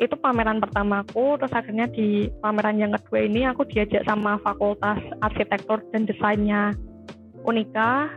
itu 0.01 0.15
pameran 0.17 0.59
pertamaku 0.59 1.37
terus 1.39 1.53
akhirnya 1.53 1.87
di 1.87 2.27
pameran 2.41 2.81
yang 2.81 2.91
kedua 2.97 3.19
ini 3.23 3.45
aku 3.47 3.63
diajak 3.69 4.03
sama 4.03 4.35
fakultas 4.41 4.99
arsitektur 5.21 5.79
dan 5.93 6.09
desainnya 6.09 6.73
Unika 7.41 8.09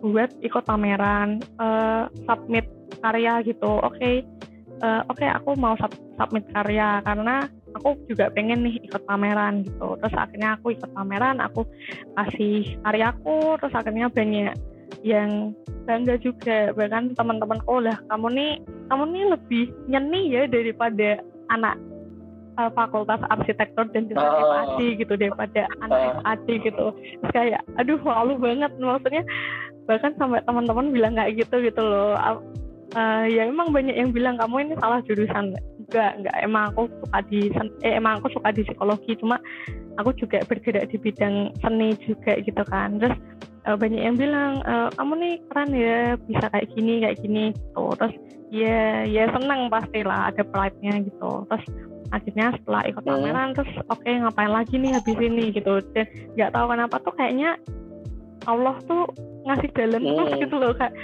buat 0.00 0.30
ikut 0.40 0.64
pameran 0.64 1.38
eh, 1.60 2.02
submit 2.24 2.64
karya 3.04 3.44
gitu. 3.44 3.82
Oke 3.84 4.24
eh, 4.80 5.02
oke 5.10 5.26
aku 5.28 5.54
mau 5.60 5.76
sub- 5.76 6.00
submit 6.16 6.48
karya 6.56 7.04
karena 7.04 7.44
aku 7.74 7.98
juga 8.08 8.30
pengen 8.32 8.64
nih 8.64 8.80
ikut 8.86 9.02
pameran 9.04 9.60
gitu. 9.66 9.98
Terus 10.00 10.14
akhirnya 10.16 10.56
aku 10.56 10.72
ikut 10.72 10.88
pameran 10.94 11.42
aku 11.42 11.68
kasih 12.16 12.78
karyaku 12.80 13.58
terus 13.60 13.74
akhirnya 13.74 14.08
banyak 14.08 14.54
yang 15.04 15.52
bangga 15.84 16.16
juga. 16.20 16.72
Bahkan 16.72 17.16
teman-temanku 17.16 17.84
lah 17.84 17.96
kamu 18.08 18.26
nih 18.32 18.52
kamu 18.88 19.04
nih 19.12 19.24
lebih 19.36 19.64
nyeni 19.88 20.22
ya 20.32 20.42
daripada 20.48 21.20
anak 21.52 21.76
uh, 22.58 22.70
fakultas 22.72 23.20
arsitektur 23.30 23.86
dan 23.92 24.08
desain 24.08 24.24
Oh. 24.24 24.50
FAD 24.50 24.80
gitu 24.98 25.14
daripada 25.18 25.66
anak 25.82 25.98
Oh. 25.98 26.12
FAD 26.22 26.48
gitu. 26.62 26.86
Terus 26.94 27.32
kayak 27.34 27.60
aduh 27.78 27.98
malu 28.02 28.34
banget. 28.38 28.70
Maksudnya 28.78 29.22
bahkan 29.84 30.12
sampai 30.16 30.40
teman-teman 30.48 30.94
bilang 30.94 31.14
kayak 31.18 31.44
gitu 31.44 31.60
gitu 31.60 31.82
loh. 31.82 32.16
Uh, 32.94 33.26
ya 33.26 33.50
emang 33.50 33.74
banyak 33.74 33.96
yang 33.96 34.14
bilang 34.14 34.38
kamu 34.38 34.70
ini 34.70 34.74
salah 34.78 35.02
jurusan. 35.04 35.56
Enggak 35.90 36.12
enggak. 36.20 36.36
Emang 36.40 36.64
aku 36.70 36.86
suka 37.02 37.18
di 37.26 37.40
eh, 37.82 37.94
emang 37.98 38.22
aku 38.22 38.28
suka 38.38 38.48
di 38.54 38.62
psikologi 38.62 39.12
cuma 39.18 39.36
aku 39.98 40.10
juga 40.14 40.42
bergerak 40.46 40.90
di 40.90 40.96
bidang 40.98 41.50
seni 41.58 41.98
juga 42.06 42.38
gitu 42.38 42.62
kan. 42.70 43.02
Terus 43.02 43.18
eh, 43.64 43.76
banyak 43.76 44.02
yang 44.02 44.16
bilang 44.16 44.60
"Eh, 44.62 44.88
kamu 44.94 45.12
nih 45.16 45.34
keren 45.48 45.70
ya 45.72 45.98
bisa 46.20 46.46
kayak 46.48 46.68
gini 46.72 46.94
kayak 47.00 47.18
gini 47.20 47.44
gitu 47.50 47.84
terus 47.96 48.14
ya 48.52 48.80
ya 49.02 49.24
seneng 49.32 49.66
pastilah 49.66 50.30
ada 50.30 50.42
pride-nya 50.44 51.02
gitu 51.02 51.48
terus 51.48 51.64
akhirnya 52.12 52.54
setelah 52.60 52.82
ikut 52.86 53.02
Hmm. 53.02 53.10
pameran 53.18 53.50
terus 53.52 53.72
oke 53.88 54.06
ngapain 54.06 54.52
lagi 54.52 54.76
nih 54.76 54.92
habis 54.94 55.18
ini 55.18 55.44
gitu 55.50 55.82
dan 55.92 56.06
nggak 56.36 56.52
tahu 56.52 56.66
kenapa 56.70 56.96
tuh 57.02 57.14
kayaknya 57.16 57.50
Allah 58.44 58.76
tuh 58.84 59.08
ngasih 59.44 59.70
jalan 59.74 60.02
terus 60.04 60.30
Hmm. 60.30 60.40
gitu 60.44 60.54
loh 60.60 60.72
kayak 60.76 60.94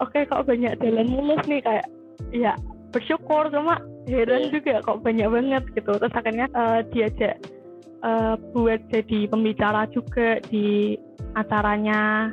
oke 0.00 0.18
kok 0.18 0.44
banyak 0.44 0.72
jalan 0.80 1.06
mulus 1.06 1.42
nih 1.46 1.60
kayak 1.62 1.86
ya 2.32 2.52
bersyukur 2.90 3.52
cuma 3.52 3.76
heran 4.08 4.48
Hmm. 4.48 4.52
juga 4.56 4.74
kok 4.82 5.04
banyak 5.04 5.28
banget 5.28 5.62
gitu 5.76 5.92
terus 5.94 6.14
akhirnya 6.16 6.46
eh, 6.50 6.80
diajak 6.90 7.36
eh, 8.02 8.34
buat 8.50 8.80
jadi 8.88 9.18
pembicara 9.28 9.84
juga 9.92 10.40
di 10.48 10.96
acaranya 11.36 12.32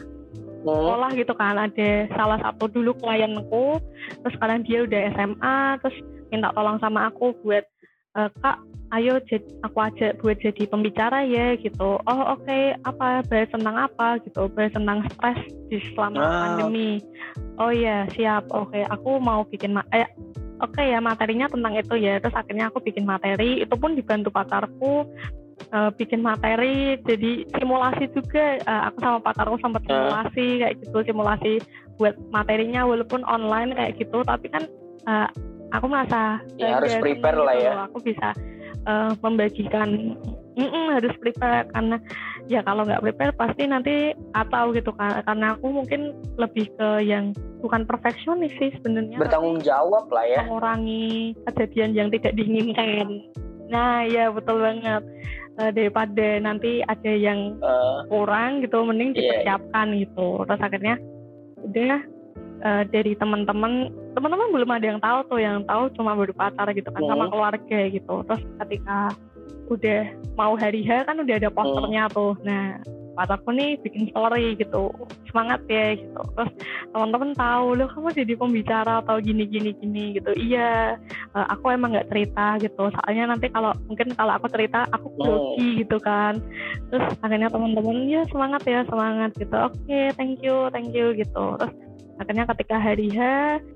Hmm. 0.63 0.63
sekolah 0.63 1.11
gitu 1.13 1.33
kan. 1.35 1.59
Ada 1.59 2.07
salah 2.15 2.39
satu 2.39 2.71
dulu 2.71 2.95
klienku 2.95 3.77
terus 4.23 4.33
sekarang 4.33 4.63
dia 4.63 4.87
udah 4.87 5.01
SMA 5.11 5.57
terus 5.83 5.97
minta 6.31 6.49
tolong 6.55 6.79
sama 6.79 7.11
aku 7.11 7.35
buat 7.43 7.67
"Eh, 8.13 8.29
kak 8.39 8.57
ayo 8.93 9.17
jad- 9.25 9.49
aku 9.61 9.77
ajak 9.81 10.21
buat 10.21 10.37
jadi 10.37 10.63
pembicara 10.65 11.25
ya 11.25 11.57
gitu. 11.57 11.97
Oh 11.99 12.21
oke 12.31 12.59
apa 12.85 13.25
bahas 13.25 13.49
tentang 13.49 13.75
apa? 13.75 14.21
gitu. 14.21 14.45
Bahas 14.53 14.71
tentang 14.71 15.01
stres 15.09 15.39
di 15.67 15.81
selama 15.91 16.21
Ah. 16.21 16.31
pandemi. 16.45 17.01
Oh 17.57 17.73
ya 17.73 18.05
siap. 18.13 18.47
Oke 18.53 18.85
aku 18.85 19.17
mau 19.17 19.43
bikin 19.43 19.73
ma- 19.73 19.89
eh 19.91 20.05
oke 20.61 20.77
ya 20.79 21.01
materinya 21.01 21.49
tentang 21.49 21.73
itu 21.73 21.97
ya. 21.97 22.21
Terus 22.21 22.37
akhirnya 22.37 22.69
aku 22.69 22.79
bikin 22.79 23.03
materi 23.03 23.65
itu 23.65 23.75
pun 23.75 23.97
dibantu 23.97 24.29
pacarku 24.29 25.09
eh, 25.65 25.91
bikin 25.93 26.19
materi 26.19 26.75
jadi 27.01 27.31
simulasi 27.55 28.11
juga 28.11 28.59
Eh, 28.59 28.81
aku 28.87 28.97
sama 28.99 29.17
pacarku 29.19 29.55
sempat 29.59 29.81
Ah. 29.83 29.87
simulasi 29.89 30.45
kayak 30.59 30.75
gitu 30.81 30.97
simulasi 31.03 31.53
buat 31.95 32.15
materinya 32.29 32.83
walaupun 32.83 33.21
online 33.23 33.71
kayak 33.73 33.95
gitu 33.97 34.21
tapi 34.23 34.47
kan 34.47 34.63
eh, 35.03 35.27
aku 35.71 35.85
merasa 35.87 36.37
Ya, 36.55 36.77
harus 36.77 36.93
prepare 36.97 37.33
seneng 37.33 37.45
lah 37.45 37.55
gitu 37.55 37.65
ya. 37.65 37.73
Aku 37.87 37.97
bisa 37.99 38.29
eh, 38.83 39.11
membagikan 39.19 39.89
Mm-mm, 40.53 40.93
harus 40.93 41.17
prepare 41.17 41.65
karena 41.73 41.97
ya 42.45 42.61
kalau 42.61 42.85
nggak 42.85 43.01
prepare 43.01 43.33
pasti 43.33 43.65
nanti 43.65 44.13
atau 44.37 44.69
gitu 44.69 44.93
kan 44.93 45.17
karena 45.25 45.57
aku 45.57 45.65
mungkin 45.65 46.13
lebih 46.37 46.69
ke 46.77 47.01
yang 47.01 47.33
bukan 47.57 47.89
perfeksionis 47.89 48.53
sih 48.61 48.69
sebenarnya 48.77 49.17
Bertanggung 49.17 49.65
jawab 49.65 50.13
lah 50.13 50.21
ya. 50.29 50.45
mengurangi 50.45 51.33
kejadian 51.49 51.97
yang 51.97 52.07
tidak 52.13 52.37
diinginkan. 52.37 53.25
Nah, 53.73 54.05
ya 54.05 54.29
betul 54.29 54.61
banget. 54.61 55.01
Eh, 55.53 55.69
daripada 55.69 56.41
nanti 56.41 56.81
ada 56.81 57.13
yang 57.13 57.61
Eh, 57.61 57.99
kurang 58.09 58.65
gitu, 58.65 58.81
mending 58.81 59.13
Iya, 59.13 59.17
iya. 59.17 59.21
dipersiapkan 59.21 59.87
gitu. 60.01 60.41
Terus 60.49 60.61
akhirnya 60.61 60.95
udah 61.61 61.95
eh, 62.63 62.83
dari 62.89 63.11
teman-teman, 63.13 63.91
teman-teman 64.15 64.55
belum 64.55 64.71
ada 64.71 64.85
yang 64.87 64.99
tahu 65.03 65.19
tuh, 65.27 65.39
yang 65.43 65.67
tahu 65.67 65.91
cuma 65.93 66.15
baru 66.15 66.31
pacar 66.31 66.71
gitu 66.71 66.89
kan 66.89 67.03
sama 67.03 67.27
Hmm. 67.27 67.31
keluarga 67.35 67.79
gitu. 67.91 68.15
Terus 68.23 68.41
ketika 68.63 68.97
udah 69.67 70.01
mau 70.33 70.55
hari 70.55 70.81
H 70.87 71.03
kan 71.03 71.19
udah 71.19 71.35
ada 71.37 71.51
posternya 71.51 72.07
Hmm. 72.07 72.15
tuh. 72.15 72.33
Nah, 72.41 72.79
pacarku 73.13 73.49
nih 73.53 73.77
bikin 73.79 74.09
story 74.09 74.57
gitu 74.57 74.89
semangat 75.29 75.61
ya 75.69 75.97
gitu. 75.97 76.21
Terus 76.35 76.51
teman-teman 76.93 77.31
tahu 77.33 77.67
loh 77.77 77.87
kamu 77.89 78.09
jadi 78.13 78.33
pembicara 78.37 78.93
atau 79.01 79.17
gini 79.21 79.45
gini 79.47 79.71
gini 79.77 80.17
gitu. 80.17 80.31
Iya 80.35 80.97
eh, 81.33 81.45
aku 81.49 81.73
emang 81.73 81.97
nggak 81.97 82.09
cerita 82.09 82.57
gitu. 82.61 82.83
Soalnya 82.89 83.33
nanti 83.33 83.47
kalau 83.49 83.71
mungkin 83.89 84.13
kalau 84.13 84.37
aku 84.37 84.49
cerita 84.51 84.85
aku 84.91 85.07
grogi 85.17 85.85
gitu 85.85 85.97
kan. 86.01 86.37
Terus 86.89 87.05
akhirnya 87.21 87.49
teman-teman 87.49 88.09
ya 88.09 88.21
semangat 88.29 88.61
ya 88.65 88.85
semangat 88.85 89.31
gitu. 89.37 89.55
Oke 89.55 90.11
thank 90.17 90.41
you 90.43 90.69
thank 90.69 90.91
you 90.93 91.13
gitu. 91.17 91.45
Terus 91.57 91.73
akhirnya 92.21 92.45
ketika 92.53 92.77
hari 92.77 93.09
H 93.09 93.19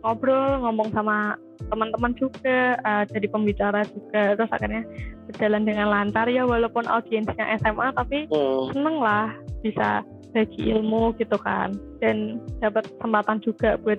ngobrol 0.05 0.61
ngomong 0.61 0.93
sama 0.93 1.37
teman-teman 1.69 2.13
juga 2.15 2.77
eh, 2.77 3.03
jadi 3.09 3.27
pembicara 3.29 3.81
juga 3.89 4.37
terus 4.37 4.51
akhirnya 4.53 4.83
berjalan 5.27 5.63
dengan 5.67 5.87
lancar 5.91 6.25
ya 6.29 6.47
walaupun 6.47 6.85
audiensnya 6.87 7.59
SMA 7.59 7.91
tapi 7.97 8.29
hmm. 8.29 8.73
seneng 8.73 8.97
lah 9.01 9.33
bisa 9.65 10.05
bagi 10.31 10.69
ilmu 10.69 11.15
gitu 11.17 11.35
kan 11.39 11.73
dan 12.03 12.37
dapat 12.61 12.85
kesempatan 12.97 13.41
juga 13.41 13.79
buat 13.81 13.97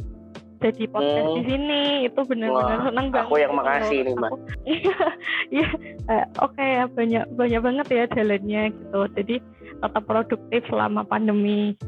jadi 0.59 0.91
podcast 0.91 1.27
Hmm. 1.31 1.37
di 1.39 1.43
sini 1.47 1.83
itu 2.11 2.21
benar-benar 2.27 2.79
seneng 2.91 3.07
banget 3.15 3.31
aku 3.31 3.37
yang 3.39 3.53
gitu 3.55 3.59
makasih 3.63 3.99
nih, 4.03 4.15
Mbak. 4.19 4.33
Iya 5.55 5.69
eh, 6.11 6.25
oke 6.43 6.65
ya 6.65 6.85
banyak 6.91 7.25
banyak 7.39 7.61
banget 7.63 7.87
ya 7.95 8.05
jalannya 8.13 8.63
gitu 8.75 9.01
jadi 9.17 9.37
tetap 9.79 10.03
produktif 10.11 10.61
selama 10.67 11.07
pandemi 11.07 11.79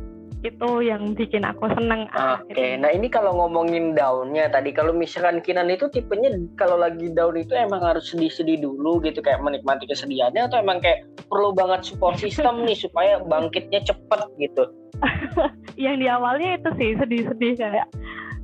itu 0.40 0.70
yang 0.80 1.12
bikin 1.12 1.44
aku 1.44 1.68
seneng 1.76 2.08
ah, 2.16 2.40
Oke, 2.40 2.56
gitu. 2.56 2.80
nah 2.80 2.88
ini 2.88 3.12
kalau 3.12 3.36
ngomongin 3.36 3.92
daunnya 3.92 4.48
tadi, 4.48 4.72
kalau 4.72 4.96
misalkan 4.96 5.44
Kinan 5.44 5.68
itu 5.68 5.92
tipenya 5.92 6.32
kalau 6.56 6.80
lagi 6.80 7.12
down 7.12 7.36
itu 7.36 7.52
emang 7.52 7.84
harus 7.84 8.08
sedih-sedih 8.08 8.64
dulu 8.64 9.04
gitu, 9.04 9.20
kayak 9.20 9.44
menikmati 9.44 9.84
kesedihannya 9.84 10.48
atau 10.48 10.64
emang 10.64 10.80
kayak 10.80 11.04
perlu 11.28 11.52
banget 11.52 11.84
support 11.84 12.16
system 12.16 12.64
nih 12.64 12.76
supaya 12.88 13.20
bangkitnya 13.20 13.84
cepet 13.84 14.20
gitu. 14.40 14.64
yang 15.84 16.00
di 16.00 16.08
awalnya 16.08 16.56
itu 16.56 16.68
sih 16.76 16.90
sedih-sedih 16.96 17.52
kayak 17.56 17.86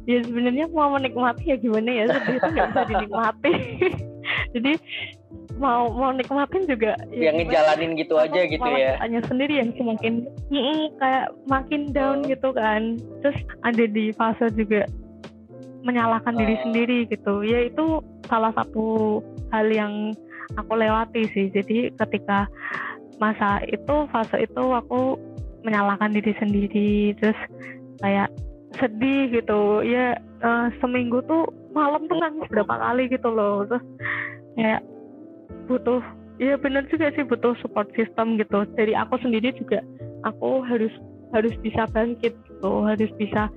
ya 0.07 0.23
sebenarnya 0.23 0.71
mau 0.71 0.95
menikmati 0.95 1.51
ya 1.51 1.57
gimana 1.59 1.91
ya 1.91 2.05
sedih 2.15 2.39
itu 2.39 2.49
nggak 2.55 2.69
bisa 2.71 2.83
dinikmati 2.95 3.55
jadi 4.55 4.73
mau 5.57 5.89
mau 5.89 6.13
nikmatin 6.13 6.69
juga 6.69 6.93
ya 7.09 7.33
yang 7.33 7.41
gimana? 7.41 7.49
ngejalanin 7.49 7.91
gitu 7.97 8.15
aja 8.21 8.41
gitu 8.45 8.69
ya. 8.77 9.01
kitanya 9.01 9.21
sendiri 9.25 9.55
yang 9.57 9.71
semakin 9.77 10.15
mm, 10.53 10.81
kayak 11.01 11.27
makin 11.49 11.83
down 11.91 12.19
Hmm. 12.23 12.29
gitu 12.29 12.49
kan 12.53 12.83
terus 13.25 13.39
ada 13.65 13.85
di 13.89 14.13
fase 14.13 14.47
juga 14.53 14.85
menyalahkan 15.83 16.35
diri 16.35 16.55
Hmm. 16.57 16.65
sendiri 16.69 16.99
gitu 17.09 17.35
ya 17.43 17.69
itu 17.69 18.01
salah 18.27 18.53
satu 18.53 19.21
hal 19.51 19.67
yang 19.71 20.13
aku 20.55 20.73
lewati 20.75 21.25
sih 21.33 21.49
jadi 21.51 21.93
ketika 21.95 22.47
masa 23.17 23.65
itu 23.65 23.97
fase 24.13 24.45
itu 24.45 24.65
aku 24.73 25.17
menyalahkan 25.65 26.13
diri 26.13 26.37
sendiri 26.37 27.17
terus 27.17 27.39
kayak 27.99 28.29
sedih 28.77 29.33
gitu 29.33 29.81
ya 29.83 30.15
eh, 30.21 30.67
seminggu 30.85 31.25
tuh 31.25 31.49
malam 31.73 32.05
tuh 32.09 32.19
nangis 32.21 32.45
berapa 32.53 32.77
kali 32.77 33.09
gitu 33.09 33.29
loh 33.33 33.65
terus 33.65 33.85
kayak 34.55 34.85
butuh 35.67 36.01
ya 36.39 36.55
benar 36.57 36.85
juga 36.89 37.11
sih 37.13 37.25
butuh 37.25 37.55
support 37.61 37.89
system 37.97 38.37
gitu 38.39 38.65
dari 38.77 38.93
aku 38.93 39.17
sendiri 39.21 39.53
juga 39.57 39.81
aku 40.25 40.63
harus 40.65 40.93
harus 41.35 41.53
bisa 41.61 41.85
bangkit 41.91 42.33
gitu 42.47 42.73
harus 42.87 43.11
bisa 43.19 43.51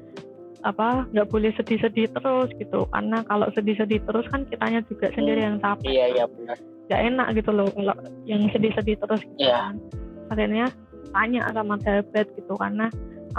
apa 0.68 1.08
nggak 1.16 1.32
boleh 1.32 1.56
sedih-sedih 1.56 2.12
terus 2.12 2.52
gitu 2.60 2.84
karena 2.92 3.24
kalau 3.32 3.48
sedih-sedih 3.56 4.04
terus 4.04 4.28
kan 4.28 4.44
kitanya 4.52 4.84
juga 4.92 5.08
sendiri 5.16 5.40
yang 5.48 5.56
capek 5.64 5.88
Iya 5.88 6.06
iya 6.20 6.26
benar. 6.28 6.58
nggak 6.90 7.02
enak 7.14 7.28
gitu 7.40 7.52
loh 7.56 7.68
kalau 7.72 7.96
yang 8.28 8.44
sedih-sedih 8.52 8.96
terus 9.00 9.22
gitu 9.24 9.48
Iya. 9.48 9.72
kan 9.72 9.76
akhirnya 10.36 10.66
tanya 11.16 11.42
sama 11.56 11.76
sahabat 11.82 12.28
gitu 12.36 12.54
karena 12.60 12.86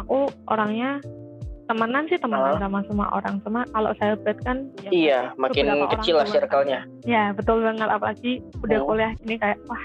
aku 0.00 0.32
orangnya 0.48 0.98
temenan 1.70 2.04
sih 2.10 2.18
temenan 2.18 2.58
Ah. 2.58 2.60
sama 2.60 2.82
semua 2.90 3.06
orang 3.14 3.38
cuma 3.40 3.62
kalau 3.70 3.94
sahabat 3.94 4.36
kan 4.42 4.66
ya 4.82 4.90
Iya, 4.90 5.20
makin 5.38 5.70
kecil 5.94 6.18
lah 6.18 6.26
circle-nya. 6.26 6.82
ya 7.06 7.30
betul 7.30 7.62
banget 7.62 7.86
apalagi 7.86 8.32
udah 8.58 8.78
Oh. 8.82 8.86
kuliah 8.90 9.14
ini 9.22 9.38
kayak 9.38 9.58
wah 9.64 9.82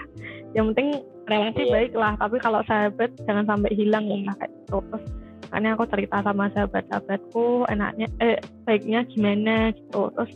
yang 0.51 0.73
penting 0.73 1.05
relasi 1.25 1.61
Iya. 1.61 1.71
baik 1.71 1.93
lah 1.93 2.13
tapi 2.17 2.37
kalau 2.37 2.65
sahabat 2.65 3.13
jangan 3.23 3.45
sampai 3.45 3.71
hilang 3.71 4.05
ya 4.05 4.33
kayak 4.35 4.51
gitu 4.57 4.77
terus 4.83 5.05
makanya 5.45 5.69
aku 5.71 5.85
cerita 5.87 6.17
sama 6.19 6.45
sahabat-sahabatku 6.51 7.45
enaknya 7.69 8.07
eh 8.19 8.37
baiknya 8.65 9.05
gimana 9.05 9.69
gitu 9.71 10.09
terus 10.11 10.31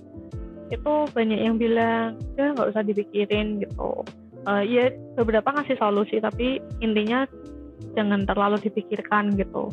itu 0.70 0.94
banyak 1.12 1.40
yang 1.42 1.58
bilang 1.58 2.14
ya 2.38 2.54
nggak 2.54 2.70
usah 2.70 2.86
dipikirin 2.86 3.60
gitu 3.60 4.06
Eh 4.48 4.64
ya 4.64 4.88
beberapa 5.20 5.52
ngasih 5.52 5.76
solusi 5.76 6.22
tapi 6.22 6.64
intinya 6.80 7.28
jangan 7.94 8.24
terlalu 8.24 8.56
dipikirkan 8.62 9.36
gitu 9.36 9.68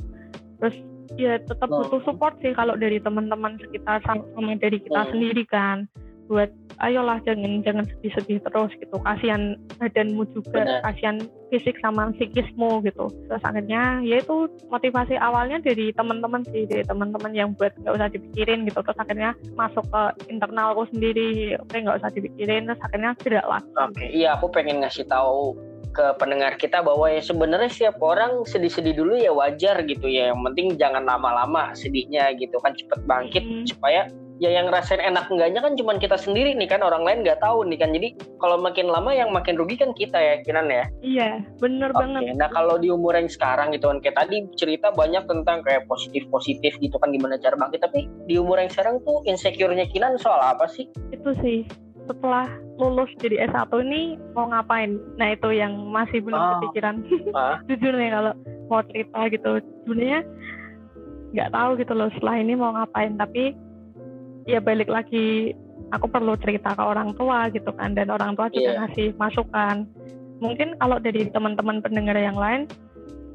terus 0.58 0.74
ya 1.14 1.38
tetap 1.38 1.70
Hmm. 1.70 1.86
butuh 1.86 2.02
support 2.02 2.34
sih 2.42 2.50
kalau 2.52 2.74
dari 2.74 2.98
teman-teman 2.98 3.54
sekitar 3.62 4.02
sama 4.02 4.26
dari 4.58 4.82
kita 4.82 5.06
Hmm. 5.06 5.10
sendiri 5.14 5.44
kan 5.46 5.86
buat 6.26 6.50
ayolah 6.82 7.22
jangan 7.22 7.62
jangan 7.62 7.86
sedih-sedih 7.86 8.42
terus 8.42 8.74
gitu 8.82 8.98
kasihan 8.98 9.54
badanmu 9.78 10.26
juga 10.34 10.58
Benar. 10.58 10.82
kasihan 10.82 11.16
fisik 11.54 11.78
sama 11.78 12.10
psikismu 12.18 12.82
gitu 12.82 13.06
terus 13.30 13.42
akhirnya 13.46 14.02
ya 14.02 14.18
itu 14.18 14.50
motivasi 14.66 15.14
awalnya 15.22 15.62
dari 15.62 15.94
teman-teman 15.94 16.42
sih 16.50 16.66
dari 16.66 16.82
teman-teman 16.82 17.30
yang 17.30 17.54
buat 17.54 17.70
nggak 17.78 17.94
usah 17.94 18.10
dipikirin 18.10 18.66
gitu 18.66 18.82
terus 18.82 18.98
akhirnya 18.98 19.38
masuk 19.54 19.86
ke 19.86 20.02
internalku 20.26 20.82
sendiri 20.90 21.54
oke 21.62 21.76
nggak 21.78 21.98
usah 22.02 22.10
dipikirin 22.10 22.66
terus 22.66 22.82
akhirnya 22.82 23.10
gerak 23.22 23.46
lagi 23.46 23.70
Oke, 23.78 24.06
iya 24.10 24.34
aku 24.34 24.50
pengen 24.50 24.82
ngasih 24.82 25.06
tahu 25.06 25.54
ke 25.96 26.12
pendengar 26.20 26.60
kita 26.60 26.84
bahwa 26.84 27.08
ya 27.08 27.18
sebenarnya 27.18 27.72
setiap 27.72 27.96
orang 28.04 28.44
sedih-sedih 28.44 28.92
dulu 28.92 29.16
ya 29.16 29.32
wajar 29.32 29.80
gitu 29.82 30.04
ya. 30.06 30.30
Yang 30.30 30.40
penting 30.52 30.66
jangan 30.76 31.08
lama-lama 31.08 31.72
sedihnya 31.72 32.36
gitu 32.36 32.60
kan 32.60 32.76
cepet 32.76 33.00
bangkit 33.08 33.44
Hmm. 33.46 33.64
supaya 33.64 34.04
ya 34.36 34.52
yang 34.52 34.68
ngerasain 34.68 35.00
enak 35.00 35.32
enggaknya 35.32 35.64
kan 35.64 35.72
cuma 35.80 35.96
kita 35.96 36.20
sendiri 36.20 36.52
nih 36.52 36.68
kan 36.68 36.84
orang 36.84 37.08
lain 37.08 37.24
nggak 37.24 37.40
tahu 37.40 37.64
nih 37.64 37.80
kan. 37.80 37.88
Jadi 37.96 38.12
kalau 38.36 38.60
makin 38.60 38.92
lama 38.92 39.08
yang 39.08 39.32
makin 39.32 39.56
rugi 39.56 39.80
kan 39.80 39.96
kita 39.96 40.18
ya 40.20 40.34
Kinan 40.44 40.68
ya. 40.68 40.84
iya 41.00 41.40
bener 41.56 41.88
Oke, 41.96 42.04
banget 42.04 42.36
nah 42.36 42.52
kalau 42.52 42.76
di 42.76 42.92
umur 42.92 43.16
yang 43.16 43.32
sekarang 43.32 43.72
gitu 43.72 43.88
kan 43.88 44.04
kayak 44.04 44.20
tadi 44.20 44.44
cerita 44.60 44.92
banyak 44.92 45.24
tentang 45.24 45.64
kayak 45.64 45.88
positif-positif 45.88 46.76
gitu 46.76 47.00
kan 47.00 47.08
gimana 47.08 47.40
cara 47.40 47.56
bangkit 47.56 47.80
tapi 47.80 48.04
di 48.28 48.36
umur 48.36 48.60
yang 48.60 48.68
sekarang 48.68 49.00
tuh 49.00 49.24
insecure-nya 49.24 49.88
Kinan 49.88 50.20
soal 50.20 50.42
apa 50.42 50.68
sih? 50.68 50.84
itu 51.08 51.30
sih 51.40 51.64
setelah 52.06 52.46
lulus 52.76 53.10
jadi 53.18 53.46
S1 53.46 53.70
ini 53.82 54.02
mau 54.32 54.46
ngapain 54.46 54.94
nah 55.16 55.28
itu 55.30 55.48
yang 55.50 55.72
masih 55.90 56.20
belum 56.20 56.36
Oh. 56.36 56.50
kepikiran 56.58 56.96
Ah. 57.32 57.58
jujur 57.68 57.92
nih 57.92 58.10
kalau 58.10 58.32
mau 58.66 58.82
cerita 58.84 59.20
gitu 59.28 59.50
sebenarnya 59.82 60.20
nggak 61.32 61.50
tahu 61.52 61.70
gitu 61.76 61.92
loh 61.92 62.08
setelah 62.14 62.36
ini 62.38 62.52
mau 62.54 62.72
ngapain 62.72 63.14
tapi 63.14 63.52
ya 64.44 64.58
balik 64.58 64.86
lagi 64.86 65.52
aku 65.90 66.06
perlu 66.06 66.34
cerita 66.38 66.72
ke 66.72 66.82
orang 66.82 67.14
tua 67.14 67.50
gitu 67.50 67.70
kan 67.72 67.92
dan 67.92 68.08
orang 68.08 68.34
tua 68.34 68.46
juga 68.48 68.70
Iya. 68.72 68.78
ngasih 68.84 69.08
masukan 69.16 69.76
mungkin 70.38 70.76
kalau 70.76 70.98
dari 70.98 71.26
teman-teman 71.28 71.80
pendengar 71.80 72.14
yang 72.14 72.36
lain 72.36 72.68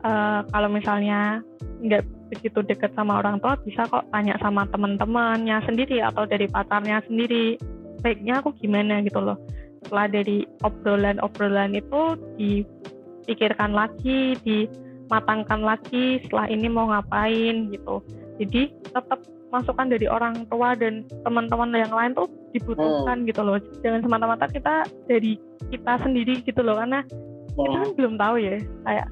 eh, 0.01 0.39
kalau 0.47 0.69
misalnya 0.69 1.41
nggak 1.81 2.03
begitu 2.31 2.63
dekat 2.63 2.93
sama 2.95 3.19
orang 3.19 3.37
tua 3.37 3.59
bisa 3.59 3.83
kok 3.85 4.07
tanya 4.09 4.39
sama 4.39 4.63
teman-temannya 4.65 5.59
sendiri 5.65 5.99
atau 5.99 6.23
dari 6.23 6.47
pacarnya 6.47 7.03
sendiri 7.05 7.59
baiknya 8.01 8.41
aku 8.41 8.53
gimana 8.57 9.01
gitu 9.01 9.21
loh. 9.21 9.37
Setelah 9.81 10.07
dari 10.11 10.45
obrolan-obrolan 10.61 11.73
itu 11.73 12.01
dipikirkan 12.37 13.73
lagi 13.73 14.37
dimatangkan 14.45 15.61
lagi 15.61 16.21
setelah 16.25 16.47
ini 16.49 16.67
mau 16.69 16.89
ngapain 16.89 17.69
gitu. 17.69 18.01
Jadi 18.37 18.73
tetap 18.85 19.21
masukan 19.51 19.91
dari 19.91 20.07
orang 20.07 20.47
tua 20.47 20.73
dan 20.73 21.03
teman-teman 21.27 21.75
yang 21.75 21.91
lain 21.91 22.15
tuh 22.15 22.25
dibutuhkan 22.51 23.27
gitu 23.27 23.41
loh. 23.43 23.57
Jangan 23.81 24.01
semata-mata 24.01 24.45
kita 24.47 24.87
dari 25.05 25.35
kita 25.69 25.99
sendiri 26.01 26.39
gitu 26.41 26.61
loh 26.63 26.79
karena 26.79 27.03
kita 27.51 27.77
kan 27.83 27.89
belum 27.99 28.13
tahu 28.15 28.35
ya 28.39 28.57
kayak 28.87 29.07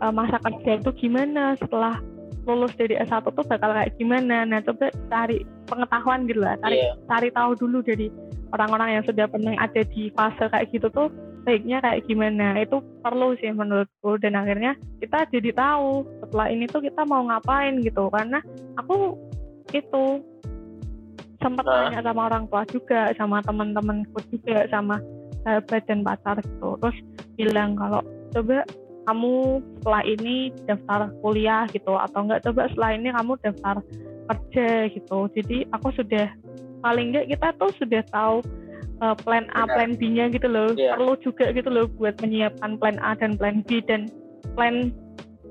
eh, 0.00 0.12
masa 0.12 0.36
kerja 0.40 0.80
itu 0.80 0.90
gimana 0.98 1.52
setelah 1.60 2.00
lulus 2.44 2.76
dari 2.76 2.92
S1 2.96 3.24
tuh 3.24 3.44
bakal 3.44 3.72
kayak 3.72 3.92
gimana. 3.96 4.44
Nah 4.44 4.60
coba 4.64 4.88
cari 5.08 5.44
pengetahuan 5.64 6.28
gitu 6.28 6.40
lah 6.44 6.56
cari 6.60 6.76
Iya. 6.80 6.92
cari 7.08 7.28
tahu 7.32 7.50
dulu 7.56 7.78
dari 7.80 8.08
orang-orang 8.54 8.98
yang 8.98 9.04
sudah 9.04 9.26
pernah 9.26 9.58
ada 9.58 9.82
di 9.82 10.14
fase 10.14 10.46
kayak 10.46 10.70
gitu 10.70 10.86
tuh 10.94 11.10
baiknya 11.42 11.82
kayak 11.82 12.06
gimana? 12.06 12.62
Itu 12.62 12.80
perlu 13.02 13.34
sih 13.42 13.50
menurutku. 13.50 14.16
Dan 14.22 14.38
akhirnya 14.38 14.78
kita 15.02 15.26
jadi 15.34 15.50
tahu 15.50 16.06
setelah 16.22 16.46
ini 16.48 16.70
tuh 16.70 16.80
kita 16.86 17.02
mau 17.04 17.26
ngapain 17.26 17.82
gitu. 17.82 18.06
Karena 18.14 18.38
aku 18.78 19.18
itu 19.74 20.22
sempat 21.42 21.66
Hah? 21.66 21.90
tanya 21.90 22.00
sama 22.06 22.22
orang 22.30 22.44
tua 22.48 22.62
juga 22.70 23.12
sama 23.18 23.42
teman-temanku 23.44 24.18
juga 24.32 24.64
sama 24.70 24.96
sahabat 25.44 25.82
dan 25.84 26.00
pacar 26.00 26.40
gitu. 26.40 26.78
Terus 26.80 26.98
bilang 27.36 27.76
kalau 27.76 28.00
coba 28.32 28.64
kamu 29.04 29.60
setelah 29.76 30.02
ini 30.08 30.34
daftar 30.64 31.00
kuliah 31.20 31.68
gitu 31.68 31.92
atau 31.92 32.24
enggak 32.24 32.40
coba 32.48 32.72
setelah 32.72 32.90
ini 32.96 33.08
kamu 33.12 33.32
daftar 33.44 33.76
kerja 34.24 34.68
gitu. 34.88 35.18
Jadi 35.36 35.68
aku 35.76 35.88
sudah 35.92 36.32
paling 36.84 37.16
enggak 37.16 37.32
kita 37.32 37.48
tuh 37.56 37.72
sudah 37.80 38.04
tahu 38.12 38.44
uh, 39.00 39.16
plan 39.24 39.48
A 39.56 39.64
Benar. 39.64 39.72
plan 39.72 39.90
B-nya 39.96 40.24
gitu 40.28 40.46
loh 40.46 40.76
Iya. 40.76 40.94
perlu 41.00 41.16
juga 41.24 41.48
gitu 41.50 41.72
loh 41.72 41.88
buat 41.96 42.20
menyiapkan 42.20 42.76
plan 42.76 43.00
A 43.00 43.16
dan 43.16 43.40
plan 43.40 43.64
B 43.64 43.80
dan 43.80 44.12
plan 44.52 44.92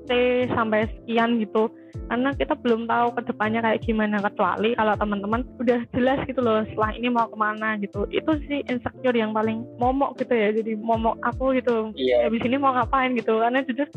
C 0.06 0.10
sampai 0.52 0.88
sekian 0.88 1.40
gitu. 1.40 1.68
Karena 2.10 2.36
kita 2.36 2.54
belum 2.60 2.84
tahu 2.84 3.16
ke 3.16 3.20
depannya 3.32 3.60
kayak 3.64 3.80
gimana. 3.86 4.20
Kecuali 4.20 4.76
kalau 4.76 4.94
teman-teman 4.98 5.40
udah 5.62 5.80
jelas 5.96 6.18
gitu 6.28 6.40
loh 6.44 6.66
setelah 6.68 6.90
ini 6.96 7.08
mau 7.08 7.26
ke 7.30 7.36
mana 7.38 7.78
gitu. 7.80 8.04
Itu 8.12 8.36
sih 8.44 8.60
insecure 8.68 9.16
yang 9.16 9.32
paling 9.32 9.64
momok 9.80 10.20
gitu 10.20 10.34
ya. 10.34 10.52
Jadi 10.52 10.76
momok 10.76 11.16
aku 11.24 11.56
gitu. 11.56 11.94
Iya. 11.96 12.28
habis 12.28 12.42
ini 12.44 12.56
mau 12.60 12.76
ngapain 12.76 13.16
gitu. 13.16 13.40
Karena 13.40 13.64
jujur 13.64 13.88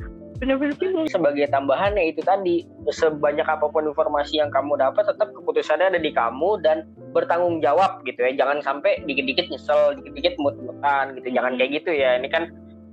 bingung. 0.78 1.10
Sebagai 1.10 1.50
tambahannya 1.50 2.14
itu 2.14 2.22
tadi 2.22 2.62
sebanyak 2.94 3.46
apa 3.50 3.66
pun 3.74 3.90
informasi 3.90 4.38
yang 4.38 4.54
kamu 4.54 4.78
dapat 4.78 5.10
tetap 5.10 5.34
keputusannya 5.34 5.98
ada 5.98 6.00
di 6.00 6.14
kamu 6.14 6.62
dan 6.62 6.86
bertanggung 7.12 7.60
jawab 7.60 8.06
gitu 8.06 8.22
ya. 8.22 8.46
Jangan 8.46 8.62
sampai 8.62 9.02
dikit-dikit 9.10 9.50
nyesel 9.50 9.98
dikit-dikit 9.98 10.38
mut-mutan 10.38 11.18
gitu. 11.18 11.34
Jangan 11.34 11.58
Hmm. 11.58 11.60
kayak 11.60 11.72
gitu 11.82 11.92
ya. 11.98 12.22
Ini 12.22 12.30
kan 12.30 12.44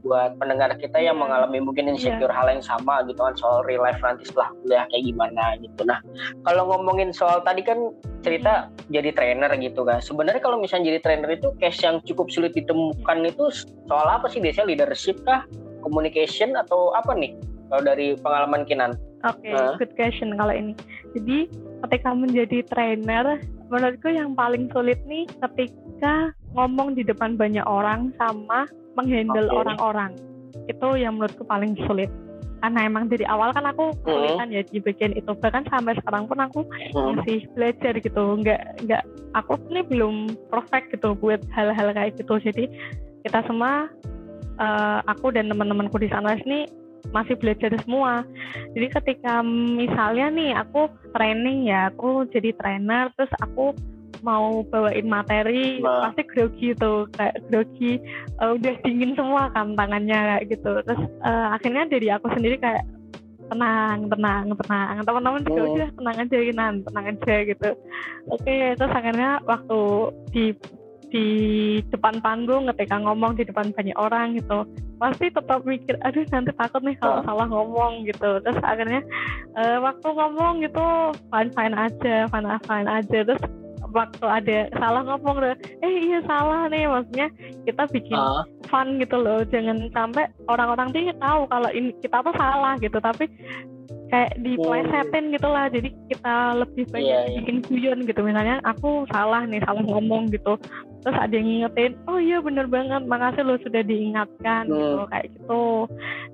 buat 0.05 0.37
pendengar 0.37 0.77
kita 0.77 1.01
yang 1.01 1.17
Iya. 1.17 1.23
mengalami 1.25 1.59
mungkin 1.65 1.89
insecure 1.89 2.31
hal 2.31 2.47
yang 2.53 2.61
sama 2.61 3.01
gitu 3.09 3.17
kan 3.25 3.33
soal 3.41 3.65
real 3.65 3.81
life 3.81 3.99
nanti 4.05 4.29
setelah 4.29 4.53
kuliah 4.61 4.85
kayak 4.93 5.05
gimana 5.09 5.45
gitu. 5.65 5.81
Nah 5.89 5.99
kalau 6.45 6.69
ngomongin 6.69 7.11
soal 7.11 7.41
tadi 7.41 7.65
kan 7.65 7.91
cerita 8.21 8.69
jadi 8.93 9.17
trainer 9.17 9.49
gitu 9.57 9.83
kan. 9.89 10.05
Sebenarnya 10.05 10.45
kalau 10.45 10.61
misalnya 10.61 10.93
jadi 10.93 11.01
trainer 11.01 11.31
itu 11.33 11.57
case 11.57 11.81
yang 11.81 12.05
cukup 12.05 12.29
sulit 12.29 12.53
ditemukan 12.53 13.19
itu 13.25 13.49
soal 13.89 14.07
apa 14.07 14.29
sih? 14.29 14.45
Biasanya 14.45 14.69
leadership 14.69 15.25
kah? 15.25 15.49
Communication 15.81 16.57
atau 16.57 16.93
apa 16.93 17.17
nih? 17.17 17.37
Kalau 17.73 17.83
dari 17.85 18.17
pengalaman 18.21 18.69
Kinan 18.69 18.97
Oke, 19.25 19.49
Hah? 19.49 19.81
good 19.81 19.93
question 19.97 20.37
kalau 20.37 20.53
ini. 20.53 20.77
Jadi 21.17 21.49
ketika 21.89 22.13
menjadi 22.13 22.59
trainer, 22.69 23.41
menurutku 23.73 24.13
yang 24.13 24.37
paling 24.37 24.69
sulit 24.77 25.01
nih 25.09 25.25
ketika 25.41 26.37
ngomong 26.53 26.93
di 26.93 27.03
depan 27.03 27.41
banyak 27.41 27.65
orang 27.65 28.13
sama 28.21 28.69
menghandle 29.01 29.49
Oke. 29.49 29.57
orang-orang. 29.65 30.13
Itu 30.69 31.01
yang 31.01 31.17
menurutku 31.17 31.49
paling 31.49 31.73
sulit. 31.89 32.13
Karena 32.61 32.89
emang 32.89 33.13
dari 33.13 33.29
awal 33.29 33.53
kan 33.53 33.69
aku 33.69 33.93
kesulitan 34.05 34.49
ya 34.49 34.65
di 34.65 34.81
bagian 34.81 35.13
itu. 35.13 35.33
Bahkan 35.37 35.69
sampai 35.69 35.97
sekarang 36.01 36.25
pun 36.29 36.41
aku 36.41 36.65
Hmm. 36.97 37.21
masih 37.21 37.45
belajar 37.53 37.93
gitu. 38.01 38.23
Nggak, 38.41 38.61
nggak, 38.89 39.03
aku 39.37 39.61
ini 39.69 39.81
belum 39.85 40.15
perfect 40.49 40.93
gitu 40.97 41.13
buat 41.17 41.45
hal-hal 41.53 41.93
kayak 41.93 42.17
gitu. 42.17 42.41
Jadi 42.41 42.65
kita 43.25 43.45
semua, 43.45 43.89
eh, 44.61 44.99
aku 45.05 45.33
dan 45.33 45.53
teman-temanku 45.53 45.97
di 46.01 46.09
sana 46.09 46.37
ini 46.41 46.65
masih 47.13 47.35
belajar 47.37 47.75
semua. 47.85 48.23
Jadi 48.73 48.87
ketika 49.01 49.43
misalnya 49.77 50.27
nih 50.33 50.51
aku 50.57 50.89
training 51.13 51.69
ya, 51.69 51.91
aku 51.93 52.25
jadi 52.33 52.55
trainer, 52.57 53.11
terus 53.19 53.33
aku 53.43 53.75
mau 54.25 54.65
bawain 54.73 55.05
materi 55.05 55.85
Nah. 55.85 56.09
pasti 56.09 56.25
grogi 56.25 56.73
tuh 56.81 57.05
kayak 57.13 57.45
grogi 57.53 58.01
eh, 58.41 58.51
udah 58.57 58.75
dingin 58.81 59.13
semua 59.13 59.53
kan 59.53 59.77
tangannya 59.77 60.17
kayak 60.17 60.45
gitu 60.49 60.81
terus 60.81 61.03
eh, 61.21 61.47
akhirnya 61.53 61.85
dari 61.93 62.09
aku 62.09 62.33
sendiri 62.33 62.57
kayak 62.57 62.89
tenang 63.53 64.09
tenang 64.09 64.57
tenang 64.65 64.97
teman-teman 65.05 65.45
juga 65.45 65.61
Hmm. 65.61 65.75
udah 65.77 65.89
tenang 66.01 66.17
aja 66.25 66.37
Kinan 66.41 66.75
tenang 66.89 67.05
aja 67.13 67.35
gitu 67.45 67.69
oke 68.33 68.57
terus 68.81 68.93
akhirnya 68.97 69.31
waktu 69.45 69.81
di 70.33 70.45
di 71.15 71.27
depan 71.95 72.19
panggung 72.19 72.67
ketika 72.75 72.99
ngomong 72.99 73.39
di 73.39 73.47
depan 73.47 73.71
banyak 73.71 73.95
orang 73.95 74.35
gitu. 74.35 74.67
Pasti 74.99 75.31
tetap 75.31 75.63
mikir 75.63 75.95
aduh 76.03 76.27
nanti 76.35 76.51
takut 76.59 76.83
nih 76.83 76.99
kalau 76.99 77.23
Ah. 77.23 77.25
salah 77.31 77.47
ngomong 77.47 78.03
gitu. 78.03 78.43
Terus 78.43 78.59
akhirnya 78.67 78.99
eh, 79.55 79.79
waktu 79.79 80.09
ngomong 80.11 80.67
gitu 80.67 80.87
fine 81.31 81.51
fine 81.55 81.75
aja 81.79 82.27
fine 82.27 82.49
fine 82.67 82.89
aja. 82.91 83.19
Terus 83.23 83.43
waktu 83.95 84.27
ada 84.27 84.59
salah 84.75 85.07
ngomong 85.07 85.39
udah, 85.39 85.55
eh 85.87 85.93
iya 86.11 86.19
salah 86.27 86.67
nih 86.67 86.91
maksudnya 86.91 87.31
kita 87.63 87.87
bikin 87.95 88.19
Ah, 88.19 88.43
fun 88.67 88.99
gitu 88.99 89.15
loh. 89.15 89.47
Jangan 89.47 89.87
sampai 89.95 90.27
orang-orang 90.51 90.91
tuh 90.91 91.15
tahu 91.23 91.41
kalau 91.47 91.71
ini 91.71 91.95
kita 92.03 92.19
tuh 92.27 92.35
salah 92.35 92.75
gitu. 92.83 92.99
Tapi 92.99 93.31
kayak 94.05 94.37
diplesetin 94.39 95.33
gitu 95.33 95.49
lah 95.49 95.67
jadi 95.67 95.89
kita 96.07 96.35
lebih 96.61 96.85
banyak 96.93 97.05
Iya, 97.05 97.21
iya. 97.27 97.37
bikin 97.41 97.57
guyon 97.65 97.99
gitu. 98.05 98.21
Misalnya 98.21 98.61
aku 98.63 99.09
salah 99.11 99.43
nih 99.45 99.65
salah 99.65 99.83
ngomong 99.83 100.29
gitu. 100.31 100.55
Terus 101.03 101.17
ada 101.19 101.33
yang 101.33 101.45
ngingetin 101.45 101.93
oh 102.07 102.17
iya 102.17 102.39
bener 102.41 102.67
banget 102.67 103.03
makasih 103.05 103.43
lo 103.45 103.57
sudah 103.61 103.83
diingatkan 103.83 104.69
Hmm. 104.69 104.77
gitu 104.77 105.03
kayak 105.09 105.27
gitu. 105.35 105.65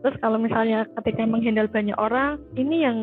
Terus 0.03 0.16
kalau 0.21 0.39
misalnya 0.39 0.87
ketika 1.01 1.23
menghandle 1.25 1.71
banyak 1.71 1.97
orang 1.97 2.39
ini 2.55 2.85
yang 2.85 2.99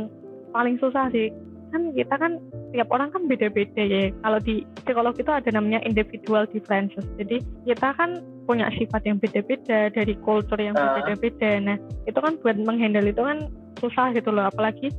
paling 0.51 0.75
susah 0.77 1.09
sih. 1.11 1.31
Kan 1.67 1.91
kita 1.91 2.15
kan 2.15 2.39
tiap 2.71 2.87
orang 2.89 3.11
kan 3.11 3.27
beda-beda 3.27 3.83
ya. 3.83 4.07
Kalau 4.23 4.39
di 4.39 4.63
psikolog 4.83 5.11
itu 5.15 5.27
ada 5.27 5.51
namanya 5.51 5.83
individual 5.83 6.47
differences. 6.47 7.03
Jadi 7.19 7.43
kita 7.67 7.91
kan 7.91 8.23
punya 8.47 8.71
sifat 8.71 9.03
yang 9.03 9.19
beda-beda 9.19 9.91
dari 9.91 10.15
kultur 10.23 10.55
yang 10.55 10.79
Ah. 10.79 10.95
berbeda-beda. 10.95 11.59
Nah 11.59 11.75
itu 12.07 12.15
kan 12.15 12.39
buat 12.39 12.55
menghandle 12.55 13.03
itu 13.03 13.19
kan 13.19 13.51
susah 13.77 14.11
gitu 14.13 14.33
loh 14.33 14.49
apalagi 14.49 14.91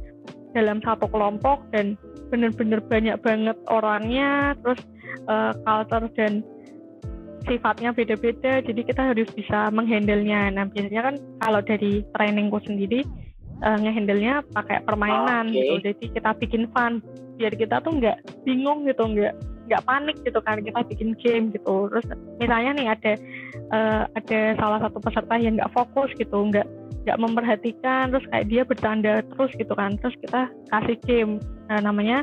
dalam 0.56 0.80
satu 0.80 1.06
kelompok 1.10 1.60
dan 1.74 1.94
bener-bener 2.28 2.80
banyak 2.84 3.16
banget 3.20 3.56
orangnya 3.68 4.56
terus 4.60 4.80
eh, 5.28 5.52
culture 5.64 6.08
dan 6.16 6.44
sifatnya 7.48 7.96
beda-beda 7.96 8.60
jadi 8.60 8.80
kita 8.84 9.02
harus 9.14 9.28
bisa 9.32 9.72
menghandle-nya. 9.72 10.52
Nah 10.52 10.68
biasanya 10.68 11.02
kan 11.12 11.14
kalau 11.40 11.60
dari 11.64 12.04
trainingku 12.12 12.60
sendiri 12.68 13.00
eh, 13.64 13.78
ngehandle-nya 13.80 14.44
pakai 14.52 14.84
permainan 14.84 15.48
Oke. 15.48 15.56
gitu. 15.56 15.74
jadi 15.88 16.04
kita 16.20 16.30
bikin 16.36 16.62
fun 16.76 17.00
biar 17.38 17.54
kita 17.54 17.78
tuh 17.80 17.94
nggak 17.96 18.18
bingung 18.42 18.82
gitu 18.84 19.06
nggak 19.06 19.32
nggak 19.70 19.84
panik 19.84 20.16
gitu 20.26 20.40
kan 20.44 20.60
kita 20.60 20.80
bikin 20.84 21.16
game 21.22 21.48
gitu. 21.54 21.88
Terus 21.88 22.06
misalnya 22.36 22.70
nih 22.76 22.86
ada 22.92 23.12
eh, 23.72 24.02
ada 24.12 24.40
salah 24.60 24.78
satu 24.84 24.98
peserta 25.00 25.34
yang 25.40 25.56
nggak 25.56 25.72
fokus 25.72 26.12
gitu 26.20 26.36
nggak 26.52 26.68
nggak 27.08 27.20
memperhatikan 27.24 28.12
terus 28.12 28.26
kayak 28.28 28.46
dia 28.52 28.62
bercanda 28.68 29.24
terus 29.24 29.50
gitu 29.56 29.72
kan. 29.72 29.96
Terus 29.96 30.16
kita 30.20 30.52
kasih 30.68 30.96
game 31.08 31.32
nah, 31.72 31.80
namanya 31.80 32.20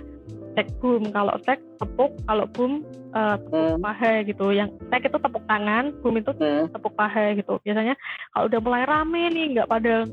cek 0.53 0.69
boom. 0.77 1.09
Kalau 1.09 1.33
cek 1.41 1.57
tepuk. 1.81 2.13
Kalau 2.29 2.45
boom 2.53 2.85
eh, 3.17 3.35
tepuk 3.41 3.65
Hmm. 3.65 3.81
paha 3.81 4.13
gitu. 4.21 4.45
Yang 4.53 4.69
cek 4.93 5.09
itu 5.09 5.17
tepuk 5.17 5.43
tangan 5.49 5.89
boom 6.05 6.21
itu 6.21 6.31
hmm. 6.37 6.69
tepuk 6.69 6.93
paha 6.93 7.33
gitu. 7.33 7.57
Biasanya 7.65 7.97
kalau 8.31 8.45
udah 8.45 8.59
mulai 8.61 8.83
rame 8.85 9.23
nih 9.33 9.45
nggak 9.57 9.69
pada 9.73 10.05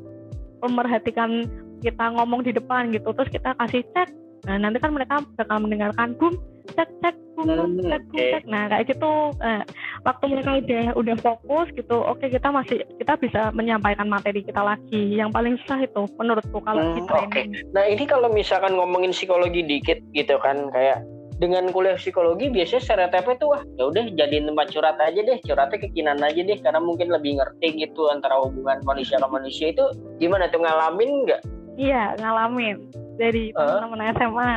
memperhatikan 0.62 1.45
kita 1.83 2.05
ngomong 2.14 2.47
di 2.47 2.55
depan 2.55 2.95
gitu 2.95 3.11
terus 3.12 3.29
kita 3.29 3.53
kasih 3.59 3.83
cek 3.93 4.09
nah 4.47 4.59
nanti 4.59 4.79
kan 4.79 4.95
mereka 4.95 5.23
bakal 5.39 5.59
mendengarkan 5.62 6.14
boom 6.18 6.35
cek 6.71 6.91
cek 7.01 7.17
Hmm, 7.33 7.81
cek 8.13 8.45
nah 8.45 8.69
kayak 8.69 8.93
gitu. 8.93 9.33
Nah, 9.41 9.65
waktu 10.05 10.25
mereka 10.31 10.61
udah 10.63 10.85
udah 10.95 11.17
fokus 11.19 11.67
gitu 11.73 11.97
oke 11.99 12.23
kita 12.23 12.53
masih 12.53 12.85
kita 13.01 13.17
bisa 13.19 13.49
menyampaikan 13.51 14.07
materi 14.07 14.45
kita 14.45 14.61
lagi. 14.61 15.17
Yang 15.17 15.33
paling 15.33 15.55
susah 15.65 15.81
itu 15.81 16.03
menurutku 16.21 16.61
kalau 16.61 16.93
di 16.93 17.01
Hmm, 17.03 17.09
training 17.09 17.49
Nah 17.73 17.85
ini 17.89 18.05
kalau 18.05 18.29
misalkan 18.29 18.77
ngomongin 18.77 19.11
psikologi 19.11 19.65
dikit 19.65 19.99
gitu 20.13 20.37
kan 20.39 20.71
kayak 20.71 21.03
dengan 21.41 21.73
kuliah 21.75 21.99
psikologi 21.99 22.47
biasanya 22.47 22.83
stereotipnya 22.85 23.35
tuh 23.35 23.49
wah 23.51 23.63
ya 23.75 23.91
udah 23.91 24.05
jadiin 24.15 24.47
tempat 24.47 24.71
curhat 24.71 24.95
aja 25.03 25.19
deh 25.19 25.39
curhatnya 25.43 25.79
ke 25.81 25.89
Kinan 25.91 26.23
aja 26.23 26.39
deh 26.39 26.59
karena 26.61 26.79
mungkin 26.79 27.11
lebih 27.11 27.43
ngerti 27.43 27.83
gitu 27.83 28.07
antara 28.07 28.39
hubungan 28.39 28.79
manusia 28.87 29.19
ke 29.19 29.27
manusia 29.27 29.75
itu 29.75 29.83
gimana 30.21 30.47
tuh 30.47 30.63
ngalamin 30.63 31.27
nggak? 31.27 31.41
Iya, 31.75 32.15
ngalamin. 32.21 32.87
Dari 33.17 33.51
Ah. 33.57 33.81
teman-teman 33.83 34.13
SMA. 34.15 34.53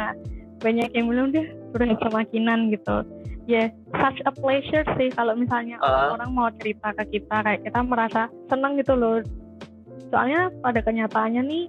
Banyak 0.62 0.90
yang 0.94 1.08
bilang 1.10 1.30
deh 1.34 1.48
udah 1.76 1.88
sama 2.00 2.24
Kinan 2.32 2.72
gitu. 2.72 3.04
Ya, 3.46 3.70
such 4.02 4.20
a 4.26 4.32
pleasure 4.34 4.88
sih 4.98 5.14
kalau 5.14 5.38
misalnya 5.38 5.78
Ah. 5.84 6.18
orang 6.18 6.34
mau 6.34 6.50
cerita 6.58 6.90
ke 6.98 7.20
kita 7.20 7.46
kayak 7.46 7.62
kita 7.62 7.80
merasa 7.86 8.22
senang 8.50 8.80
gitu 8.82 8.98
loh. 8.98 9.22
Soalnya 10.10 10.50
pada 10.66 10.82
kenyataannya 10.82 11.46
nih 11.46 11.66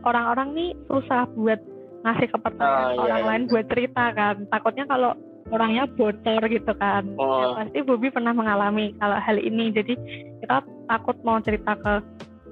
orang-orang 0.00 0.48
nih 0.56 0.70
susah 0.88 1.28
buat 1.36 1.60
ngasih 2.04 2.28
kepercayaan 2.32 2.94
iya, 2.96 3.00
orang 3.00 3.20
iya. 3.20 3.28
lain 3.28 3.42
buat 3.52 3.66
cerita 3.68 4.04
kan. 4.16 4.34
Takutnya 4.48 4.84
kalau 4.88 5.12
orangnya 5.52 5.84
bocor 5.92 6.42
gitu 6.48 6.72
kan. 6.80 7.04
Ya, 7.04 7.20
Oh. 7.20 7.52
pasti 7.56 7.78
Bobi 7.84 8.08
pernah 8.08 8.32
mengalami 8.32 8.96
kalau 8.96 9.20
hal 9.20 9.36
ini. 9.36 9.72
Jadi 9.76 9.92
kita 10.40 10.64
takut 10.88 11.16
mau 11.20 11.36
cerita 11.44 11.76
ke 11.76 11.94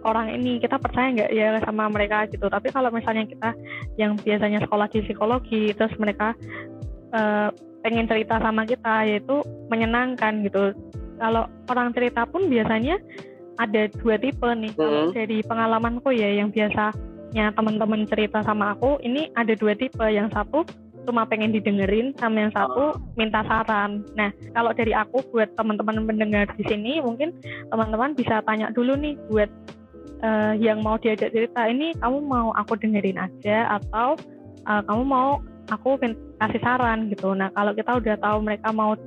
orang 0.02 0.34
ini 0.34 0.58
kita 0.58 0.78
percaya 0.78 1.10
nggak 1.14 1.30
ya 1.32 1.58
sama 1.64 1.88
mereka 1.88 2.26
gitu. 2.28 2.46
Tapi 2.46 2.68
kalau 2.70 2.90
misalnya 2.90 3.26
kita 3.26 3.54
yang 3.96 4.18
biasanya 4.18 4.62
sekolah 4.66 4.86
di 4.90 5.00
psikologi 5.06 5.72
terus 5.74 5.94
mereka 5.98 6.34
uh, 7.14 7.48
pengen 7.82 8.06
cerita 8.06 8.38
sama 8.38 8.62
kita 8.64 9.06
yaitu 9.06 9.42
menyenangkan 9.70 10.42
gitu. 10.46 10.74
Kalau 11.18 11.46
orang 11.70 11.94
cerita 11.94 12.26
pun 12.26 12.46
biasanya 12.50 12.98
ada 13.58 13.86
dua 14.00 14.18
tipe 14.18 14.46
nih. 14.46 14.72
Kalau 14.74 15.10
Hmm. 15.10 15.14
dari 15.14 15.38
pengalamanku 15.44 16.10
ya 16.14 16.30
yang 16.34 16.50
biasanya 16.50 17.54
teman-teman 17.54 18.06
cerita 18.10 18.42
sama 18.42 18.74
aku 18.74 18.98
ini 19.02 19.30
ada 19.38 19.54
dua 19.54 19.74
tipe. 19.78 20.02
Yang 20.02 20.34
satu 20.34 20.66
cuma 21.02 21.26
pengen 21.26 21.50
didengerin 21.50 22.14
sama 22.18 22.46
yang 22.46 22.52
satu 22.54 22.94
minta 23.18 23.42
saran. 23.42 24.06
Nah, 24.14 24.30
kalau 24.54 24.70
dari 24.70 24.94
aku 24.94 25.18
buat 25.34 25.50
teman-teman 25.58 26.06
mendengar 26.06 26.46
di 26.54 26.62
sini 26.66 27.02
mungkin 27.02 27.34
teman-teman 27.74 28.14
bisa 28.14 28.38
tanya 28.46 28.70
dulu 28.70 28.94
nih 28.94 29.18
buat 29.26 29.50
eh, 30.22 30.54
yang 30.62 30.80
mau 30.80 30.96
diajak 30.96 31.34
cerita 31.34 31.66
ini 31.68 31.92
kamu 31.98 32.18
mau 32.24 32.54
aku 32.54 32.78
dengerin 32.78 33.18
aja 33.18 33.78
atau 33.82 34.16
eh, 34.66 34.82
kamu 34.86 35.02
mau 35.04 35.42
aku 35.70 35.98
kasih 36.42 36.60
saran 36.62 37.12
gitu. 37.12 37.36
Nah, 37.36 37.52
kalau 37.54 37.76
kita 37.76 38.02
udah 38.02 38.16
tahu 38.18 38.38
mereka 38.42 38.74
mau 38.74 38.98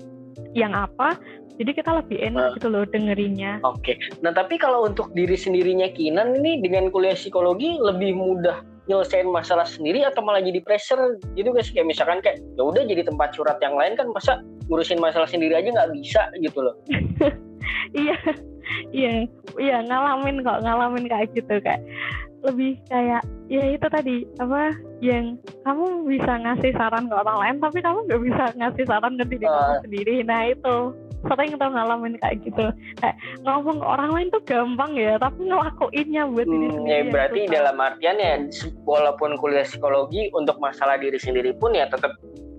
yang 0.55 0.71
apa, 0.71 1.19
jadi 1.55 1.71
kita 1.71 1.91
lebih 2.03 2.19
enak 2.19 2.59
gitu 2.59 2.67
loh 2.67 2.83
dengerinnya. 2.87 3.59
Oke. 3.63 3.95
Nah, 4.23 4.35
tapi 4.35 4.59
kalau 4.59 4.87
untuk 4.87 5.11
diri 5.15 5.35
sendirinya 5.35 5.87
Kinan 5.91 6.39
ini 6.43 6.59
dengan 6.63 6.91
kuliah 6.91 7.15
psikologi 7.15 7.79
lebih 7.79 8.15
mudah 8.15 8.63
nyelesain 8.85 9.25
masalah 9.25 9.65
sendiri 9.65 10.05
atau 10.05 10.21
malah 10.21 10.45
jadi 10.45 10.61
pressure 10.61 11.17
gitu 11.33 11.49
guys 11.49 11.73
kayak 11.73 11.89
misalkan 11.89 12.21
kayak 12.21 12.37
ya 12.53 12.63
udah 12.69 12.85
jadi 12.85 13.01
tempat 13.01 13.33
curhat 13.33 13.57
yang 13.57 13.73
lain 13.73 13.97
kan 13.97 14.05
masa 14.13 14.45
ngurusin 14.69 15.01
masalah 15.01 15.25
sendiri 15.25 15.57
aja 15.57 15.73
nggak 15.73 15.89
bisa 15.89 16.21
gitu 16.37 16.61
loh. 16.61 16.77
iya 17.97 18.17
iya 18.91 19.25
iya 19.55 19.77
ngalamin 19.83 20.41
kok 20.41 20.61
ngalamin 20.61 21.05
kayak 21.05 21.29
gitu 21.33 21.55
kayak 21.59 21.81
lebih 22.45 22.77
kayak 22.87 23.25
ya 23.49 23.73
itu 23.73 23.87
tadi 23.89 24.21
apa 24.37 24.69
yang 25.01 25.33
kamu 25.65 26.05
bisa 26.05 26.37
ngasih 26.37 26.77
saran 26.77 27.09
ke 27.09 27.15
orang 27.17 27.37
lain 27.41 27.55
tapi 27.57 27.81
kamu 27.81 28.05
nggak 28.05 28.21
bisa 28.21 28.43
ngasih 28.53 28.85
saran 28.85 29.17
ke 29.17 29.25
diri 29.27 29.45
kamu 29.45 29.71
Ah. 29.71 29.81
sendiri. 29.81 30.15
Nah 30.21 30.41
itu. 30.47 30.77
Sering 31.25 31.57
tuh 31.57 31.73
ngalamin 31.73 32.21
kayak 32.21 32.37
gitu. 32.45 32.69
Kayak 33.01 33.17
ngomong 33.41 33.81
ke 33.81 33.87
orang 33.89 34.13
lain 34.13 34.27
tuh 34.29 34.45
gampang 34.45 34.93
ya 34.93 35.17
tapi 35.17 35.49
ngelakuinnya 35.49 36.29
buat 36.29 36.45
diri 36.45 36.67
Hmm, 36.69 36.75
sendiri 36.77 36.93
ya 36.93 37.01
berarti 37.09 37.39
dalam 37.49 37.77
artian 37.81 38.17
ya 38.21 38.33
walaupun 38.85 39.33
kuliah 39.41 39.65
psikologi 39.65 40.29
untuk 40.37 40.61
masalah 40.61 41.01
diri 41.01 41.17
sendiri 41.17 41.57
pun 41.57 41.73
ya 41.73 41.89
tetap 41.89 42.13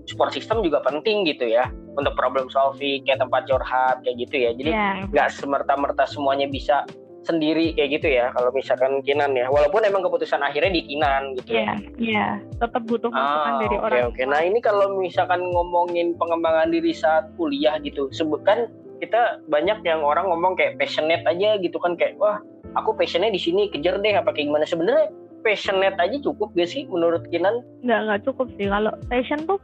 support 0.06 0.30
system 0.30 0.62
juga 0.62 0.78
penting 0.80 1.26
gitu 1.26 1.46
ya 1.46 1.66
untuk 1.94 2.14
problem 2.14 2.46
solving 2.48 3.02
kayak 3.02 3.18
tempat 3.18 3.44
curhat 3.44 4.00
kayak 4.02 4.16
gitu 4.22 4.36
ya. 4.38 4.50
Jadi 4.54 4.70
Iya, 4.70 4.88
nggak 5.10 5.28
semerta-merta 5.32 6.06
semuanya 6.06 6.46
bisa 6.46 6.86
sendiri 7.22 7.74
kayak 7.74 7.98
gitu 7.98 8.08
ya 8.14 8.30
kalau 8.30 8.54
misalkan 8.54 9.02
Kinan 9.02 9.34
ya 9.34 9.50
walaupun 9.50 9.82
emang 9.82 10.06
keputusan 10.06 10.38
akhirnya 10.38 10.70
di 10.70 10.86
Kinan 10.86 11.34
gitu 11.34 11.58
iya, 11.58 11.74
iya. 11.98 12.26
Tetap 12.62 12.86
butuh 12.86 13.10
masukan 13.10 13.50
Ah, 13.50 13.58
dari 13.58 13.76
orang. 13.76 14.14
oke. 14.14 14.22
Nah 14.24 14.40
ini 14.40 14.62
kalau 14.62 14.94
misalkan 14.94 15.42
ngomongin 15.42 16.14
pengembangan 16.14 16.70
diri 16.70 16.94
saat 16.94 17.26
kuliah 17.34 17.82
gitu, 17.82 18.06
sebutkan 18.14 18.70
kita 19.02 19.42
banyak 19.50 19.82
yang 19.82 20.06
orang 20.06 20.30
ngomong 20.30 20.54
kayak 20.54 20.78
passionate 20.78 21.26
aja 21.26 21.58
gitu 21.58 21.76
kan 21.76 21.98
kayak 21.98 22.14
wah 22.16 22.38
aku 22.72 22.94
passionnya 22.94 23.28
di 23.28 23.36
sini 23.36 23.68
kejar 23.68 23.98
deh 23.98 24.14
apa 24.14 24.30
kayak 24.30 24.46
gimana 24.48 24.64
sebenarnya 24.64 25.10
passionate 25.44 25.98
aja 25.98 26.16
cukup 26.22 26.54
gak 26.54 26.64
sih 26.64 26.88
menurut 26.88 27.20
Kinan? 27.28 27.60
nggak 27.84 28.00
nggak 28.08 28.20
cukup 28.24 28.48
sih 28.56 28.66
kalau 28.66 28.88
passion 29.12 29.44
tuh 29.44 29.60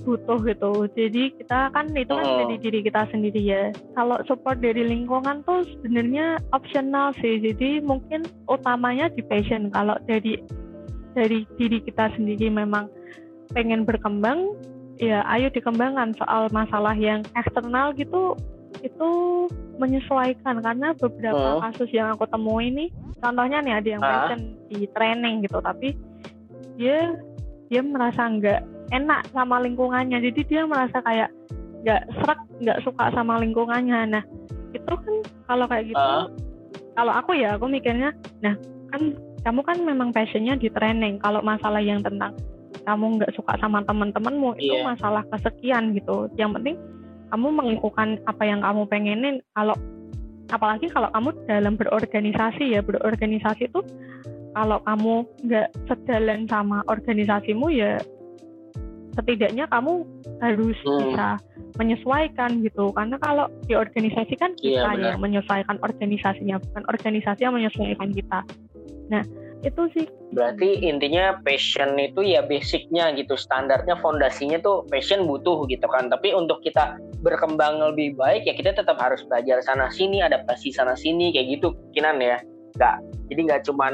butuh 0.00 0.40
gitu. 0.48 0.72
Jadi 0.96 1.36
kita 1.36 1.68
kan 1.70 1.92
itu 1.92 2.10
kan 2.10 2.24
Hmm. 2.24 2.38
dari 2.48 2.56
diri 2.58 2.80
kita 2.80 3.04
sendiri 3.12 3.40
ya. 3.40 3.62
Kalau 3.92 4.16
support 4.24 4.58
dari 4.64 4.88
lingkungan 4.88 5.44
tuh 5.44 5.62
sebenarnya 5.68 6.40
optional 6.56 7.12
sih. 7.20 7.38
Jadi 7.38 7.84
mungkin 7.84 8.24
utamanya 8.48 9.12
di 9.12 9.20
passion. 9.20 9.68
Kalau 9.68 10.00
dari 10.08 10.40
dari 11.12 11.44
diri 11.60 11.78
kita 11.84 12.08
sendiri 12.16 12.48
memang 12.48 12.88
pengen 13.52 13.84
berkembang 13.84 14.56
ya 14.96 15.20
ayo 15.28 15.52
dikembangkan. 15.52 16.16
Soal 16.16 16.48
masalah 16.50 16.96
yang 16.96 17.20
eksternal 17.36 17.92
gitu 17.92 18.32
itu 18.80 19.10
menyesuaikan. 19.76 20.64
Karena 20.64 20.96
beberapa 20.96 21.60
Hmm. 21.60 21.68
kasus 21.68 21.92
yang 21.92 22.16
aku 22.16 22.24
temui 22.32 22.72
ini 22.72 22.88
contohnya 23.20 23.60
nih 23.60 23.74
ada 23.76 23.88
yang 23.92 24.02
Ah. 24.02 24.08
passion 24.26 24.56
di 24.72 24.88
training 24.96 25.44
gitu. 25.44 25.60
Tapi 25.60 25.94
dia 26.80 27.12
dia 27.68 27.80
merasa 27.84 28.28
nggak 28.28 28.60
enak 28.92 29.26
sama 29.32 29.58
lingkungannya. 29.64 30.20
Jadi 30.20 30.40
dia 30.46 30.62
merasa 30.68 31.00
kayak 31.02 31.32
nggak 31.82 32.02
serak 32.20 32.40
nggak 32.62 32.78
suka 32.86 33.04
sama 33.10 33.40
lingkungannya. 33.42 34.00
Nah 34.12 34.24
itu 34.72 34.92
kan 34.92 35.14
kalau 35.48 35.66
kayak 35.66 35.90
gitu 35.90 35.98
Ah. 35.98 36.28
kalau 36.94 37.12
aku 37.12 37.32
ya 37.36 37.56
aku 37.56 37.66
mikirnya 37.68 38.12
nah 38.44 38.54
kan 38.92 39.16
kamu 39.42 39.60
kan 39.66 39.78
memang 39.82 40.14
passionnya 40.14 40.54
di 40.54 40.70
training. 40.70 41.18
Kalau 41.18 41.42
masalah 41.42 41.82
yang 41.82 42.04
tentang 42.04 42.36
kamu 42.86 43.18
nggak 43.18 43.34
suka 43.34 43.58
sama 43.58 43.82
teman-temanmu 43.82 44.54
itu 44.58 44.74
Iya. 44.78 44.86
masalah 44.86 45.26
kesekian 45.34 45.96
gitu. 45.98 46.30
Yang 46.38 46.50
penting 46.60 46.76
kamu 47.32 47.46
melakukan 47.50 48.20
apa 48.28 48.42
yang 48.44 48.60
kamu 48.62 48.82
pengenin. 48.86 49.36
Kalau 49.56 49.74
apalagi 50.52 50.86
kalau 50.92 51.08
kamu 51.10 51.28
dalam 51.48 51.74
berorganisasi 51.74 52.76
ya. 52.76 52.80
Berorganisasi 52.84 53.72
itu 53.72 53.80
kalau 54.52 54.78
kamu 54.84 55.24
nggak 55.48 55.68
sejalan 55.88 56.44
sama 56.46 56.84
organisasimu 56.86 57.72
ya 57.72 57.96
setidaknya 59.16 59.64
kamu 59.68 60.04
harus 60.40 60.76
Hmm. 60.82 60.98
bisa 61.12 61.28
menyesuaikan 61.80 62.60
gitu 62.60 62.92
karena 62.92 63.16
kalau 63.20 63.48
di 63.64 63.72
organisasi 63.72 64.36
kan 64.36 64.52
Iya, 64.60 64.84
kita 64.84 64.90
benar. 64.92 65.04
yang 65.14 65.20
menyesuaikan 65.20 65.76
organisasinya 65.80 66.56
bukan 66.60 66.84
organisasi 66.88 67.40
yang 67.44 67.54
menyesuaikan 67.56 68.10
kita 68.12 68.40
nah 69.08 69.24
itu 69.62 69.82
sih 69.94 70.06
Berarti 70.32 70.88
intinya 70.88 71.36
passion 71.44 71.92
itu 72.00 72.24
ya 72.24 72.40
basicnya 72.40 73.12
gitu, 73.12 73.36
standarnya 73.36 74.00
fondasinya 74.00 74.56
tuh 74.64 74.88
passion 74.88 75.28
butuh 75.28 75.68
gitu 75.68 75.84
kan. 75.92 76.08
Tapi 76.08 76.32
untuk 76.32 76.64
kita 76.64 76.96
berkembang 77.20 77.84
lebih 77.92 78.16
baik 78.16 78.48
ya 78.48 78.56
kita 78.56 78.72
tetap 78.72 78.96
harus 78.96 79.20
belajar 79.28 79.60
sana 79.60 79.92
sini, 79.92 80.24
adaptasi 80.24 80.72
sana 80.72 80.96
sini 80.96 81.36
kayak 81.36 81.60
gitu, 81.60 81.76
kinan 81.92 82.16
ya. 82.16 82.40
Nggak, 82.72 82.96
jadi 83.28 83.40
nggak 83.48 83.62
cuman 83.68 83.92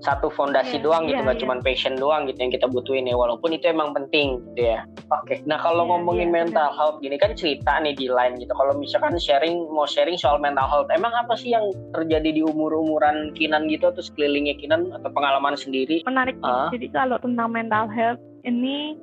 satu 0.00 0.28
fondasi 0.32 0.76
Iya, 0.76 0.84
doang 0.84 1.02
gitu, 1.08 1.16
iya, 1.16 1.24
nggak 1.24 1.38
iya. 1.40 1.44
cuman 1.44 1.58
passion 1.64 1.94
doang 1.96 2.28
gitu 2.28 2.38
yang 2.40 2.52
kita 2.52 2.66
butuhin 2.68 3.08
ya. 3.08 3.16
Walaupun 3.16 3.50
itu 3.56 3.64
emang 3.68 3.96
penting 3.96 4.40
gitu 4.52 4.76
ya. 4.76 4.84
Oke, 5.08 5.40
nah 5.48 5.56
kalau 5.56 5.84
Iya, 5.84 5.90
ngomongin 5.96 6.28
iya, 6.28 6.36
mental 6.44 6.68
health 6.76 7.00
gini 7.00 7.16
kan 7.16 7.32
cerita 7.32 7.80
nih 7.80 7.96
di 7.96 8.06
line 8.12 8.36
gitu. 8.36 8.52
Kalau 8.52 8.76
misalkan 8.76 9.16
sharing 9.16 9.56
mau 9.72 9.88
sharing 9.88 10.20
soal 10.20 10.36
mental 10.36 10.68
health, 10.68 10.88
emang 10.92 11.12
apa 11.16 11.32
sih 11.36 11.52
yang 11.52 11.64
terjadi 11.96 12.28
di 12.32 12.42
umur-umuran 12.44 13.32
kinan 13.36 13.68
gitu 13.68 13.88
atau 13.88 14.00
sekelilingnya 14.04 14.56
kinan 14.60 14.92
atau 14.92 15.08
pengalaman 15.12 15.56
sendiri? 15.56 16.02
menarik. 16.04 16.36
Ah. 16.42 16.68
jadi 16.72 16.90
kalau 16.90 17.16
tentang 17.22 17.48
mental 17.52 17.86
health 17.88 18.20
ini 18.42 18.96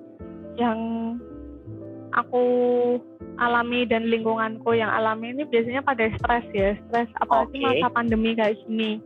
yang 0.57 0.78
aku 2.18 2.43
alami 3.38 3.86
dan 3.86 4.09
lingkunganku 4.09 4.74
yang 4.74 4.89
alami 4.89 5.32
ini 5.32 5.45
biasanya 5.45 5.82
pada 5.82 6.09
stres 6.18 6.45
ya 6.51 6.74
stres 6.89 7.09
apalagi 7.22 7.55
Oke. 7.55 7.65
masa 7.78 7.88
pandemi 7.93 8.34
kayak 8.34 8.57
gini 8.65 8.97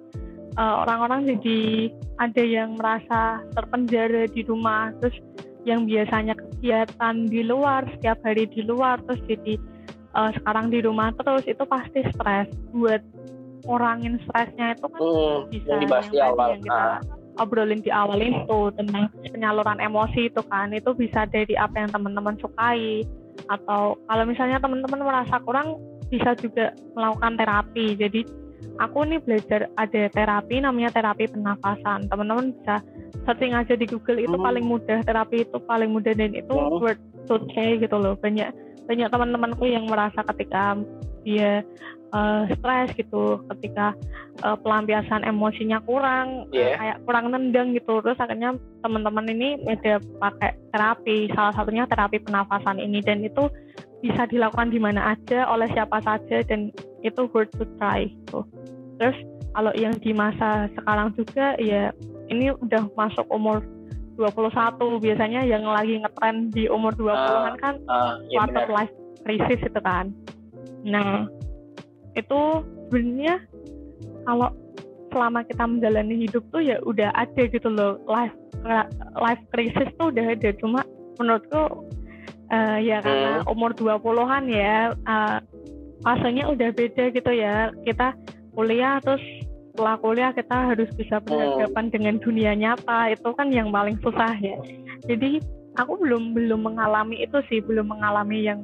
Eh, 0.51 0.76
orang-orang 0.84 1.32
jadi 1.32 1.88
ada 2.20 2.43
yang 2.43 2.76
merasa 2.76 3.39
terpenjara 3.55 4.28
di 4.28 4.43
rumah 4.43 4.91
terus 4.99 5.16
yang 5.64 5.88
biasanya 5.88 6.36
kegiatan 6.36 7.24
di 7.24 7.39
luar 7.39 7.88
setiap 7.95 8.20
hari 8.28 8.51
di 8.51 8.59
luar 8.59 8.99
terus 9.07 9.24
jadi 9.32 9.55
eh, 10.12 10.30
sekarang 10.36 10.68
di 10.68 10.84
rumah 10.84 11.16
terus 11.16 11.47
itu 11.47 11.64
pasti 11.64 12.03
stres 12.03 12.51
buat 12.76 12.99
ngurangin 13.64 14.20
stresnya 14.28 14.76
itu 14.76 14.91
kan 14.91 14.99
Hmm, 14.99 15.38
bisa 15.47 15.72
yang 15.72 15.80
dibahas 15.80 16.05
di 16.12 16.18
tadi 16.20 16.28
awal. 16.28 16.47
yang 16.51 16.62
kita 16.62 16.84
Ah. 16.84 16.99
Obrolin 17.40 17.84
di 17.84 17.92
awal 17.94 18.20
itu 18.20 18.60
tentang 18.76 19.08
penyaluran 19.32 19.80
emosi 19.80 20.28
itu 20.32 20.42
kan. 20.50 20.74
Itu 20.76 20.92
bisa 20.98 21.28
dari 21.30 21.56
apa 21.56 21.76
yang 21.80 21.92
teman-teman 21.92 22.36
sukai. 22.42 23.06
Atau 23.48 24.00
kalau 24.08 24.24
misalnya 24.28 24.60
teman-teman 24.60 25.02
merasa 25.06 25.40
kurang 25.44 25.80
bisa 26.12 26.36
juga 26.36 26.76
melakukan 26.98 27.40
terapi. 27.40 27.96
Jadi 27.96 28.22
aku 28.78 29.08
nih 29.08 29.20
belajar 29.24 29.72
ada 29.80 30.04
terapi 30.12 30.60
namanya 30.60 30.92
terapi 30.92 31.32
pernafasan. 31.32 32.12
Teman-teman 32.12 32.52
bisa 32.56 32.84
searching 33.24 33.54
aja 33.56 33.74
di 33.78 33.86
Google 33.88 34.20
itu 34.20 34.36
Hmm. 34.36 34.46
paling 34.46 34.66
mudah. 34.68 35.00
Terapi 35.06 35.48
itu 35.48 35.58
paling 35.64 35.90
mudah 35.94 36.14
dan 36.14 36.36
itu 36.36 36.52
Hmm. 36.52 36.82
worth 36.82 37.02
to 37.30 37.40
try 37.54 37.80
gitu 37.80 37.96
loh. 37.96 38.18
Banyak 38.20 38.52
banyak 38.90 39.08
teman-temanku 39.08 39.64
yang 39.70 39.88
merasa 39.88 40.20
ketika 40.36 40.76
dia 41.24 41.62
eh, 42.12 42.43
stres 42.53 42.89
gitu 42.95 43.39
ketika 43.49 43.95
eh, 44.43 44.57
pelampiasan 44.59 45.24
emosinya 45.24 45.80
kurang 45.84 46.47
eh, 46.51 46.72
Iya. 46.72 46.76
kayak 46.78 46.97
kurang 47.07 47.26
nendang 47.32 47.72
gitu 47.74 47.99
terus 47.99 48.20
akhirnya 48.20 48.53
teman-teman 48.84 49.28
ini 49.28 49.49
ada 49.68 49.97
pakai 50.20 50.51
terapi 50.72 51.32
salah 51.32 51.53
satunya 51.55 51.88
terapi 51.88 52.20
pernafasan 52.20 52.78
ini 52.78 52.99
dan 53.01 53.24
itu 53.24 53.47
bisa 54.01 54.26
dilakukan 54.26 54.74
di 54.74 54.80
mana 54.82 55.14
aja 55.14 55.45
oleh 55.45 55.70
siapa 55.72 56.01
saja 56.01 56.41
dan 56.45 56.74
itu 57.05 57.22
worth 57.32 57.53
to 57.53 57.66
try 57.78 58.09
gitu. 58.09 58.41
terus 58.97 59.18
kalau 59.51 59.70
yang 59.78 59.93
di 59.99 60.09
masa 60.12 60.72
sekarang 60.74 61.14
juga 61.14 61.53
ya 61.59 61.93
ini 62.32 62.49
udah 62.55 62.88
masuk 62.95 63.28
umur 63.30 63.62
21 64.16 65.01
biasanya 65.01 65.41
yang 65.43 65.64
lagi 65.66 65.97
ngetren 65.97 66.49
di 66.51 66.70
umur 66.70 66.93
20-an 66.93 67.55
kan 67.57 67.76
Ah, 67.88 68.16
iya 68.30 68.38
quarter 68.38 68.68
life 68.70 68.93
crisis 69.22 69.62
itu 69.62 69.80
kan. 69.82 70.09
Nah, 70.82 71.26
itu 72.16 72.39
sebenarnya 72.89 73.39
kalau 74.28 74.49
selama 75.12 75.43
kita 75.43 75.64
menjalani 75.68 76.16
hidup 76.28 76.43
tuh 76.55 76.64
ya 76.64 76.80
udah 76.88 77.12
ada 77.16 77.43
gitu 77.47 77.68
loh. 77.68 77.99
Life 78.07 78.36
life 79.20 79.43
crisis 79.51 79.91
tuh 79.99 80.12
udah 80.12 80.26
ada. 80.36 80.49
Cuma 80.59 80.82
menurutku 81.20 81.88
uh, 82.51 82.78
ya 82.80 83.03
karena 83.03 83.43
Hmm. 83.43 83.51
umur 83.51 83.72
20-an 83.76 84.43
ya 84.47 84.95
uh, 85.07 85.38
fasenya 86.03 86.47
udah 86.47 86.70
beda 86.72 87.12
gitu 87.12 87.32
ya. 87.32 87.76
Kita 87.84 88.16
kuliah 88.55 88.99
terus 89.03 89.24
setelah 89.72 89.95
kuliah 89.99 90.32
kita 90.36 90.76
harus 90.76 90.89
bisa 90.95 91.20
berhadapan 91.24 91.91
dengan 91.91 92.16
dunia 92.20 92.55
nyata. 92.55 93.12
Itu 93.12 93.36
kan 93.36 93.51
yang 93.51 93.72
paling 93.72 93.99
susah 93.99 94.36
ya. 94.39 94.55
Jadi 95.07 95.43
aku 95.80 95.99
belum 95.99 96.36
belum 96.36 96.72
mengalami 96.72 97.24
itu 97.24 97.39
sih. 97.51 97.59
Belum 97.64 97.91
mengalami 97.91 98.47
yang 98.47 98.64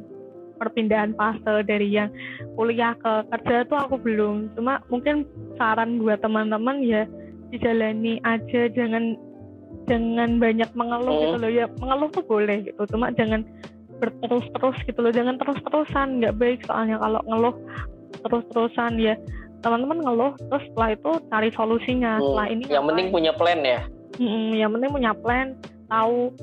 perpindahan 0.58 1.14
fase 1.14 1.64
dari 1.64 1.88
yang 1.88 2.10
kuliah 2.54 2.94
ke 2.94 3.14
kerja 3.32 3.64
tuh 3.66 3.78
aku 3.78 3.96
belum 3.98 4.52
cuma 4.54 4.82
mungkin 4.88 5.24
saran 5.56 5.98
buat 5.98 6.20
teman-teman 6.20 6.82
ya 6.82 7.06
dijalani 7.50 8.20
aja 8.22 8.68
jangan 8.70 9.16
jangan 9.86 10.38
banyak 10.38 10.68
mengeluh 10.74 11.14
Hmm. 11.14 11.24
gitu 11.24 11.38
loh 11.40 11.52
ya 11.54 11.66
mengeluh 11.78 12.10
tuh 12.12 12.26
boleh 12.26 12.58
gitu 12.62 12.82
cuma 12.88 13.08
jangan 13.14 13.46
berterus-terus 13.98 14.78
gitu 14.84 15.00
loh 15.00 15.10
jangan 15.10 15.38
terus-terusan 15.38 16.22
nggak 16.22 16.36
baik 16.36 16.60
soalnya 16.68 16.98
kalau 16.98 17.22
ngeluh 17.24 17.56
terus-terusan 18.22 19.00
ya 19.00 19.16
teman-teman 19.62 20.00
ngeluh 20.00 20.32
terus 20.38 20.64
setelah 20.70 20.90
itu 20.94 21.12
cari 21.30 21.50
solusinya 21.52 22.12
Hmm. 22.18 22.24
setelah 22.24 22.48
ini 22.48 22.64
Yang 22.68 22.86
penting 22.86 23.08
punya 23.10 23.32
plan 23.34 23.60
ya. 23.62 23.80
Mm-mm, 24.18 24.50
yang 24.54 24.70
penting 24.72 24.90
punya 24.92 25.12
plan 25.14 25.48
tahu 25.88 26.34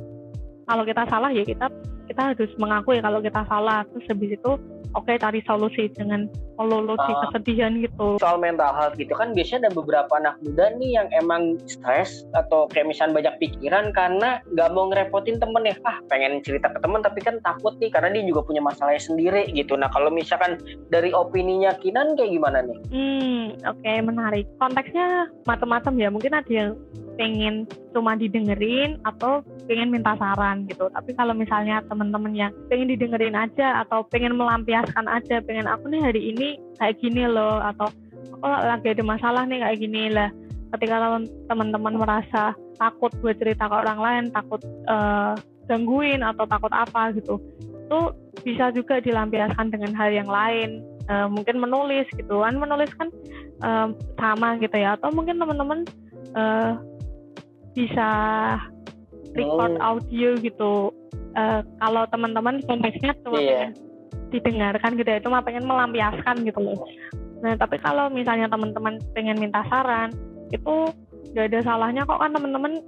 kalau 0.65 0.83
kita 0.83 1.03
salah 1.07 1.31
ya 1.31 1.43
kita 1.43 1.67
kita 2.05 2.22
harus 2.34 2.52
mengakui 2.57 3.00
kalau 3.00 3.20
kita 3.20 3.42
salah 3.48 3.82
terus 3.90 4.05
habis 4.09 4.36
itu 4.36 4.52
oke 4.94 5.12
cari 5.18 5.40
solusi 5.42 5.90
dengan 5.90 6.30
melulu 6.55 6.94
di 6.94 7.12
Ah. 7.12 7.26
kesedihan 7.26 7.74
gitu 7.82 8.14
soal 8.22 8.38
mental 8.38 8.70
health 8.78 8.94
gitu 8.94 9.11
kan 9.11 9.34
biasanya 9.34 9.66
ada 9.66 9.72
beberapa 9.74 10.12
anak 10.22 10.38
muda 10.38 10.70
nih 10.78 11.02
yang 11.02 11.09
emang 11.18 11.59
stres 11.66 12.22
atau 12.30 12.70
kayak 12.70 12.86
misalnya 12.86 13.18
banyak 13.18 13.34
pikiran 13.42 13.90
karena 13.90 14.38
nggak 14.55 14.70
mau 14.70 14.86
ngerepotin 14.86 15.42
temen 15.42 15.66
ya 15.66 15.74
ah 15.82 15.98
pengen 16.07 16.38
cerita 16.46 16.70
ke 16.70 16.78
temen 16.78 17.02
tapi 17.02 17.18
kan 17.20 17.42
takut 17.42 17.74
nih 17.82 17.90
karena 17.90 18.14
dia 18.14 18.22
juga 18.22 18.46
punya 18.46 18.62
masalahnya 18.62 19.02
sendiri 19.02 19.50
gitu 19.50 19.74
nah 19.74 19.90
kalau 19.90 20.14
misalkan 20.14 20.62
dari 20.88 21.11
opininya 21.11 21.74
Kinan 21.74 22.14
kayak 22.14 22.30
gimana 22.30 22.62
nih 22.62 22.78
Hmm, 22.94 23.59
oke 23.66 23.92
menarik. 24.00 24.46
Konteksnya 24.57 25.26
macam-macam 25.44 25.92
ya. 25.98 26.09
Mungkin 26.09 26.32
ada 26.32 26.48
yang 26.48 26.70
pengen 27.14 27.66
cuma 27.92 28.14
didengerin 28.14 28.98
atau 29.02 29.42
pengen 29.66 29.90
minta 29.90 30.14
saran 30.16 30.66
gitu. 30.66 30.86
Tapi 30.88 31.14
kalau 31.14 31.34
misalnya 31.34 31.82
teman-teman 31.95 32.34
yang 32.34 32.51
pengen 32.66 32.90
didengerin 32.90 33.38
aja 33.38 33.86
atau 33.86 34.03
pengen 34.11 34.34
melampiaskan 34.34 35.07
aja, 35.07 35.38
pengen 35.47 35.70
aku 35.70 35.86
nih 35.86 36.03
hari 36.03 36.34
ini 36.34 36.59
kayak 36.82 36.99
gini 36.99 37.30
loh 37.30 37.62
atau 37.62 37.86
aku 38.34 38.47
lagi 38.51 38.90
ada 38.90 39.05
masalah 39.07 39.47
nih 39.47 39.62
kayak 39.62 39.78
gini 39.78 40.11
lah. 40.11 40.28
Ketika 40.74 40.99
teman- 40.99 41.30
teman-teman 41.47 41.95
merasa 42.03 42.51
takut 42.82 43.14
buat 43.22 43.38
cerita 43.38 43.70
ke 43.70 43.74
orang 43.78 43.99
lain, 44.03 44.24
takut 44.34 44.59
eh, 44.66 45.32
gangguin 45.70 46.26
atau 46.26 46.45
takut 46.51 46.74
apa 46.74 47.14
gitu, 47.14 47.38
itu 47.62 48.01
bisa 48.42 48.74
juga 48.74 48.99
dilampiaskan 48.99 49.70
dengan 49.70 49.95
hal 49.95 50.11
yang 50.11 50.26
lain 50.26 50.82
eh, 51.07 51.26
mungkin 51.30 51.62
menulis 51.62 52.11
gitu 52.18 52.42
kan 52.42 52.59
menulis 52.59 52.90
kan 52.99 53.09
eh, 53.62 53.88
sama 54.18 54.59
gitu 54.59 54.74
ya 54.74 54.99
atau 54.99 55.14
mungkin 55.14 55.38
teman-teman 55.38 55.86
eh, 56.34 56.72
bisa 57.78 58.11
record 59.34 59.74
Oh. 59.78 59.99
audio 59.99 60.38
gitu 60.38 60.95
Eh, 61.35 61.61
kalau 61.82 62.07
teman-teman 62.14 62.62
konteksnya 62.62 63.11
cuma 63.26 63.43
Iya. 63.43 63.51
pengen 63.51 63.72
didengarkan 64.30 64.91
gitu 64.95 65.09
ya 65.11 65.18
cuma 65.22 65.43
pengen 65.43 65.66
melampiaskan 65.66 66.47
gitu 66.47 66.59
loh 66.59 66.78
nah 67.43 67.55
tapi 67.59 67.78
kalau 67.78 68.07
misalnya 68.07 68.47
teman-teman 68.47 69.03
pengen 69.14 69.39
minta 69.43 69.62
saran 69.66 70.14
itu 70.51 70.91
gak 71.35 71.51
ada 71.51 71.61
salahnya 71.66 72.07
kok 72.07 72.18
kan 72.22 72.30
teman-teman 72.30 72.78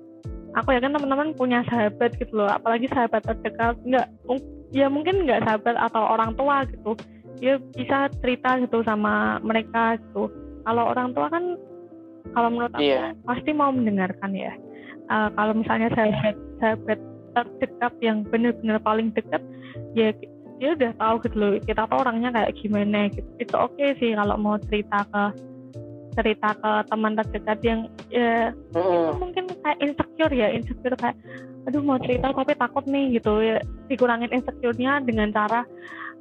aku 0.54 0.74
yakin 0.74 0.94
teman-teman 0.94 1.34
punya 1.34 1.66
sahabat 1.66 2.14
gitu 2.18 2.38
loh 2.38 2.46
apalagi 2.50 2.86
sahabat 2.90 3.22
terdekat 3.26 3.74
nggak 3.82 4.06
ya 4.70 4.86
mungkin 4.86 5.26
nggak 5.26 5.42
sahabat 5.42 5.74
atau 5.78 6.02
orang 6.06 6.34
tua 6.38 6.62
gitu 6.70 6.94
dia 7.42 7.58
bisa 7.74 8.06
cerita 8.22 8.62
gitu 8.62 8.80
sama 8.86 9.42
mereka 9.42 9.98
gitu 9.98 10.30
kalau 10.62 10.94
orang 10.94 11.10
tua 11.14 11.26
kan 11.30 11.58
kalau 12.30 12.48
menurut 12.50 12.72
aku 12.74 12.82
Iya. 12.82 13.14
pasti 13.26 13.50
mau 13.50 13.74
mendengarkan 13.74 14.30
ya 14.34 14.54
Eh, 15.06 15.28
kalau 15.38 15.54
misalnya 15.54 15.86
sahabat 15.94 16.34
sahabat 16.58 16.98
terdekat 17.36 17.92
yang 18.00 18.24
benar-benar 18.24 18.80
paling 18.80 19.12
dekat 19.12 19.44
ya 19.92 20.16
dia 20.56 20.72
udah 20.72 20.92
tahu 20.96 21.14
gitu 21.28 21.36
loh 21.36 21.50
kita 21.60 21.84
tuh 21.84 21.98
orangnya 22.00 22.32
kayak 22.32 22.56
gimana 22.56 23.12
gitu. 23.12 23.28
Itu 23.36 23.54
oke 23.60 23.84
sih 24.00 24.16
kalau 24.16 24.36
mau 24.40 24.56
cerita 24.56 25.04
ke 25.04 25.24
cerita 26.16 26.48
ke 26.56 26.72
teman 26.88 27.12
terdekat 27.12 27.58
yang 27.60 27.80
ya 28.08 28.56
Mm-mm. 28.72 29.20
mungkin 29.20 29.52
kayak 29.60 29.78
insecure 29.84 30.32
ya 30.32 30.48
insecure 30.48 30.96
kayak 30.96 31.16
aduh 31.68 31.84
mau 31.84 32.00
cerita 32.00 32.32
tapi 32.32 32.56
takut 32.56 32.84
nih 32.88 33.20
gitu. 33.20 33.44
Ya 33.44 33.60
dikurangin 33.92 34.32
insecure-nya 34.32 35.04
dengan 35.04 35.28
cara 35.28 35.68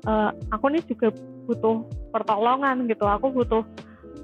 eh, 0.04 0.30
aku 0.52 0.66
nih 0.68 0.84
juga 0.84 1.16
butuh 1.48 1.88
pertolongan 2.12 2.92
gitu. 2.92 3.08
Aku 3.08 3.32
butuh 3.32 3.64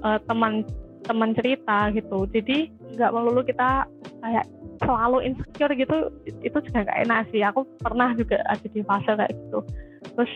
eh, 0.04 0.18
teman 0.28 0.68
teman 1.08 1.32
cerita 1.32 1.88
gitu. 1.96 2.28
Jadi 2.28 2.68
nggak 2.94 3.12
melulu 3.12 3.40
kita 3.42 3.88
kayak 4.22 4.46
selalu 4.82 5.18
insecure 5.30 5.72
gitu 5.78 5.96
itu 6.42 6.58
juga 6.70 6.78
nggak 6.84 7.00
enak 7.08 7.20
sih. 7.30 7.42
Aku 7.46 7.66
pernah 7.80 8.12
juga 8.18 8.42
ada 8.50 8.66
di 8.66 8.80
fase 8.82 9.10
kayak 9.14 9.32
gitu. 9.32 9.58
Terus 10.18 10.32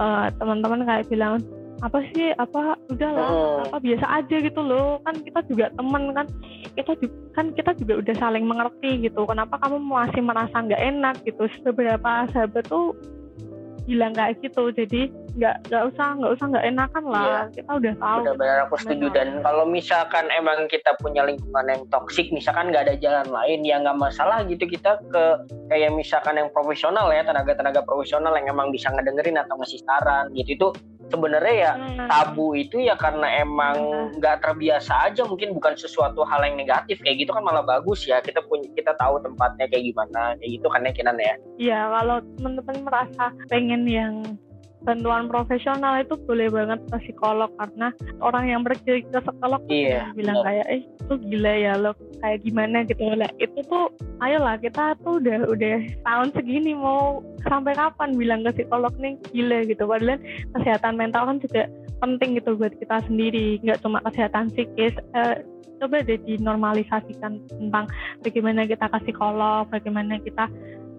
eh, 0.00 0.26
teman-teman 0.40 0.84
kayak 0.88 1.08
bilang 1.12 1.40
apa 1.82 1.98
sih? 2.14 2.30
Apa? 2.38 2.78
Udahlah 2.88 3.26
Mm-mm. 3.26 3.64
apa 3.68 3.76
biasa 3.82 4.06
aja 4.22 4.36
gitu 4.38 4.60
loh. 4.62 5.02
Kan 5.02 5.18
kita 5.20 5.40
juga 5.50 5.66
temen 5.74 6.02
kan. 6.14 6.26
Kita 6.72 6.92
juga, 6.96 7.14
kan 7.36 7.46
kita 7.52 7.70
juga 7.76 7.94
udah 8.00 8.14
saling 8.16 8.44
mengerti 8.46 8.90
gitu. 9.10 9.26
Kenapa 9.26 9.58
kamu 9.60 9.82
masih 9.82 10.22
merasa 10.22 10.56
nggak 10.56 10.82
enak 10.82 11.16
gitu? 11.26 11.50
Beberapa 11.66 12.30
sahabat 12.30 12.64
tuh 12.70 12.94
bilang 13.84 14.12
kayak 14.14 14.38
gitu. 14.40 14.70
Jadi 14.70 15.10
nggak 15.32 15.72
nggak 15.72 15.82
usah 15.92 16.06
nggak 16.20 16.32
usah 16.36 16.46
nggak 16.52 16.66
enakan 16.68 17.04
lah. 17.08 17.40
Kita 17.50 17.70
udah 17.72 17.94
tahu 17.96 18.20
Benar-benar 18.24 18.58
aku 18.68 18.76
setuju. 18.80 19.06
Benar. 19.08 19.16
dan 19.16 19.28
kalau 19.40 19.64
misalkan 19.64 20.24
emang 20.36 20.58
kita 20.68 20.90
punya 21.00 21.22
lingkungan 21.24 21.66
yang 21.68 21.82
toksik, 21.88 22.28
misalkan 22.30 22.70
nggak 22.70 22.84
ada 22.88 22.94
jalan 23.00 23.26
lain, 23.32 23.64
ya 23.64 23.80
nggak 23.80 23.98
masalah 23.98 24.44
gitu. 24.46 24.64
Kita 24.68 25.00
ke 25.08 25.24
kayak 25.72 25.90
misalkan 25.96 26.36
yang 26.36 26.48
profesional 26.52 27.08
ya 27.10 27.24
tenaga-tenaga 27.24 27.82
profesional 27.82 28.36
yang 28.36 28.52
emang 28.52 28.68
bisa 28.70 28.92
ngedengerin 28.92 29.40
atau 29.40 29.56
ngasih 29.58 29.80
saran 29.84 30.28
gitu. 30.36 30.50
Itu 30.56 30.68
sebenarnya 31.08 31.54
ya 31.54 31.72
Hmm. 31.72 32.06
tabu 32.06 32.52
itu 32.52 32.78
ya 32.78 32.94
karena 32.94 33.26
emang 33.40 33.76
nggak 34.18 34.44
terbiasa 34.44 35.08
aja 35.08 35.24
mungkin 35.24 35.56
bukan 35.56 35.74
sesuatu 35.74 36.22
hal 36.22 36.44
yang 36.44 36.54
negatif 36.54 37.00
kayak 37.00 37.24
gitu 37.24 37.32
kan 37.32 37.42
malah 37.42 37.64
bagus 37.64 38.04
ya. 38.04 38.20
Kita 38.20 38.44
punya 38.44 38.68
kita 38.76 38.92
tahu 38.94 39.18
tempatnya 39.20 39.66
kayak 39.66 39.84
gimana 39.90 40.36
kayak 40.38 40.50
gitu 40.60 40.66
kan 40.68 40.86
ya 40.86 40.92
Kinan 40.92 41.16
ya? 41.18 41.34
Iya, 41.58 41.78
kalau 41.88 42.16
teman-teman 42.38 42.76
merasa 42.84 43.24
pengen 43.48 43.82
yang 43.88 44.14
bantuan 44.82 45.30
profesional 45.30 46.02
itu 46.02 46.18
boleh 46.26 46.50
banget 46.50 46.82
ke 46.90 46.96
psikolog 47.06 47.50
karena 47.58 47.94
orang 48.18 48.44
yang 48.50 48.62
pergi 48.66 49.06
ke 49.06 49.18
psikolog 49.22 49.62
Iya, 49.70 50.10
jangan 50.10 50.16
bilang 50.18 50.38
kayak 50.42 50.66
eh 50.68 50.82
itu 50.82 51.14
gila 51.28 51.52
ya 51.54 51.72
lo 51.78 51.90
kayak 52.22 52.38
gimana 52.42 52.76
gitu. 52.86 53.02
Lah 53.14 53.30
itu 53.38 53.58
tuh 53.66 53.84
ayolah 54.22 54.56
kita 54.58 54.98
tuh 55.02 55.22
udah 55.22 55.38
udah 55.50 55.76
tahun 56.06 56.28
segini 56.34 56.72
mau 56.74 57.22
sampai 57.46 57.74
kapan 57.74 58.10
bilang 58.14 58.40
ke 58.46 58.62
psikolog 58.62 58.92
nih 58.98 59.14
gila 59.30 59.58
gitu. 59.66 59.82
Padahal 59.86 60.18
kesehatan 60.58 60.94
mental 60.98 61.22
kan 61.30 61.38
juga 61.42 61.62
penting 62.02 62.38
gitu 62.38 62.58
buat 62.58 62.74
kita 62.78 63.06
sendiri 63.06 63.62
nggak 63.62 63.80
cuma 63.82 64.02
kesehatan 64.02 64.50
psikis. 64.50 64.94
Eh, 65.14 65.36
coba 65.82 65.98
deh 66.06 66.18
dinormalisasikan 66.22 67.42
tentang 67.50 67.90
bagaimana 68.22 68.62
kita 68.70 68.86
ke 68.86 68.98
psikolog 69.02 69.66
bagaimana 69.66 70.14
kita 70.22 70.46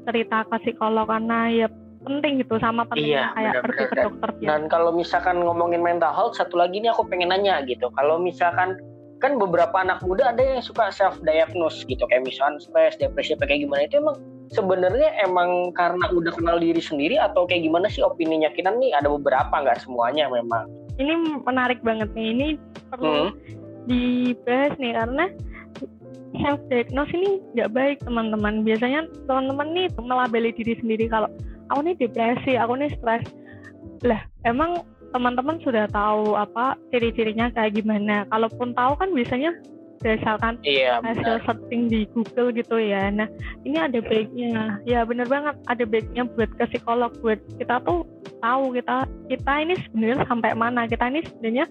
cerita 0.03 0.43
ke 0.51 0.57
psikolog 0.67 1.07
karena 1.07 1.47
ya 1.47 1.67
penting 2.03 2.31
gitu 2.37 2.55
sama 2.57 2.83
Iya, 2.83 2.89
pentingnya 2.89 3.25
kayak 3.31 3.53
pergi 3.61 3.83
ke 3.83 3.93
Dan- 3.93 4.05
dokter 4.05 4.29
biasa. 4.31 4.45
Dan 4.45 4.61
kalau 4.67 4.91
misalkan 4.91 5.35
ngomongin 5.39 5.79
mental 5.79 6.11
health, 6.11 6.35
satu 6.35 6.55
lagi 6.55 6.77
nih 6.77 6.89
aku 6.89 7.03
pengen 7.05 7.29
nanya 7.29 7.63
gitu. 7.63 7.87
Kalau 7.89 8.15
misalkan 8.17 8.75
kan 9.17 9.35
beberapa 9.35 9.71
anak 9.73 9.99
muda 10.01 10.29
ada 10.29 10.43
yang 10.43 10.59
suka 10.59 10.87
self 10.89 11.15
diagnose 11.21 11.81
gitu, 11.83 12.03
kayak 12.03 12.23
misalkan 12.23 12.59
stres, 12.59 12.95
depresi, 12.95 13.33
kayak 13.33 13.63
gimana 13.63 13.81
itu 13.81 13.95
emang 13.97 14.19
sebenarnya 14.49 15.15
emang 15.21 15.49
karena 15.71 16.05
udah 16.09 16.31
kenal 16.31 16.57
diri 16.57 16.77
sendiri 16.77 17.15
atau 17.15 17.43
kayak 17.43 17.63
gimana 17.63 17.87
sih 17.87 18.01
opininya 18.01 18.51
Kinan 18.51 18.77
nih? 18.77 18.91
Ada 18.93 19.07
beberapa 19.09 19.55
nggak 19.55 19.79
semuanya 19.79 20.27
memang. 20.27 20.67
ini 20.93 21.09
menarik 21.41 21.81
banget 21.81 22.05
nih 22.13 22.27
ini 22.29 22.47
perlu 22.87 23.09
Hmm. 23.25 23.33
dibahas 23.83 24.77
nih 24.77 24.93
karena 24.93 25.25
self 26.35 26.61
diagnose 26.67 27.09
ini 27.11 27.29
nggak 27.53 27.71
baik 27.71 27.97
teman-teman 28.01 28.61
biasanya 28.61 29.01
teman-teman 29.25 29.67
nih 29.71 29.87
melabeli 29.95 30.51
diri 30.51 30.77
sendiri 30.77 31.05
kalau 31.07 31.25
aku 31.73 31.81
nih 31.89 31.95
depresi 31.97 32.53
aku 32.55 32.73
nih 32.77 32.93
stres 33.01 33.25
lah 34.05 34.21
emang 34.45 34.85
teman-teman 35.09 35.57
sudah 35.61 35.89
tahu 35.89 36.37
apa 36.37 36.77
ciri-cirinya 36.93 37.49
kayak 37.53 37.81
gimana 37.81 38.29
kalaupun 38.29 38.73
tahu 38.77 38.93
kan 38.97 39.09
biasanya 39.13 39.53
berdasarkan 40.03 40.59
Iya, 40.67 40.99
hasil 40.99 41.39
benar. 41.39 41.43
searching 41.47 41.87
di 41.87 42.03
Google 42.11 42.51
gitu 42.51 42.75
ya. 42.75 43.07
Nah, 43.07 43.31
ini 43.63 43.79
ada 43.79 44.03
baiknya. 44.03 44.83
Ya 44.83 45.07
bener 45.07 45.31
banget, 45.31 45.55
ada 45.71 45.83
baiknya 45.87 46.27
buat 46.27 46.51
ke 46.59 46.67
psikolog, 46.75 47.15
buat 47.23 47.39
kita 47.55 47.79
tuh 47.87 48.03
tahu 48.43 48.75
kita 48.75 49.07
kita 49.31 49.53
ini 49.63 49.79
sebenarnya 49.87 50.27
sampai 50.27 50.51
mana, 50.59 50.83
kita 50.91 51.07
ini 51.07 51.23
sebenarnya 51.23 51.65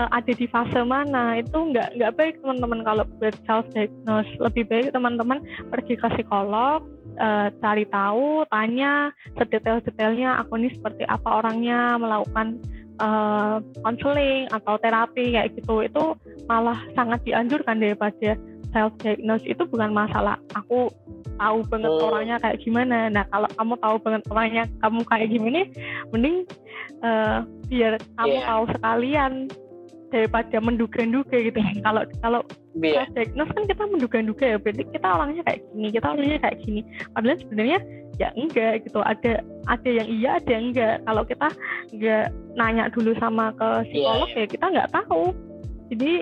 eh, 0.00 0.08
ada 0.08 0.32
di 0.32 0.46
fase 0.48 0.80
mana. 0.88 1.36
Itu 1.36 1.68
nggak 1.68 2.00
nggak 2.00 2.12
baik 2.16 2.34
teman-teman 2.40 2.80
kalau 2.80 3.04
buat 3.20 3.36
self 3.44 3.68
diagnose. 3.76 4.32
Lebih 4.40 4.64
baik 4.72 4.96
teman-teman 4.96 5.44
pergi 5.68 6.00
ke 6.00 6.08
psikolog, 6.16 6.80
uh, 7.20 7.52
cari 7.60 7.84
tahu, 7.86 8.48
tanya 8.48 9.12
sedetail-detailnya 9.36 10.40
aku 10.40 10.56
ini 10.56 10.72
seperti 10.72 11.04
apa 11.04 11.44
orangnya, 11.44 12.00
melakukan 12.00 12.58
konseling 13.80 14.44
uh, 14.52 14.60
atau 14.60 14.76
terapi 14.80 15.36
kayak 15.36 15.56
gitu. 15.56 15.84
Itu 15.84 16.16
malah 16.48 16.80
sangat 16.92 17.24
dianjurkan 17.24 17.80
daripada 17.80 18.36
self 18.70 18.92
diagnose 19.02 19.44
itu 19.46 19.62
bukan 19.66 19.90
masalah 19.90 20.38
aku 20.54 20.90
tahu 21.40 21.58
banget 21.72 21.90
oh. 21.90 22.06
orangnya 22.12 22.36
kayak 22.38 22.60
gimana. 22.60 23.08
Nah 23.08 23.24
kalau 23.32 23.48
kamu 23.56 23.74
tahu 23.80 23.96
banget 24.04 24.22
orangnya 24.28 24.64
kamu 24.84 25.00
kayak 25.08 25.28
gimana, 25.32 25.60
mending 26.12 26.36
uh, 27.02 27.38
biar 27.72 27.96
kamu 28.20 28.36
yeah. 28.36 28.46
tahu 28.46 28.62
sekalian 28.76 29.32
daripada 30.10 30.56
menduga-duga 30.58 31.36
gitu. 31.38 31.58
Kalau 31.82 32.02
kalau 32.20 32.40
yeah. 32.76 33.06
self 33.06 33.10
diagnose 33.16 33.52
kan 33.54 33.64
kita 33.70 33.82
menduga-duga 33.86 34.44
ya, 34.54 34.58
berarti 34.58 34.84
kita 34.90 35.08
orangnya 35.08 35.42
kayak 35.46 35.60
gini, 35.72 35.88
kita 35.94 36.06
orangnya 36.10 36.38
kayak 36.42 36.58
gini. 36.62 36.80
Padahal 37.14 37.38
sebenarnya 37.40 37.78
ya 38.18 38.28
enggak 38.36 38.72
gitu. 38.84 39.00
Ada 39.00 39.32
ada 39.70 39.90
yang 39.90 40.08
iya, 40.10 40.30
ada 40.36 40.50
yang 40.50 40.64
enggak. 40.74 40.94
Kalau 41.06 41.22
kita 41.24 41.48
enggak 41.94 42.26
nanya 42.58 42.84
dulu 42.92 43.10
sama 43.16 43.54
ke 43.54 43.68
psikolog 43.88 44.28
yeah, 44.30 44.36
yeah. 44.36 44.46
ya 44.46 44.52
kita 44.52 44.66
nggak 44.68 44.90
tahu. 44.92 45.24
Jadi 45.90 46.12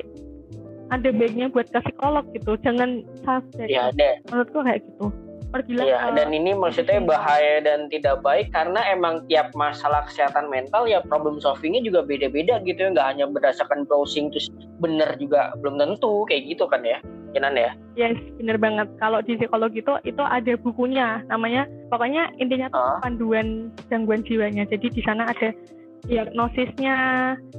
ada 0.89 1.09
baiknya 1.13 1.53
buat 1.53 1.69
ke 1.69 1.81
psikolog 1.85 2.25
gitu 2.33 2.57
jangan 2.65 3.05
self 3.25 3.45
ya 3.61 3.93
ada 3.93 4.25
menurutku 4.33 4.59
kayak 4.65 4.81
gitu 4.89 5.13
pergilah 5.49 5.85
ya, 5.85 5.99
dan 6.13 6.29
ini 6.31 6.53
maksudnya 6.53 7.01
bahaya 7.01 7.65
dan 7.65 7.89
tidak 7.89 8.21
baik 8.21 8.53
karena 8.53 8.81
emang 8.93 9.25
tiap 9.27 9.49
masalah 9.57 10.05
kesehatan 10.05 10.53
mental 10.53 10.85
ya 10.85 11.01
problem 11.05 11.41
solvingnya 11.41 11.81
juga 11.81 12.05
beda-beda 12.05 12.61
gitu 12.65 12.89
ya. 12.89 12.89
Nggak 12.93 13.09
hanya 13.17 13.25
berdasarkan 13.29 13.89
browsing 13.89 14.29
terus 14.29 14.53
bener 14.79 15.09
juga 15.17 15.57
belum 15.61 15.81
tentu 15.81 16.29
kayak 16.29 16.53
gitu 16.53 16.69
kan 16.69 16.85
ya 16.85 17.01
Kinan 17.37 17.61
ya? 17.61 17.71
Yes 17.93 18.17
bener 18.41 18.57
banget. 18.57 18.89
Kalau 18.97 19.21
di 19.21 19.37
psikologi 19.37 19.85
itu 19.85 19.95
itu 20.09 20.23
ada 20.25 20.53
bukunya 20.57 21.21
namanya 21.29 21.69
pokoknya 21.93 22.33
intinya 22.41 22.73
tuh 22.73 22.81
uh. 22.81 22.99
panduan 23.05 23.69
gangguan 23.93 24.25
jiwanya. 24.25 24.65
Jadi 24.65 24.89
di 24.89 25.03
sana 25.05 25.29
ada 25.29 25.53
diagnosisnya. 26.07 26.97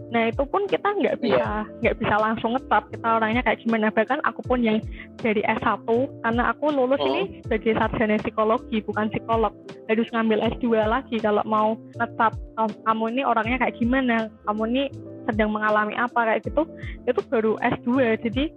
Nah 0.09 0.23
itu 0.31 0.43
pun 0.47 0.65
kita 0.69 0.87
nggak 0.87 1.19
bisa 1.19 1.35
iya. 1.35 1.67
nggak 1.83 1.95
yeah. 1.95 2.01
bisa 2.01 2.15
langsung 2.15 2.55
ngetap. 2.55 2.87
Kita 2.93 3.07
orangnya 3.19 3.41
kayak 3.43 3.59
gimana. 3.65 3.87
Bahkan 3.91 4.19
aku 4.23 4.41
pun 4.47 4.63
yang 4.63 4.79
dari 5.19 5.43
S1 5.43 5.85
karena 6.23 6.43
aku 6.53 6.65
lulus 6.71 7.01
oh. 7.03 7.07
ini 7.11 7.43
sebagai 7.43 7.75
sarjana 7.75 8.21
psikologi 8.23 8.77
bukan 8.85 9.11
psikolog. 9.11 9.53
Harus 9.91 10.07
ngambil 10.15 10.39
S2 10.55 10.65
lagi 10.87 11.17
kalau 11.19 11.43
mau 11.43 11.75
ngetap. 11.99 12.33
Kamu 12.59 13.03
ini 13.11 13.21
orangnya 13.27 13.59
kayak 13.59 13.75
gimana? 13.75 14.31
Kamu 14.47 14.63
ini 14.71 14.83
sedang 15.27 15.51
mengalami 15.51 15.93
apa? 15.99 16.33
Kayak 16.33 16.47
gitu. 16.47 16.63
Itu 17.03 17.21
baru 17.27 17.59
S2 17.59 18.19
jadi 18.23 18.47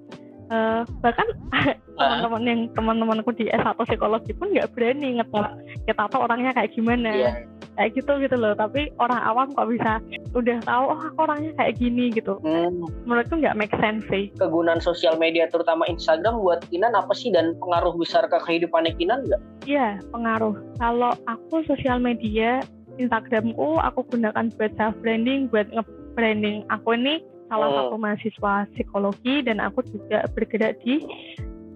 uh, 0.53 0.85
bahkan 1.01 1.27
teman-teman 1.99 2.43
yang 2.45 2.61
teman-temanku 2.77 3.33
di 3.33 3.49
S1 3.49 3.75
psikologi 3.89 4.37
pun 4.37 4.53
nggak 4.53 4.71
berani 4.77 5.19
ngetap 5.19 5.57
kita 5.89 6.05
tahu 6.13 6.21
orangnya 6.29 6.53
kayak 6.53 6.73
gimana. 6.77 7.11
Yeah 7.11 7.37
kayak 7.77 7.97
gitu 7.97 8.13
gitu 8.21 8.37
loh 8.37 8.53
tapi 8.53 8.93
orang 9.01 9.21
awam 9.25 9.49
kok 9.57 9.69
bisa 9.73 9.97
udah 10.37 10.61
tahu 10.65 10.93
oh 10.93 11.01
aku 11.01 11.19
orangnya 11.25 11.53
kayak 11.57 11.81
gini 11.81 12.13
gitu. 12.13 12.37
Hmm. 12.45 12.85
menurutku 13.09 13.41
nggak 13.41 13.57
make 13.57 13.75
sense 13.81 14.05
sih. 14.13 14.29
Kegunaan 14.37 14.81
sosial 14.85 15.17
media 15.17 15.49
terutama 15.49 15.89
Instagram 15.89 16.41
buat 16.41 16.61
Kinan 16.69 16.93
apa 16.93 17.13
sih? 17.17 17.33
Dan 17.33 17.57
pengaruh 17.61 17.97
besar 17.97 18.29
ke 18.29 18.39
kehidupan 18.45 18.93
Kinan 19.01 19.25
nggak? 19.25 19.41
Iya 19.65 20.01
pengaruh. 20.13 20.57
Kalau 20.77 21.17
aku 21.29 21.65
sosial 21.65 21.97
media 22.03 22.61
Instagramku 23.01 23.81
aku 23.81 24.05
gunakan 24.13 24.53
buat 24.61 24.73
self 24.77 24.95
branding 25.01 25.49
buat 25.49 25.69
nge-branding 25.73 26.69
aku 26.69 26.93
ini 26.93 27.25
salah 27.53 27.69
hmm. 27.69 27.77
satu 27.77 27.97
mahasiswa 28.01 28.55
psikologi 28.73 29.45
dan 29.45 29.61
aku 29.61 29.85
juga 29.85 30.25
bergerak 30.33 30.81
di 30.81 31.05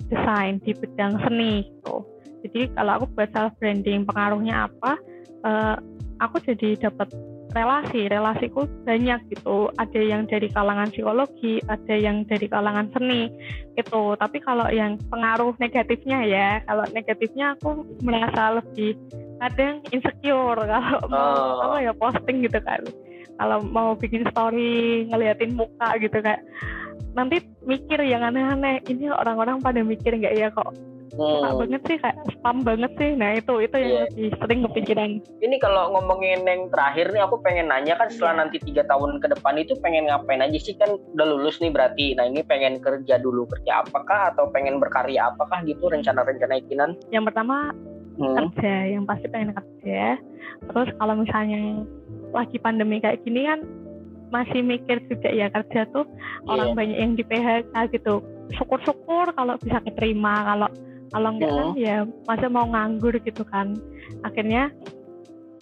desain 0.08 0.56
di 0.64 0.72
bidang 0.72 1.20
seni 1.20 1.68
gitu. 1.68 2.00
Jadi 2.48 2.72
kalau 2.72 3.02
aku 3.02 3.04
buat 3.12 3.28
self 3.36 3.52
branding 3.60 4.08
pengaruhnya 4.08 4.72
apa? 4.72 4.96
uh, 5.46 5.76
aku 6.22 6.40
jadi 6.42 6.88
dapat 6.88 7.12
relasi 7.54 8.12
relasiku 8.12 8.68
banyak 8.84 9.32
gitu 9.32 9.72
ada 9.80 10.00
yang 10.02 10.28
dari 10.28 10.52
kalangan 10.52 10.92
psikologi 10.92 11.56
ada 11.72 11.94
yang 11.96 12.28
dari 12.28 12.52
kalangan 12.52 12.92
seni 12.92 13.32
itu 13.80 14.02
tapi 14.20 14.44
kalau 14.44 14.68
yang 14.68 15.00
pengaruh 15.08 15.56
negatifnya 15.56 16.20
ya 16.26 16.48
kalau 16.68 16.84
negatifnya 16.92 17.56
aku 17.56 17.86
merasa 18.04 18.60
lebih 18.60 19.00
kadang 19.40 19.80
insecure 19.88 20.60
kalau 20.72 21.00
oh. 21.00 21.08
mau 21.08 21.72
apa 21.72 21.76
ya 21.80 21.92
posting 21.96 22.44
gitu 22.44 22.60
kan 22.60 22.84
kalau 23.37 23.59
mau 23.64 23.95
bikin 23.97 24.24
story 24.32 25.07
ngeliatin 25.09 25.57
muka 25.57 25.97
gitu 26.01 26.18
kayak 26.20 26.43
nanti 27.16 27.41
mikir 27.64 28.01
yang 28.05 28.24
aneh-aneh. 28.24 28.84
Ini 28.84 29.12
orang-orang 29.12 29.61
pada 29.64 29.80
mikir 29.80 30.16
nggak 30.16 30.37
ya 30.37 30.49
kok 30.53 30.72
suka 31.16 31.49
hmm. 31.49 31.59
banget 31.64 31.82
sih 31.89 31.97
kayak 31.99 32.18
spam 32.37 32.57
banget 32.62 32.93
sih. 33.01 33.11
Nah 33.16 33.30
itu 33.41 33.55
itu 33.64 33.76
yang 33.76 33.93
yeah. 33.93 34.05
lebih 34.09 34.28
sering 34.37 34.61
kepikiran. 34.68 35.11
Ini 35.41 35.57
kalau 35.59 35.82
ngomongin 35.97 36.45
yang 36.45 36.68
terakhir 36.68 37.11
nih 37.11 37.22
aku 37.24 37.41
pengen 37.41 37.72
nanya 37.72 37.97
kan 37.97 38.09
setelah 38.12 38.32
yeah. 38.37 38.41
nanti 38.45 38.57
tiga 38.62 38.82
tahun 38.87 39.18
ke 39.24 39.26
depan 39.32 39.55
itu 39.57 39.72
pengen 39.80 40.12
ngapain 40.12 40.45
aja 40.45 40.59
sih? 40.61 40.76
Kan 40.76 41.01
udah 41.16 41.26
lulus 41.26 41.59
nih 41.59 41.72
berarti. 41.72 42.12
Nah 42.14 42.28
ini 42.28 42.45
pengen 42.45 42.78
kerja 42.84 43.16
dulu 43.16 43.49
kerja 43.49 43.82
apakah? 43.82 44.37
Atau 44.37 44.53
pengen 44.53 44.76
berkarya 44.78 45.32
apakah 45.32 45.64
gitu 45.64 45.89
rencana-rencana 45.89 46.61
ikinan? 46.61 46.91
Yang 47.09 47.32
pertama 47.32 47.72
hmm. 48.20 48.37
kerja. 48.37 48.74
Yang 48.93 49.05
pasti 49.09 49.26
pengen 49.32 49.51
kerja. 49.57 50.20
Terus 50.68 50.89
kalau 51.01 51.14
misalnya 51.16 51.84
lagi 52.34 52.56
pandemi 52.58 52.98
kayak 53.02 53.22
gini 53.22 53.46
kan 53.46 53.60
masih 54.34 54.60
mikir 54.62 54.98
juga 55.06 55.30
ya 55.30 55.46
kerja 55.50 55.86
tuh 55.94 56.06
yeah. 56.06 56.50
orang 56.50 56.74
banyak 56.74 56.98
yang 56.98 57.12
di 57.14 57.22
PHK 57.22 57.74
gitu 57.94 58.22
syukur-syukur 58.58 59.30
kalau 59.34 59.54
bisa 59.62 59.78
keterima 59.82 60.42
kalau 60.42 60.68
kalau 61.14 61.28
enggak 61.34 61.50
kan 61.50 61.68
oh. 61.70 61.74
ya 61.78 61.96
masa 62.26 62.46
mau 62.50 62.66
nganggur 62.66 63.14
gitu 63.22 63.42
kan 63.46 63.78
akhirnya 64.26 64.74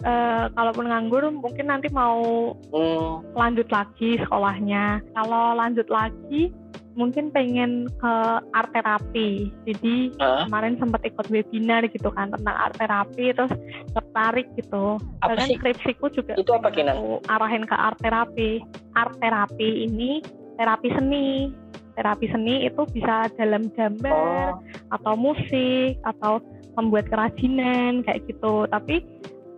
uh, 0.05 0.49
kalaupun 0.57 0.89
nganggur 0.89 1.29
mungkin 1.29 1.69
nanti 1.69 1.93
mau 1.93 2.53
mm. 2.73 3.37
lanjut 3.37 3.69
lagi 3.69 4.17
sekolahnya 4.25 5.05
kalau 5.13 5.57
lanjut 5.57 5.89
lagi 5.93 6.53
mungkin 6.95 7.31
pengen 7.35 7.91
ke 7.99 8.15
art 8.55 8.71
terapi 8.71 9.51
jadi 9.67 9.95
uh? 10.23 10.47
kemarin 10.47 10.79
sempat 10.79 11.03
ikut 11.03 11.27
webinar 11.31 11.83
gitu 11.91 12.11
kan 12.15 12.31
tentang 12.31 12.57
art 12.57 12.75
terapi 12.79 13.35
terus 13.35 13.53
tertarik 13.93 14.47
gitu 14.55 14.99
apa 15.23 15.43
sih? 15.47 15.59
skripsiku 15.59 16.07
juga 16.15 16.39
itu 16.39 16.51
apa 16.55 16.71
Kinan? 16.71 17.21
arahin 17.27 17.67
ke 17.67 17.77
art 17.77 17.99
terapi 17.99 18.63
art 18.95 19.15
terapi 19.19 19.91
ini 19.91 20.23
terapi 20.55 20.89
seni 20.95 21.51
terapi 21.95 22.27
seni 22.31 22.67
itu 22.67 22.83
bisa 22.91 23.31
dalam 23.39 23.71
gambar 23.75 24.59
oh. 24.59 24.95
atau 24.95 25.15
musik 25.15 25.99
atau 26.03 26.43
membuat 26.75 27.07
kerajinan 27.11 28.03
kayak 28.03 28.27
gitu 28.27 28.67
tapi 28.71 29.03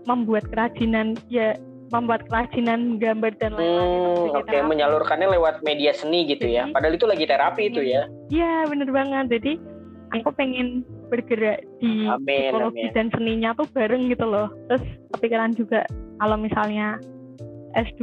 membuat 0.05 0.45
kerajinan 0.53 1.16
ya 1.32 1.57
membuat 1.95 2.26
kerajinan 2.26 2.99
gambar 2.99 3.32
dan 3.39 3.55
lain-lain 3.55 4.01
hmm, 4.01 4.34
oke 4.34 4.47
okay. 4.47 4.61
menyalurkannya 4.62 5.28
lewat 5.39 5.62
media 5.62 5.95
seni 5.95 6.26
gitu 6.26 6.47
ya. 6.47 6.66
jadi, 6.66 6.70
ya 6.70 6.74
padahal 6.74 6.95
itu 6.99 7.07
lagi 7.07 7.24
terapi 7.26 7.62
itu 7.70 7.80
ya 7.82 8.03
iya 8.30 8.66
bener 8.66 8.89
banget 8.91 9.26
jadi 9.39 9.53
aku 10.14 10.30
pengen 10.34 10.87
bergerak 11.11 11.62
di 11.78 12.07
amin, 12.07 12.51
psikologi 12.51 12.84
amin. 12.91 12.95
dan 12.95 13.07
seninya 13.14 13.51
tuh 13.55 13.66
bareng 13.70 14.11
gitu 14.11 14.26
loh 14.26 14.49
terus 14.70 14.84
kepikiran 15.14 15.55
juga 15.55 15.87
kalau 16.18 16.37
misalnya 16.39 16.99
S2 17.76 18.03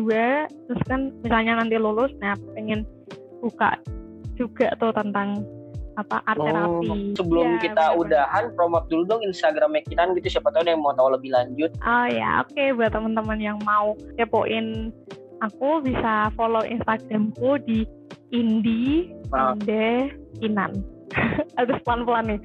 terus 0.69 0.81
kan 0.88 1.11
misalnya 1.25 1.59
nanti 1.59 1.75
lulus 1.75 2.11
nah 2.23 2.38
pengen 2.55 2.88
buka 3.43 3.75
juga 4.39 4.71
tuh 4.79 4.95
tentang 4.95 5.43
apa 5.97 6.21
art 6.25 6.39
oh, 6.41 6.45
terapi. 6.47 6.89
Sebelum 7.17 7.47
ya, 7.57 7.59
kita 7.61 7.85
bener. 7.93 8.01
udahan, 8.01 8.43
promote 8.57 8.87
dulu 8.89 9.03
dong 9.05 9.21
Instagramnya 9.25 9.83
kita 9.85 10.09
gitu 10.17 10.39
siapa 10.39 10.49
tahu 10.49 10.65
ada 10.65 10.71
yang 10.73 10.83
mau 10.83 10.95
tahu 10.97 11.13
lebih 11.13 11.29
lanjut. 11.33 11.71
Oh 11.85 12.07
ya, 12.09 12.41
oke 12.41 12.53
okay. 12.53 12.73
buat 12.73 12.91
teman-teman 12.93 13.39
yang 13.39 13.57
mau 13.61 13.93
kepoin 14.17 14.89
aku 15.43 15.83
bisa 15.83 16.31
follow 16.39 16.63
Instagramku 16.63 17.59
di 17.67 17.83
Indi 18.33 19.13
oh. 19.35 19.53
Inde 19.53 20.13
Kinan. 20.41 20.71
Harus 21.59 21.77
pelan-pelan 21.85 22.37
nih. 22.37 22.41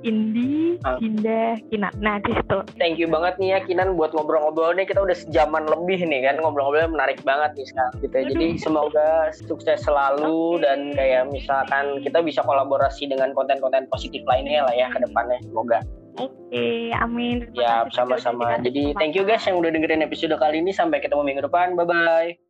Indi, 0.00 0.80
ah. 0.82 0.96
Dinda, 0.96 1.60
Kinan. 1.68 1.92
Nah, 2.00 2.16
di 2.24 2.32
situ. 2.32 2.58
Thank 2.80 2.96
you 2.96 3.08
banget 3.08 3.36
nih 3.36 3.56
ya 3.56 3.58
Kinan 3.64 3.94
buat 3.94 4.16
ngobrol-ngobrol 4.16 4.72
nih. 4.76 4.88
Kita 4.88 5.04
udah 5.04 5.16
sejaman 5.16 5.68
lebih 5.68 6.04
nih 6.08 6.24
kan 6.24 6.40
ngobrol-ngobrolnya 6.40 6.90
menarik 6.90 7.20
banget 7.22 7.52
nih 7.56 7.66
sekarang 7.68 7.94
gitu. 8.00 8.14
Ya. 8.16 8.24
Jadi 8.32 8.46
semoga 8.56 9.08
sukses 9.36 9.78
selalu 9.84 10.56
okay. 10.56 10.62
dan 10.64 10.78
kayak 10.96 11.22
misalkan 11.28 11.84
kita 12.00 12.18
bisa 12.24 12.40
kolaborasi 12.44 13.08
dengan 13.08 13.36
konten-konten 13.36 13.84
positif 13.92 14.24
lainnya 14.24 14.64
lah 14.64 14.74
ya 14.74 14.88
ke 14.88 14.98
depannya. 15.04 15.38
Semoga. 15.44 15.78
Oke, 16.18 16.26
okay, 16.50 16.90
amin. 16.98 17.48
Ya, 17.54 17.86
sama-sama. 17.94 18.58
Jadi 18.60 18.92
thank 18.98 19.14
you 19.14 19.22
guys 19.22 19.46
yang 19.46 19.62
udah 19.62 19.70
dengerin 19.70 20.02
episode 20.02 20.34
kali 20.36 20.58
ini. 20.58 20.74
Sampai 20.74 20.98
ketemu 21.00 21.22
minggu 21.22 21.46
depan. 21.46 21.78
Bye-bye. 21.78 22.49